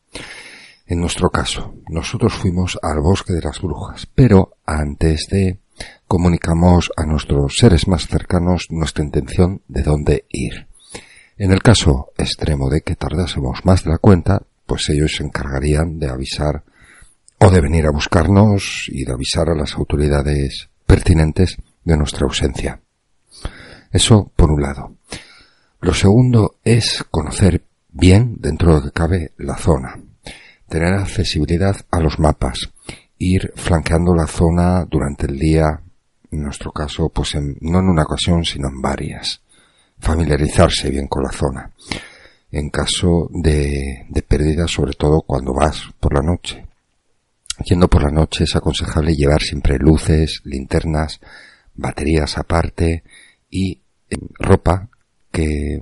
en 0.86 1.00
nuestro 1.00 1.30
caso, 1.30 1.74
nosotros 1.88 2.34
fuimos 2.34 2.78
al 2.82 3.00
bosque 3.02 3.34
de 3.34 3.42
las 3.42 3.60
brujas, 3.62 4.08
pero 4.14 4.58
antes 4.66 5.28
de 5.30 5.60
comunicamos 6.08 6.92
a 6.98 7.06
nuestros 7.06 7.58
seres 7.58 7.88
más 7.88 8.08
cercanos 8.08 8.68
nuestra 8.70 9.04
intención 9.04 9.62
de 9.68 9.84
dónde 9.84 10.26
ir. 10.30 10.69
En 11.40 11.52
el 11.52 11.62
caso 11.64 12.12
extremo 12.18 12.70
de 12.70 12.82
que 12.82 12.96
tardásemos 12.96 13.62
más 13.66 13.84
de 13.84 13.92
la 13.92 13.98
cuenta, 13.98 14.42
pues 14.66 14.90
ellos 14.90 15.16
se 15.16 15.24
encargarían 15.24 15.98
de 15.98 16.10
avisar 16.10 16.64
o 17.40 17.50
de 17.50 17.62
venir 17.62 17.86
a 17.88 17.92
buscarnos 17.92 18.86
y 18.90 19.06
de 19.06 19.14
avisar 19.14 19.50
a 19.50 19.56
las 19.56 19.74
autoridades 19.76 20.70
pertinentes 20.86 21.58
de 21.86 21.98
nuestra 21.98 22.26
ausencia. 22.26 22.82
Eso 23.92 24.32
por 24.36 24.52
un 24.52 24.62
lado. 24.62 24.96
Lo 25.82 25.94
segundo 25.94 26.58
es 26.64 27.06
conocer 27.10 27.64
bien, 27.88 28.36
dentro 28.40 28.76
de 28.82 28.88
que 28.88 28.92
cabe, 28.92 29.32
la 29.38 29.56
zona. 29.56 29.98
Tener 30.68 30.94
accesibilidad 30.94 31.76
a 31.90 32.00
los 32.02 32.20
mapas. 32.20 32.70
Ir 33.18 33.54
flanqueando 33.56 34.14
la 34.14 34.28
zona 34.28 34.86
durante 34.86 35.26
el 35.26 35.40
día, 35.40 35.82
en 36.32 36.44
nuestro 36.44 36.72
caso, 36.72 37.10
pues 37.10 37.34
en- 37.36 37.58
no 37.62 37.80
en 37.80 37.88
una 37.88 38.04
ocasión, 38.04 38.44
sino 38.44 38.68
en 38.68 38.82
varias. 38.82 39.42
Familiarizarse 40.00 40.90
bien 40.90 41.08
con 41.08 41.24
la 41.24 41.32
zona. 41.32 41.72
En 42.52 42.70
caso 42.70 43.30
de, 43.32 44.06
de 44.10 44.22
pérdida, 44.22 44.68
sobre 44.68 44.94
todo 44.94 45.22
cuando 45.22 45.54
vas 45.54 45.84
por 46.00 46.14
la 46.14 46.22
noche. 46.22 46.66
Yendo 47.66 47.88
por 47.88 48.04
la 48.04 48.12
noche 48.12 48.46
es 48.46 48.56
aconsejable 48.56 49.16
llevar 49.16 49.42
siempre 49.42 49.78
luces, 49.78 50.42
linternas, 50.46 51.20
baterías 51.76 52.38
aparte 52.38 53.04
y 53.50 53.82
eh, 54.10 54.16
ropa 54.40 54.90
que, 55.32 55.80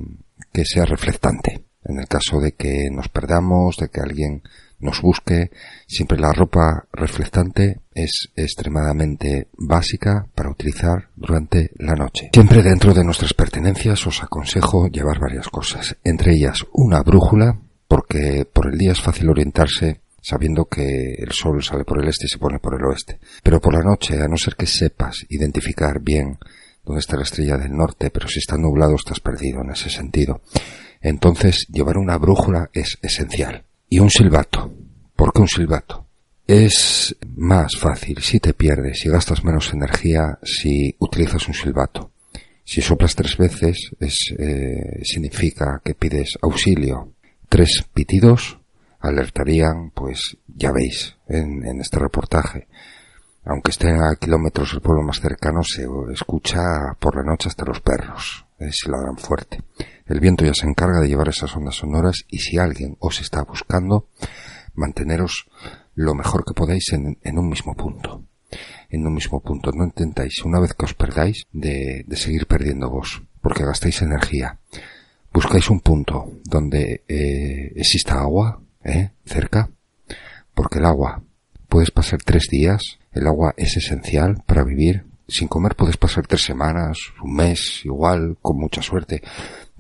que 0.52 0.66
sea 0.66 0.86
reflectante. 0.86 1.64
En 1.84 2.00
el 2.00 2.08
caso 2.08 2.40
de 2.40 2.54
que 2.54 2.90
nos 2.92 3.10
perdamos, 3.10 3.78
de 3.78 3.90
que 3.90 4.02
alguien 4.02 4.42
nos 4.80 5.02
busque, 5.02 5.52
siempre 5.88 6.20
la 6.20 6.32
ropa 6.32 6.86
reflectante 6.92 7.80
es 7.94 8.30
extremadamente 8.36 9.48
básica 9.58 10.28
para 10.36 10.52
utilizar 10.52 11.10
durante 11.16 11.72
la 11.78 11.96
noche. 11.96 12.30
Siempre 12.34 12.62
dentro 12.62 12.94
de 12.94 13.04
nuestras 13.04 13.34
pertenencias 13.34 14.06
os 14.06 14.24
aconsejo 14.24 14.88
llevar 14.88 15.20
varias 15.20 15.50
cosas, 15.50 15.98
entre 16.04 16.34
ellas 16.34 16.66
una 16.74 17.02
brújula, 17.02 17.60
porque 17.88 18.48
por 18.52 18.68
el 18.68 18.78
día 18.78 18.92
es 18.92 19.02
fácil 19.02 19.30
orientarse 19.30 20.02
sabiendo 20.22 20.66
que 20.66 21.16
el 21.20 21.32
sol 21.32 21.64
sale 21.64 21.86
por 21.86 22.04
el 22.04 22.10
este 22.10 22.26
y 22.26 22.30
se 22.30 22.38
pone 22.38 22.60
por 22.60 22.76
el 22.76 22.86
oeste. 22.86 23.20
Pero 23.44 23.62
por 23.62 23.74
la 23.74 23.82
noche, 23.82 24.22
a 24.22 24.28
no 24.28 24.36
ser 24.36 24.56
que 24.56 24.66
sepas 24.66 25.26
identificar 25.30 26.02
bien 26.02 26.38
dónde 26.84 27.00
está 27.00 27.16
la 27.16 27.24
estrella 27.24 27.58
del 27.58 27.72
norte, 27.72 28.10
pero 28.10 28.28
si 28.28 28.40
está 28.40 28.58
nublado 28.58 28.96
estás 28.96 29.22
perdido 29.22 29.62
en 29.62 29.72
ese 29.72 29.90
sentido. 29.90 30.42
Entonces, 31.02 31.68
llevar 31.72 31.98
una 31.98 32.18
brújula 32.18 32.70
es 32.74 32.98
esencial. 33.02 33.67
Y 33.90 34.00
un 34.00 34.10
silbato. 34.10 34.74
¿Por 35.16 35.32
qué 35.34 35.42
un 35.42 35.48
silbato? 35.48 36.06
Es 36.46 37.16
más 37.36 37.78
fácil 37.78 38.22
si 38.22 38.40
te 38.40 38.54
pierdes 38.54 39.06
y 39.06 39.10
gastas 39.10 39.44
menos 39.44 39.74
energía 39.74 40.40
si 40.44 40.96
utilizas 41.00 41.48
un 41.48 41.54
silbato. 41.54 42.12
Si 42.64 42.82
soplas 42.82 43.16
tres 43.16 43.38
veces 43.38 43.92
es, 44.00 44.34
eh, 44.38 45.02
significa 45.04 45.82
que 45.84 45.96
pides 45.96 46.38
auxilio. 46.42 47.14
Tres 47.48 47.86
pitidos 47.94 48.60
alertarían, 49.00 49.92
pues 49.92 50.38
ya 50.48 50.72
veis 50.74 51.16
en, 51.30 51.66
en 51.66 51.80
este 51.80 51.98
reportaje. 51.98 52.68
Aunque 53.46 53.72
estén 53.72 53.96
a 54.04 54.18
kilómetros 54.20 54.74
el 54.74 54.82
pueblo 54.82 55.04
más 55.04 55.22
cercano, 55.22 55.64
se 55.64 55.88
escucha 56.12 56.62
por 57.00 57.16
la 57.16 57.24
noche 57.24 57.48
hasta 57.48 57.64
los 57.64 57.80
perros, 57.80 58.46
si 58.72 58.90
ladran 58.90 59.18
fuerte. 59.18 59.62
El 60.06 60.20
viento 60.20 60.46
ya 60.46 60.54
se 60.54 60.68
encarga 60.68 61.00
de 61.00 61.08
llevar 61.08 61.30
esas 61.30 61.56
ondas 61.56 61.76
sonoras 61.76 62.26
y 62.30 62.40
si 62.40 62.58
alguien 62.58 62.98
os 63.00 63.20
está 63.20 63.44
buscando, 63.44 64.08
manteneros 64.74 65.48
lo 65.96 66.14
mejor 66.14 66.46
que 66.46 66.54
podáis 66.54 66.94
en, 66.94 67.18
un 67.38 67.50
mismo 67.50 67.76
punto. 67.76 68.24
En 68.90 69.06
un 69.06 69.14
mismo 69.14 69.42
punto. 69.42 69.72
No 69.74 69.84
intentáis, 69.84 70.44
una 70.46 70.60
vez 70.60 70.74
que 70.74 70.86
os 70.86 70.94
perdáis, 70.94 71.44
de, 71.52 72.06
de 72.08 72.16
seguir 72.16 72.48
perdiendo 72.48 72.90
vos, 72.90 73.24
porque 73.42 73.66
gastáis 73.66 74.02
energía. 74.02 74.60
Buscáis 75.34 75.70
un 75.70 75.82
punto 75.82 76.32
donde 76.46 77.04
eh, 77.08 77.74
exista 77.76 78.20
agua, 78.20 78.62
¿eh? 78.84 79.12
cerca, 79.26 79.70
porque 80.54 80.80
el 80.80 80.86
agua, 80.86 81.22
puedes 81.68 81.92
pasar 81.92 82.20
tres 82.24 82.48
días, 82.50 82.82
el 83.12 83.28
agua 83.28 83.54
es 83.58 83.78
esencial 83.78 84.42
para 84.46 84.64
vivir, 84.64 85.06
sin 85.28 85.48
comer 85.48 85.76
puedes 85.76 85.98
pasar 85.98 86.26
tres 86.28 86.44
semanas, 86.44 86.98
un 87.24 87.36
mes, 87.36 87.82
igual, 87.86 88.38
con 88.42 88.58
mucha 88.58 88.82
suerte, 88.82 89.22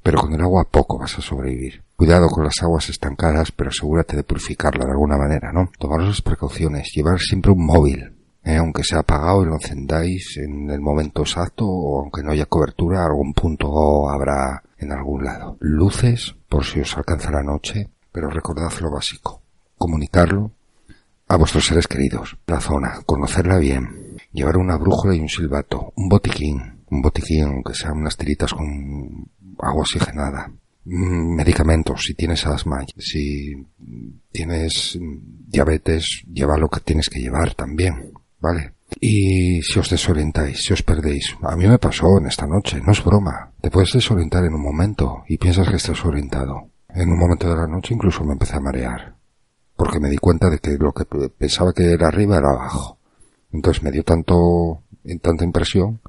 pero 0.04 0.20
con 0.20 0.34
el 0.34 0.42
agua 0.42 0.68
poco 0.70 0.98
vas 0.98 1.18
a 1.18 1.22
sobrevivir. 1.22 1.84
Cuidado 1.96 2.28
con 2.28 2.44
las 2.44 2.62
aguas 2.62 2.90
estancadas, 2.90 3.52
pero 3.52 3.70
asegúrate 3.70 4.16
de 4.16 4.24
purificarla 4.24 4.86
de 4.86 4.92
alguna 4.92 5.18
manera, 5.18 5.52
¿no? 5.52 5.70
Tomaros 5.80 6.08
las 6.08 6.22
precauciones, 6.22 6.92
llevar 6.94 7.20
siempre 7.20 7.52
un 7.52 7.66
móvil, 7.66 8.14
¿eh? 8.44 8.56
aunque 8.58 8.84
sea 8.84 9.00
apagado 9.00 9.44
y 9.44 9.48
lo 9.48 9.56
encendáis 9.56 10.38
en 10.38 10.70
el 10.70 10.80
momento 10.80 11.22
exacto 11.22 11.66
o 11.66 12.02
aunque 12.02 12.24
no 12.24 12.32
haya 12.32 12.46
cobertura, 12.46 13.06
algún 13.06 13.34
punto 13.34 14.10
habrá 14.10 14.64
en 14.78 14.92
algún 14.92 15.24
lado. 15.24 15.58
Luces, 15.60 16.36
por 16.48 16.64
si 16.64 16.80
os 16.80 16.96
alcanza 16.96 17.32
la 17.32 17.44
noche, 17.44 17.90
pero 18.12 18.30
recordad 18.30 18.72
lo 18.80 18.92
básico. 18.92 19.42
Comunicarlo 19.78 20.52
a 21.28 21.36
vuestros 21.36 21.66
seres 21.66 21.88
queridos. 21.88 22.38
La 22.48 22.60
zona, 22.60 23.02
conocerla 23.06 23.58
bien. 23.58 24.07
Llevar 24.38 24.58
una 24.58 24.78
brújula 24.78 25.16
y 25.16 25.20
un 25.20 25.30
silbato. 25.30 25.92
Un 25.96 26.10
botiquín. 26.10 26.84
Un 26.92 27.02
botiquín, 27.02 27.46
aunque 27.46 27.74
sean 27.74 27.98
unas 27.98 28.16
tiritas 28.16 28.54
con 28.54 28.68
agua 29.58 29.82
oxigenada. 29.82 30.52
Mm, 30.86 31.36
Medicamentos, 31.36 32.04
si 32.04 32.14
tienes 32.14 32.46
asma, 32.46 32.86
si 33.00 33.66
tienes 34.32 34.96
diabetes, 35.00 36.22
lleva 36.32 36.56
lo 36.56 36.70
que 36.70 36.82
tienes 36.82 37.10
que 37.10 37.20
llevar 37.20 37.56
también, 37.56 38.12
¿vale? 38.40 38.74
Y 39.02 39.60
si 39.64 39.80
os 39.80 39.90
desorientáis, 39.90 40.64
si 40.64 40.72
os 40.72 40.84
perdéis, 40.84 41.36
a 41.42 41.56
mí 41.56 41.68
me 41.68 41.80
pasó 41.80 42.20
en 42.20 42.28
esta 42.28 42.46
noche, 42.46 42.80
no 42.86 42.92
es 42.92 43.04
broma, 43.04 43.52
te 43.60 43.72
puedes 43.72 43.94
desorientar 43.94 44.46
en 44.46 44.54
un 44.54 44.62
momento 44.62 45.24
y 45.28 45.40
piensas 45.40 45.68
que 45.68 45.78
estás 45.78 46.06
orientado. 46.06 46.70
En 46.90 47.10
un 47.10 47.18
momento 47.18 47.50
de 47.50 47.56
la 47.56 47.68
noche 47.68 47.96
incluso 47.96 48.24
me 48.24 48.34
empecé 48.34 48.56
a 48.56 48.62
marear, 48.62 49.16
porque 49.76 50.00
me 50.00 50.12
di 50.12 50.18
cuenta 50.18 50.48
de 50.48 50.60
que 50.60 50.78
lo 50.78 50.94
que 50.94 51.06
pensaba 51.28 51.74
que 51.74 51.92
era 51.92 52.08
arriba 52.08 52.38
era 52.38 52.52
abajo. 52.52 52.97
Entonces 53.52 53.84
me 53.84 53.92
dio 53.92 54.04
tanto, 54.04 54.84
tanta 55.22 55.44
impresión 55.44 56.00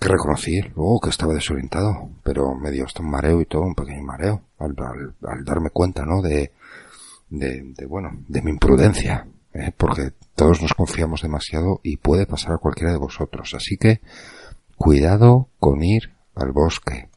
que 0.00 0.08
reconocí 0.08 0.60
luego 0.74 0.98
que 1.00 1.10
estaba 1.10 1.34
desorientado, 1.34 2.08
pero 2.22 2.54
me 2.54 2.70
dio 2.70 2.86
hasta 2.86 3.02
un 3.02 3.10
mareo 3.10 3.40
y 3.40 3.44
todo, 3.44 3.62
un 3.62 3.74
pequeño 3.74 4.02
mareo, 4.02 4.42
al, 4.58 4.74
darme 5.44 5.70
cuenta, 5.70 6.04
¿no? 6.06 6.22
De, 6.22 6.52
de, 7.28 7.86
bueno, 7.86 8.10
de 8.26 8.42
mi 8.42 8.50
imprudencia, 8.50 9.26
¿eh? 9.52 9.72
porque 9.76 10.12
todos 10.34 10.62
nos 10.62 10.72
confiamos 10.72 11.22
demasiado 11.22 11.80
y 11.82 11.98
puede 11.98 12.26
pasar 12.26 12.52
a 12.52 12.58
cualquiera 12.58 12.92
de 12.92 12.98
vosotros. 12.98 13.52
Así 13.54 13.76
que, 13.76 14.00
cuidado 14.76 15.48
con 15.58 15.82
ir 15.84 16.14
al 16.34 16.52
bosque. 16.52 17.10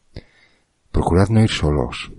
Procurad 0.92 1.30
no 1.30 1.42
ir 1.42 1.50
solos. 1.50 2.12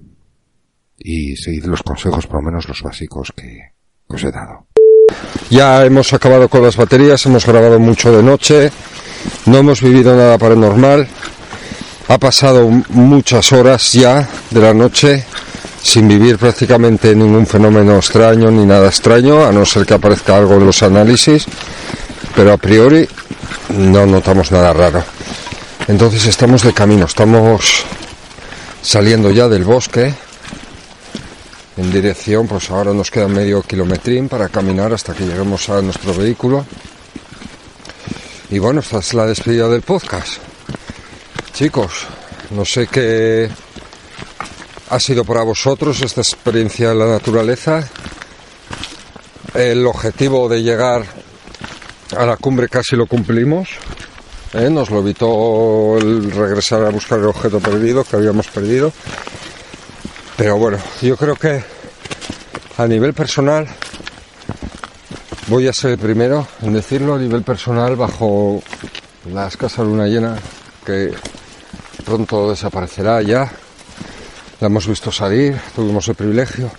Y 0.97 1.37
seguid 1.37 1.67
los 1.67 1.83
consejos, 1.83 2.27
por 2.27 2.37
lo 2.37 2.43
menos 2.43 2.67
los 2.69 2.83
básicos 2.83 3.33
que 3.37 3.73
os 4.09 4.25
he 4.25 4.31
dado. 4.31 4.67
Ya 5.51 5.85
hemos 5.85 6.13
acabado 6.13 6.49
con 6.49 6.63
las 6.63 6.77
baterías, 6.77 7.25
hemos 7.27 7.47
grabado 7.47 7.79
mucho 7.79 8.11
de 8.11 8.23
noche, 8.23 8.73
no 9.47 9.59
hemos 9.59 9.81
vivido 9.81 10.17
nada 10.17 10.39
paranormal, 10.39 11.07
ha 12.09 12.19
pasado 12.19 12.69
muchas 12.89 13.53
horas 13.53 13.93
ya 13.93 14.29
de 14.51 14.61
la 14.61 14.75
noche 14.75 15.25
sin 15.83 16.09
vivir 16.09 16.39
prácticamente 16.39 17.15
ningún 17.15 17.47
fenómeno 17.47 17.97
extraño 17.97 18.51
ni 18.51 18.65
nada 18.65 18.89
extraño, 18.89 19.45
a 19.45 19.53
no 19.53 19.67
ser 19.67 19.85
que 19.85 19.95
aparezca 19.95 20.37
algo 20.37 20.55
en 20.55 20.67
los 20.67 20.83
análisis, 20.83 21.45
pero 22.35 22.53
a 22.53 22.57
priori 22.57 23.07
no 23.69 24.07
notamos 24.07 24.51
nada 24.51 24.73
raro. 24.73 25.05
Entonces 25.87 26.25
estamos 26.27 26.63
de 26.63 26.73
camino, 26.73 27.05
estamos 27.05 27.85
saliendo 28.81 29.31
ya 29.31 29.49
del 29.49 29.65
bosque 29.65 30.15
en 31.77 31.93
dirección, 31.93 32.47
pues 32.47 32.71
ahora 32.71 32.93
nos 32.93 33.11
queda 33.11 33.27
medio 33.27 33.63
kilometrín 33.63 34.29
para 34.29 34.49
caminar 34.49 34.93
hasta 34.93 35.15
que 35.15 35.25
lleguemos 35.25 35.69
a 35.69 35.83
nuestro 35.83 36.15
vehículo. 36.15 36.65
Y 38.51 38.59
bueno, 38.59 38.81
esta 38.81 38.99
es 38.99 39.15
la 39.15 39.27
despedida 39.27 39.69
del 39.69 39.83
podcast. 39.83 40.35
Chicos, 41.53 42.07
no 42.51 42.65
sé 42.65 42.87
qué 42.87 43.49
ha 44.91 45.01
sido 45.01 45.25
para 45.25 45.43
vosotros 45.43 46.01
esta 46.03 46.21
experiencia 46.21 46.93
en 46.93 46.99
la 47.01 47.07
naturaleza. 47.07 47.89
El 49.55 49.87
objetivo 49.87 50.49
de 50.49 50.63
llegar 50.63 51.05
a 52.17 52.27
la 52.27 52.37
cumbre 52.37 52.69
casi 52.69 52.95
lo 52.95 53.07
cumplimos. 53.07 53.71
¿eh? 54.53 54.71
Nos 54.71 54.91
lo 54.91 55.01
evitó 55.01 55.99
el 55.99 56.31
regresar 56.31 56.85
a 56.85 56.91
buscar 56.91 57.19
el 57.19 57.27
objeto 57.27 57.61
perdido 57.61 58.05
que 58.05 58.17
habíamos 58.17 58.47
perdido. 58.49 58.93
Pero 60.37 60.57
bueno, 60.59 60.79
yo 61.01 61.17
creo 61.17 61.37
que 61.37 61.63
a 62.77 62.87
nivel 62.89 63.15
personal 63.15 63.69
voy 65.47 65.69
a 65.69 65.73
ser 65.73 65.93
el 65.93 65.99
primero 65.99 66.47
en 66.63 66.73
decirlo 66.73 67.15
a 67.15 67.19
nivel 67.19 67.43
personal 67.43 67.95
bajo 67.95 68.61
la 69.33 69.47
escasa 69.47 69.85
luna 69.85 70.07
llena 70.07 70.37
que 70.85 71.13
pronto 72.05 72.51
desaparecerá 72.51 73.23
ya. 73.23 73.51
La 74.61 74.67
hemos 74.67 74.89
visto 74.89 75.13
salir, 75.13 75.57
tuvimos 75.75 76.09
el 76.09 76.17
privilegio. 76.17 76.71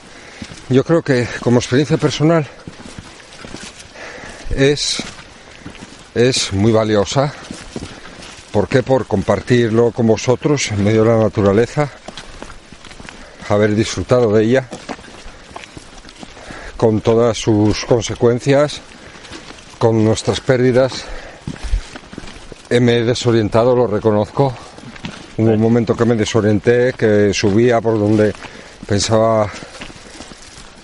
Yo 0.69 0.83
creo 0.83 1.01
que 1.01 1.27
como 1.41 1.59
experiencia 1.59 1.97
personal 1.97 2.45
es, 4.49 5.01
es 6.13 6.51
muy 6.51 6.71
valiosa. 6.71 7.33
¿Por 8.51 8.67
qué? 8.67 8.83
Por 8.83 9.05
compartirlo 9.05 9.91
con 9.91 10.07
vosotros 10.07 10.71
en 10.71 10.83
medio 10.83 11.03
de 11.03 11.09
la 11.11 11.17
naturaleza, 11.17 11.91
haber 13.49 13.75
disfrutado 13.75 14.31
de 14.33 14.43
ella 14.43 14.67
con 16.77 17.01
todas 17.01 17.37
sus 17.37 17.85
consecuencias, 17.85 18.81
con 19.77 20.03
nuestras 20.03 20.41
pérdidas. 20.41 21.05
Me 22.69 22.97
he 22.97 23.03
desorientado, 23.03 23.75
lo 23.75 23.87
reconozco. 23.87 24.53
Hubo 25.37 25.51
un 25.51 25.61
momento 25.61 25.95
que 25.95 26.05
me 26.05 26.15
desorienté, 26.15 26.93
que 26.93 27.33
subía 27.33 27.79
por 27.81 27.97
donde 27.97 28.33
pensaba 28.87 29.49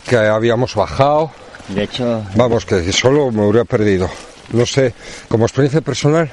que 0.07 0.17
habíamos 0.17 0.75
bajado. 0.75 1.31
De 1.69 1.83
hecho, 1.83 2.23
Vamos, 2.35 2.65
que 2.65 2.91
solo 2.91 3.31
me 3.31 3.45
hubiera 3.45 3.65
perdido. 3.65 4.09
No 4.51 4.65
sé, 4.65 4.93
como 5.29 5.45
experiencia 5.45 5.81
personal 5.81 6.31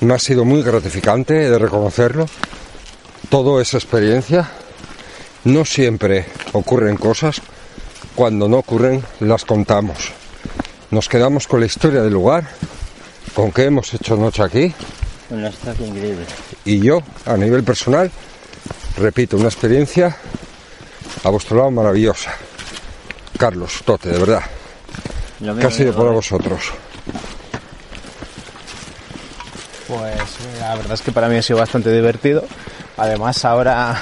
me 0.00 0.14
ha 0.14 0.18
sido 0.18 0.44
muy 0.44 0.62
gratificante 0.62 1.34
de 1.34 1.58
reconocerlo. 1.58 2.26
Todo 3.28 3.60
es 3.60 3.74
experiencia. 3.74 4.50
No 5.44 5.64
siempre 5.64 6.26
ocurren 6.52 6.96
cosas. 6.96 7.40
Cuando 8.14 8.48
no 8.48 8.58
ocurren, 8.58 9.02
las 9.20 9.44
contamos. 9.44 10.12
Nos 10.90 11.08
quedamos 11.08 11.46
con 11.46 11.60
la 11.60 11.66
historia 11.66 12.02
del 12.02 12.12
lugar, 12.12 12.44
con 13.34 13.52
qué 13.52 13.64
hemos 13.64 13.94
hecho 13.94 14.16
noche 14.16 14.42
aquí. 14.42 14.74
una 15.30 15.48
increíble. 15.48 16.26
Y 16.64 16.80
yo, 16.80 17.00
a 17.24 17.36
nivel 17.36 17.64
personal, 17.64 18.10
repito, 18.98 19.36
una 19.36 19.48
experiencia 19.48 20.16
a 21.24 21.30
vuestro 21.30 21.56
lado 21.56 21.70
maravillosa. 21.70 22.32
Carlos, 23.38 23.80
Tote, 23.84 24.10
de 24.10 24.18
verdad. 24.18 24.42
¿Qué 25.38 25.66
ha 25.66 25.70
sido 25.70 25.92
para 25.92 26.04
¿vale? 26.04 26.16
vosotros? 26.16 26.60
Pues 29.88 30.20
la 30.60 30.76
verdad 30.76 30.92
es 30.92 31.00
que 31.00 31.12
para 31.12 31.28
mí 31.28 31.36
ha 31.36 31.42
sido 31.42 31.58
bastante 31.58 31.90
divertido. 31.90 32.44
Además 32.98 33.44
ahora 33.44 34.00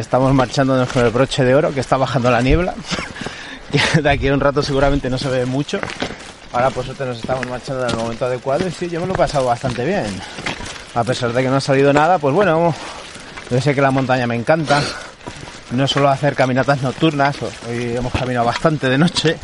estamos 0.00 0.32
marchándonos 0.34 0.88
con 0.88 1.04
el 1.04 1.10
broche 1.10 1.44
de 1.44 1.54
oro 1.54 1.72
que 1.72 1.80
está 1.80 1.96
bajando 1.96 2.30
la 2.30 2.42
niebla. 2.42 2.74
De 4.02 4.08
aquí 4.08 4.28
a 4.28 4.34
un 4.34 4.40
rato 4.40 4.62
seguramente 4.62 5.10
no 5.10 5.18
se 5.18 5.28
ve 5.28 5.44
mucho. 5.44 5.78
Ahora 6.52 6.70
por 6.70 6.84
suerte 6.84 7.04
nos 7.04 7.18
estamos 7.18 7.46
marchando 7.46 7.84
en 7.84 7.90
el 7.90 7.96
momento 7.96 8.24
adecuado 8.24 8.66
y 8.66 8.70
sí, 8.70 8.88
yo 8.88 9.00
me 9.00 9.06
lo 9.06 9.14
he 9.14 9.16
pasado 9.16 9.46
bastante 9.46 9.84
bien. 9.84 10.06
A 10.94 11.04
pesar 11.04 11.32
de 11.32 11.42
que 11.42 11.48
no 11.48 11.56
ha 11.56 11.60
salido 11.60 11.92
nada, 11.92 12.18
pues 12.18 12.34
bueno, 12.34 12.74
yo 13.50 13.60
sé 13.60 13.74
que 13.74 13.80
la 13.82 13.90
montaña 13.90 14.26
me 14.26 14.36
encanta. 14.36 14.80
No 15.72 15.86
suelo 15.88 16.08
hacer 16.08 16.34
caminatas 16.34 16.80
nocturnas, 16.80 17.36
hoy 17.68 17.96
hemos 17.96 18.12
caminado 18.12 18.46
bastante 18.46 18.88
de 18.88 18.96
noche. 18.96 19.36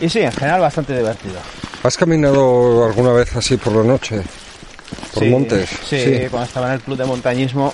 Y 0.00 0.08
sí, 0.10 0.18
en 0.20 0.32
general 0.32 0.60
bastante 0.60 0.94
divertido. 0.96 1.36
¿Has 1.82 1.96
caminado 1.96 2.84
alguna 2.84 3.12
vez 3.12 3.34
así 3.36 3.56
por 3.56 3.72
la 3.76 3.84
noche? 3.84 4.20
¿Por 5.14 5.22
Sí, 5.22 5.30
montes? 5.30 5.70
Sí, 5.88 6.26
cuando 6.30 6.46
estaba 6.46 6.66
en 6.66 6.72
el 6.74 6.80
club 6.80 6.98
de 6.98 7.04
montañismo, 7.04 7.72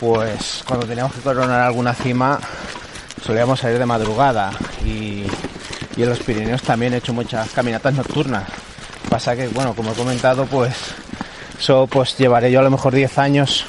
pues 0.00 0.64
cuando 0.66 0.86
teníamos 0.86 1.12
que 1.12 1.20
coronar 1.20 1.60
alguna 1.60 1.92
cima, 1.92 2.40
solíamos 3.22 3.60
salir 3.60 3.78
de 3.78 3.84
madrugada 3.84 4.50
y, 4.84 5.24
en 5.96 6.08
los 6.08 6.20
Pirineos 6.20 6.62
también 6.62 6.94
he 6.94 6.96
hecho 6.96 7.12
muchas 7.12 7.50
caminatas 7.50 7.92
nocturnas. 7.92 8.44
Pasa 9.10 9.36
que, 9.36 9.48
bueno, 9.48 9.74
como 9.74 9.92
he 9.92 9.94
comentado, 9.94 10.46
pues 10.46 10.74
eso 11.58 11.86
pues 11.86 12.16
llevaré 12.16 12.50
yo 12.50 12.60
a 12.60 12.62
lo 12.62 12.70
mejor 12.70 12.94
10 12.94 13.18
años 13.18 13.66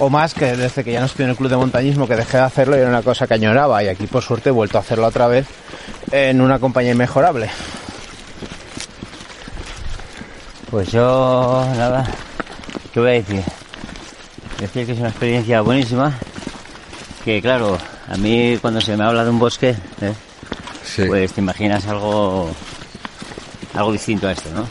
o 0.00 0.10
más 0.10 0.34
que 0.34 0.56
desde 0.56 0.82
que 0.82 0.90
ya 0.90 0.98
no 0.98 1.06
estoy 1.06 1.26
en 1.26 1.30
el 1.30 1.36
club 1.36 1.48
de 1.48 1.56
montañismo 1.56 2.08
que 2.08 2.16
dejé 2.16 2.38
de 2.38 2.42
hacerlo 2.42 2.76
y 2.76 2.80
era 2.80 2.88
una 2.88 3.02
cosa 3.02 3.28
que 3.28 3.34
añoraba 3.34 3.84
y 3.84 3.88
aquí 3.88 4.08
por 4.08 4.24
suerte 4.24 4.48
he 4.48 4.52
vuelto 4.52 4.78
a 4.78 4.80
hacerlo 4.80 5.06
otra 5.06 5.28
vez 5.28 5.46
en 6.10 6.40
una 6.40 6.58
compañía 6.58 6.90
inmejorable. 6.90 7.48
Pues 10.72 10.90
yo, 10.90 11.64
nada, 11.76 12.04
¿qué 12.92 12.98
voy 12.98 13.10
a 13.10 13.12
decir? 13.12 13.63
Decir 14.58 14.86
que 14.86 14.92
es 14.92 14.98
una 14.98 15.08
experiencia 15.08 15.60
buenísima, 15.60 16.12
que 17.24 17.40
claro, 17.42 17.76
a 18.08 18.16
mí 18.16 18.56
cuando 18.60 18.80
se 18.80 18.96
me 18.96 19.04
habla 19.04 19.24
de 19.24 19.30
un 19.30 19.38
bosque, 19.38 19.70
¿eh? 20.00 20.14
Sí. 20.84 21.04
pues 21.06 21.32
te 21.32 21.40
imaginas 21.40 21.86
algo, 21.86 22.50
algo 23.74 23.92
distinto 23.92 24.28
a 24.28 24.32
esto, 24.32 24.50
¿no? 24.54 24.66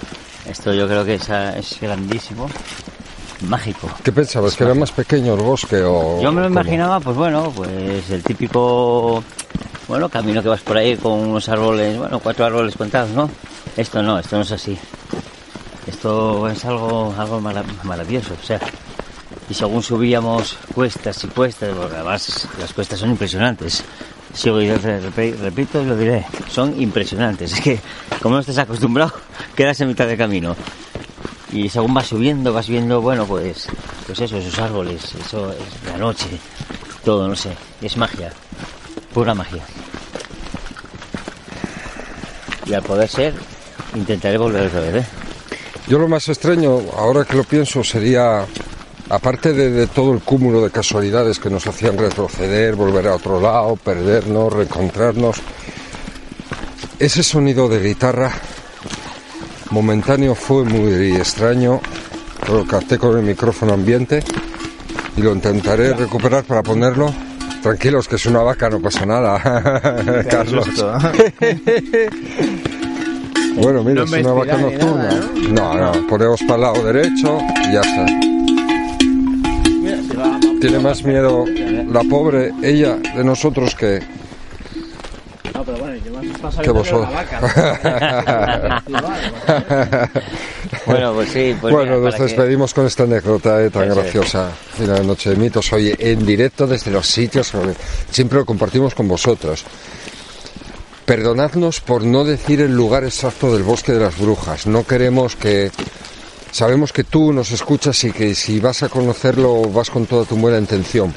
Esto 0.49 0.73
yo 0.73 0.87
creo 0.87 1.03
que 1.05 1.15
es, 1.15 1.29
es 1.29 1.79
grandísimo, 1.81 2.49
mágico. 3.47 3.89
¿Qué 4.03 4.11
pensabas? 4.11 4.55
¿Que 4.55 4.63
era 4.63 4.73
más 4.73 4.91
pequeño 4.91 5.33
el 5.35 5.41
bosque 5.41 5.81
o...? 5.83 6.21
Yo 6.21 6.31
me 6.31 6.41
lo 6.41 6.47
cómo? 6.47 6.61
imaginaba, 6.61 6.99
pues 6.99 7.15
bueno, 7.15 7.51
pues 7.55 8.09
el 8.09 8.23
típico, 8.23 9.23
bueno, 9.87 10.09
camino 10.09 10.41
que 10.41 10.49
vas 10.49 10.61
por 10.61 10.77
ahí 10.77 10.95
con 10.97 11.13
unos 11.13 11.47
árboles, 11.49 11.97
bueno, 11.97 12.19
cuatro 12.19 12.45
árboles 12.45 12.75
contados, 12.75 13.11
¿no? 13.11 13.29
Esto 13.77 14.01
no, 14.01 14.17
esto 14.19 14.37
no 14.37 14.41
es 14.43 14.51
así. 14.51 14.77
Esto 15.87 16.47
es 16.49 16.63
algo, 16.65 17.13
algo 17.17 17.41
mara- 17.41 17.63
maravilloso, 17.83 18.33
o 18.41 18.45
sea, 18.45 18.59
y 19.49 19.53
según 19.53 19.83
subíamos 19.83 20.57
cuestas 20.73 21.23
y 21.23 21.27
cuestas, 21.27 21.75
porque 21.75 21.95
además 21.95 22.47
las 22.59 22.73
cuestas 22.73 22.99
son 22.99 23.09
impresionantes. 23.11 23.83
Sigo 24.33 24.59
y 24.61 24.67
rep- 24.67 25.37
repito 25.37 25.81
y 25.81 25.85
lo 25.85 25.95
diré, 25.95 26.25
son 26.49 26.79
impresionantes. 26.81 27.53
Es 27.53 27.61
que 27.61 27.79
como 28.21 28.35
no 28.35 28.41
estés 28.41 28.57
acostumbrado, 28.57 29.13
quedas 29.55 29.79
en 29.81 29.89
mitad 29.89 30.07
del 30.07 30.17
camino. 30.17 30.55
Y 31.51 31.69
según 31.69 31.93
vas 31.93 32.07
subiendo, 32.07 32.51
vas 32.51 32.67
viendo, 32.67 32.99
bueno, 33.01 33.25
pues, 33.27 33.67
pues 34.07 34.19
eso, 34.19 34.37
esos 34.37 34.57
árboles, 34.57 35.13
eso 35.23 35.51
es 35.51 35.91
la 35.91 35.99
noche, 35.99 36.25
todo, 37.05 37.27
no 37.27 37.35
sé, 37.35 37.51
es 37.79 37.95
magia, 37.95 38.33
pura 39.13 39.35
magia. 39.35 39.63
Y 42.65 42.73
al 42.73 42.81
poder 42.81 43.07
ser, 43.09 43.33
intentaré 43.93 44.37
volver 44.37 44.67
otra 44.67 44.79
vez, 44.79 44.95
¿eh? 45.03 45.07
Yo 45.87 45.99
lo 45.99 46.07
más 46.07 46.27
extraño, 46.29 46.79
ahora 46.97 47.25
que 47.25 47.35
lo 47.35 47.43
pienso, 47.43 47.83
sería, 47.83 48.45
aparte 49.09 49.53
de, 49.53 49.69
de 49.71 49.87
todo 49.87 50.13
el 50.13 50.21
cúmulo 50.21 50.61
de 50.63 50.71
casualidades 50.71 51.39
que 51.39 51.49
nos 51.49 51.65
hacían 51.67 51.97
retroceder, 51.97 52.75
volver 52.75 53.07
a 53.07 53.15
otro 53.15 53.39
lado, 53.39 53.75
perdernos, 53.75 54.53
reencontrarnos, 54.53 55.37
ese 56.99 57.23
sonido 57.23 57.67
de 57.67 57.81
guitarra 57.81 58.31
momentáneo 59.71 60.35
fue 60.35 60.63
muy 60.63 61.15
extraño, 61.15 61.81
lo 62.47 62.65
capté 62.65 62.97
con 62.97 63.17
el 63.17 63.23
micrófono 63.23 63.73
ambiente 63.73 64.23
y 65.17 65.21
lo 65.21 65.33
intentaré 65.33 65.93
recuperar 65.93 66.43
para 66.43 66.61
ponerlo. 66.63 67.13
Tranquilos, 67.61 68.07
que 68.09 68.17
es 68.17 68.25
una 68.25 68.41
vaca, 68.41 68.69
no 68.69 68.79
pasa 68.81 69.05
nada, 69.05 69.39
Carlos. 70.29 70.67
Bueno, 73.55 73.83
mira, 73.83 74.03
No 74.05 74.15
es 74.17 74.25
una 74.25 74.33
vaca 74.33 74.57
nocturna. 74.57 75.09
nada, 75.49 75.91
No, 75.91 75.93
no, 75.93 76.07
ponemos 76.07 76.41
para 76.41 76.55
el 76.55 76.61
lado 76.61 76.83
derecho 76.83 77.37
y 77.69 77.73
ya 77.73 77.81
está. 77.81 78.05
Tiene 80.63 80.79
más 80.79 81.03
miedo 81.03 81.43
la 81.91 82.03
pobre 82.09 82.53
ella 82.63 82.95
de 82.95 83.21
nosotros 83.21 83.75
que, 83.75 83.99
No, 85.53 85.65
pero 85.65 85.77
bueno, 85.77 85.95
yo 86.05 86.61
que 86.61 86.71
vosotros. 86.71 87.09
Bueno, 90.85 91.13
pues 91.15 91.29
sí, 91.31 91.53
pues 91.59 91.73
bueno, 91.73 91.95
mira, 91.97 92.05
nos 92.05 92.15
que- 92.15 92.23
despedimos 92.23 92.73
con 92.73 92.85
esta 92.85 93.03
anécdota 93.03 93.61
eh, 93.61 93.71
tan 93.71 93.89
graciosa 93.89 94.51
de 94.77 94.87
la 94.87 95.03
Noche 95.03 95.31
de 95.31 95.35
Mitos. 95.35 95.73
Oye, 95.73 95.97
en 95.99 96.25
directo 96.25 96.65
desde 96.65 96.91
los 96.91 97.07
sitios 97.07 97.51
siempre 98.09 98.39
lo 98.39 98.45
compartimos 98.45 98.95
con 98.95 99.09
vosotros. 99.09 99.65
Perdonadnos 101.05 101.81
por 101.81 102.05
no 102.05 102.23
decir 102.23 102.61
el 102.61 102.73
lugar 102.73 103.03
exacto 103.03 103.51
del 103.53 103.63
bosque 103.63 103.91
de 103.91 103.99
las 103.99 104.17
brujas. 104.17 104.65
No 104.65 104.85
queremos 104.87 105.35
que... 105.35 105.71
Sabemos 106.53 106.93
que 106.93 107.03
tú 107.03 107.33
nos 107.33 107.49
escuchas 107.49 108.03
y 108.03 108.11
que 108.11 108.35
si 108.35 108.59
vas 108.59 108.83
a 108.83 108.89
conocerlo 108.89 109.63
vas 109.71 109.89
con 109.89 110.05
toda 110.05 110.23
tu 110.23 110.35
buena 110.35 110.59
intención. 110.59 111.11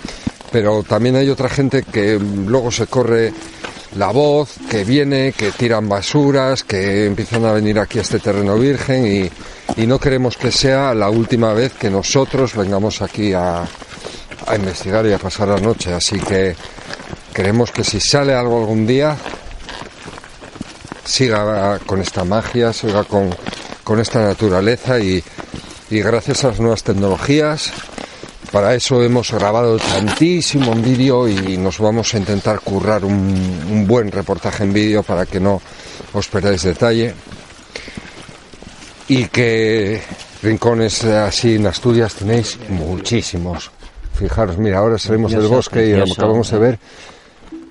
Pero 0.50 0.82
también 0.82 1.14
hay 1.14 1.28
otra 1.28 1.50
gente 1.50 1.82
que 1.82 2.18
luego 2.18 2.70
se 2.70 2.86
corre 2.86 3.34
la 3.96 4.12
voz, 4.12 4.54
que 4.70 4.82
viene, 4.84 5.34
que 5.36 5.52
tiran 5.52 5.90
basuras, 5.90 6.64
que 6.64 7.04
empiezan 7.04 7.44
a 7.44 7.52
venir 7.52 7.78
aquí 7.78 7.98
a 7.98 8.02
este 8.02 8.18
terreno 8.18 8.56
virgen 8.56 9.30
y, 9.76 9.86
no 9.86 9.98
queremos 9.98 10.38
que 10.38 10.50
sea 10.50 10.94
la 10.94 11.10
última 11.10 11.52
vez 11.52 11.74
que 11.74 11.90
nosotros 11.90 12.54
vengamos 12.54 13.02
aquí 13.02 13.34
a, 13.34 13.60
a 14.46 14.56
investigar 14.56 15.04
y 15.04 15.12
a 15.12 15.18
pasar 15.18 15.48
la 15.48 15.60
noche. 15.60 15.92
Así 15.92 16.18
que 16.18 16.56
queremos 17.34 17.72
que 17.72 17.84
si 17.84 18.00
sale 18.00 18.34
algo 18.34 18.58
algún 18.58 18.86
día, 18.86 19.18
siga 21.04 21.78
con 21.80 22.00
esta 22.00 22.24
magia, 22.24 22.72
siga 22.72 23.04
con, 23.04 23.34
con 23.86 24.00
esta 24.00 24.20
naturaleza 24.20 24.98
y, 24.98 25.22
y 25.90 26.00
gracias 26.00 26.42
a 26.42 26.48
las 26.48 26.58
nuevas 26.58 26.82
tecnologías, 26.82 27.70
para 28.50 28.74
eso 28.74 29.00
hemos 29.00 29.30
grabado 29.30 29.78
tantísimo 29.78 30.72
en 30.72 30.82
vídeo 30.82 31.28
y 31.28 31.56
nos 31.56 31.78
vamos 31.78 32.12
a 32.12 32.18
intentar 32.18 32.58
currar 32.58 33.04
un, 33.04 33.14
un 33.14 33.86
buen 33.86 34.10
reportaje 34.10 34.64
en 34.64 34.72
vídeo 34.72 35.04
para 35.04 35.24
que 35.24 35.38
no 35.38 35.62
os 36.12 36.26
perdáis 36.26 36.64
detalle. 36.64 37.14
Y 39.06 39.26
que 39.26 40.02
rincones 40.42 41.04
así 41.04 41.54
en 41.54 41.68
Asturias 41.68 42.16
tenéis 42.16 42.58
muchísimos. 42.68 43.70
Fijaros, 44.14 44.58
mira, 44.58 44.78
ahora 44.78 44.98
salimos 44.98 45.30
del 45.30 45.46
bosque 45.46 45.86
y 45.86 45.92
lo 45.92 46.12
acabamos 46.12 46.50
de 46.50 46.58
ver, 46.58 46.78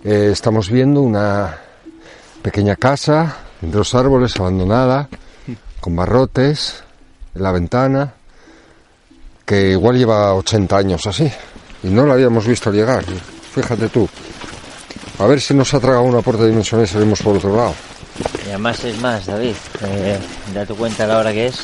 eh, 0.05 0.29
estamos 0.31 0.69
viendo 0.69 1.01
una 1.01 1.57
pequeña 2.41 2.77
casa 2.77 3.35
entre 3.61 3.79
los 3.79 3.93
árboles 3.93 4.33
abandonada, 4.37 5.09
con 5.85 5.95
barrotes 5.95 6.83
en 7.35 7.43
la 7.43 7.51
ventana, 7.51 8.11
que 9.45 9.69
igual 9.69 9.95
lleva 9.99 10.33
80 10.33 10.75
años 10.77 11.05
así, 11.05 11.31
y 11.83 11.89
no 11.89 12.07
la 12.07 12.15
habíamos 12.15 12.47
visto 12.47 12.71
llegar, 12.71 13.05
fíjate 13.53 13.89
tú. 13.89 14.09
A 15.19 15.27
ver 15.27 15.39
si 15.39 15.53
nos 15.53 15.71
ha 15.75 15.79
tragado 15.79 16.01
una 16.01 16.23
puerta 16.23 16.43
dimensional 16.43 16.87
y 16.87 16.89
salimos 16.89 17.21
por 17.21 17.37
otro 17.37 17.55
lado. 17.55 17.75
Y 18.47 18.49
además 18.49 18.83
es 18.83 18.99
más, 18.99 19.27
David, 19.27 19.53
eh, 19.83 20.17
date 20.55 20.73
cuenta 20.73 21.05
la 21.05 21.19
hora 21.19 21.31
que 21.31 21.45
es, 21.45 21.59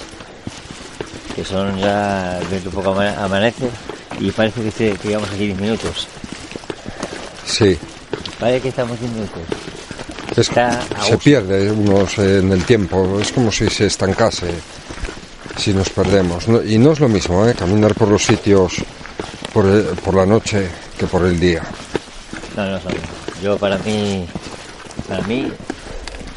que 1.36 1.44
son 1.44 1.80
ya 1.80 2.38
desde 2.48 2.68
un 2.70 2.76
poco 2.76 2.92
ama- 2.92 3.16
amanece 3.24 3.72
y 4.20 4.30
parece 4.30 4.62
que, 4.70 4.92
que 4.98 5.08
llevamos 5.08 5.32
aquí 5.32 5.48
10 5.48 5.60
minutos. 5.60 6.08
Sí, 7.44 7.76
Parece 8.40 8.62
que 8.62 8.70
estamos 8.70 9.00
10 9.00 9.12
minutos. 9.14 9.42
Es- 10.38 10.50
se 11.08 11.18
pierde 11.18 11.72
unos 11.72 12.18
en 12.18 12.52
el 12.52 12.64
tiempo, 12.64 13.20
es 13.22 13.32
como 13.32 13.52
si 13.52 13.70
se 13.70 13.88
estancase, 13.88 14.52
si 15.58 15.74
nos 15.74 15.90
perdemos. 15.90 16.48
No- 16.48 16.64
y 16.64 16.78
no 16.78 16.92
es 16.94 17.00
lo 17.00 17.10
mismo, 17.10 17.46
¿eh? 17.48 17.54
caminar 17.54 17.94
por 17.96 18.08
los 18.08 18.24
sitios 18.24 18.74
por, 19.54 19.66
el- 19.66 19.84
por 20.04 20.16
la 20.16 20.26
noche 20.26 20.68
que 20.98 21.06
por 21.08 21.26
el 21.26 21.40
día. 21.40 21.62
No, 22.56 22.66
no, 22.66 22.72
no. 22.74 22.80
Yo 23.44 23.58
para 23.58 23.78
mí, 23.80 24.26
para 25.08 25.22
mí, 25.24 25.52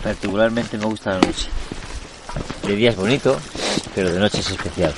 particularmente 0.03 0.77
me 0.79 0.87
gusta 0.87 1.11
la 1.15 1.21
noche. 1.21 1.49
De 2.67 2.75
día 2.77 2.91
es 2.91 2.97
bonito, 2.97 3.37
pero 3.95 4.11
de 4.13 4.19
noche 4.19 4.41
es 4.41 4.51
especial, 4.51 4.93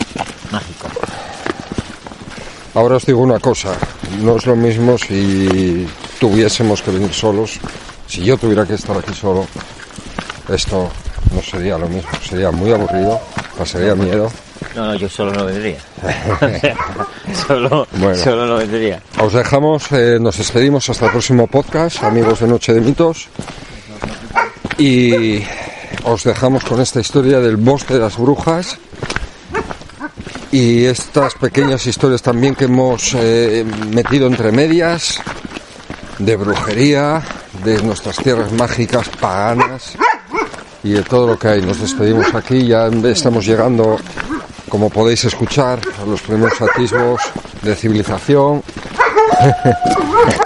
mágico. 0.52 0.88
Ahora 2.74 2.96
os 2.96 3.06
digo 3.06 3.20
una 3.20 3.38
cosa, 3.40 3.72
no 4.20 4.36
es 4.36 4.46
lo 4.46 4.54
mismo 4.54 4.98
si 4.98 5.86
tuviésemos 6.20 6.82
que 6.82 6.90
venir 6.90 7.12
solos 7.12 7.58
Si 8.06 8.22
yo 8.24 8.36
tuviera 8.36 8.64
que 8.64 8.74
estar 8.74 8.96
aquí 8.96 9.12
solo, 9.14 9.46
esto 10.48 10.88
no 11.34 11.42
sería 11.42 11.76
lo 11.76 11.88
mismo, 11.88 12.08
sería 12.26 12.50
muy 12.50 12.72
aburrido, 12.72 13.20
pasaría 13.58 13.94
miedo. 13.94 14.30
No, 14.74 14.86
no, 14.86 14.94
yo 14.94 15.08
solo 15.08 15.32
no 15.32 15.44
vendría. 15.44 15.78
solo, 17.46 17.86
Bueno. 17.92 18.16
solo 18.16 18.46
no 18.46 18.56
vendría. 18.56 19.02
Os 19.20 19.32
dejamos, 19.32 19.90
eh, 19.92 20.18
nos 20.20 20.36
despedimos 20.38 20.88
hasta 20.88 21.06
el 21.06 21.12
próximo 21.12 21.46
podcast, 21.46 22.02
amigos 22.04 22.40
de 22.40 22.46
Noche 22.46 22.72
de 22.74 22.80
Mitos. 22.80 23.28
Y 24.78 25.42
os 26.04 26.24
dejamos 26.24 26.64
con 26.64 26.80
esta 26.80 27.00
historia 27.00 27.40
del 27.40 27.56
bosque 27.56 27.94
de 27.94 28.00
las 28.00 28.16
brujas 28.18 28.78
y 30.52 30.84
estas 30.84 31.34
pequeñas 31.34 31.86
historias 31.86 32.22
también 32.22 32.54
que 32.54 32.66
hemos 32.66 33.14
eh, 33.14 33.64
metido 33.90 34.26
entre 34.26 34.52
medias 34.52 35.18
de 36.18 36.36
brujería, 36.36 37.22
de 37.66 37.82
nuestras 37.82 38.16
tierras 38.18 38.52
mágicas 38.52 39.08
paganas 39.20 39.96
y 40.84 40.92
de 40.92 41.02
todo 41.02 41.26
lo 41.26 41.38
que 41.38 41.48
hay. 41.48 41.62
Nos 41.62 41.80
despedimos 41.80 42.32
aquí, 42.32 42.64
ya 42.64 42.86
estamos 42.86 43.44
llegando, 43.44 43.98
como 44.68 44.88
podéis 44.88 45.24
escuchar, 45.24 45.80
a 46.00 46.06
los 46.06 46.22
primeros 46.22 46.62
atisbos 46.62 47.20
de 47.62 47.74
civilización. 47.74 48.62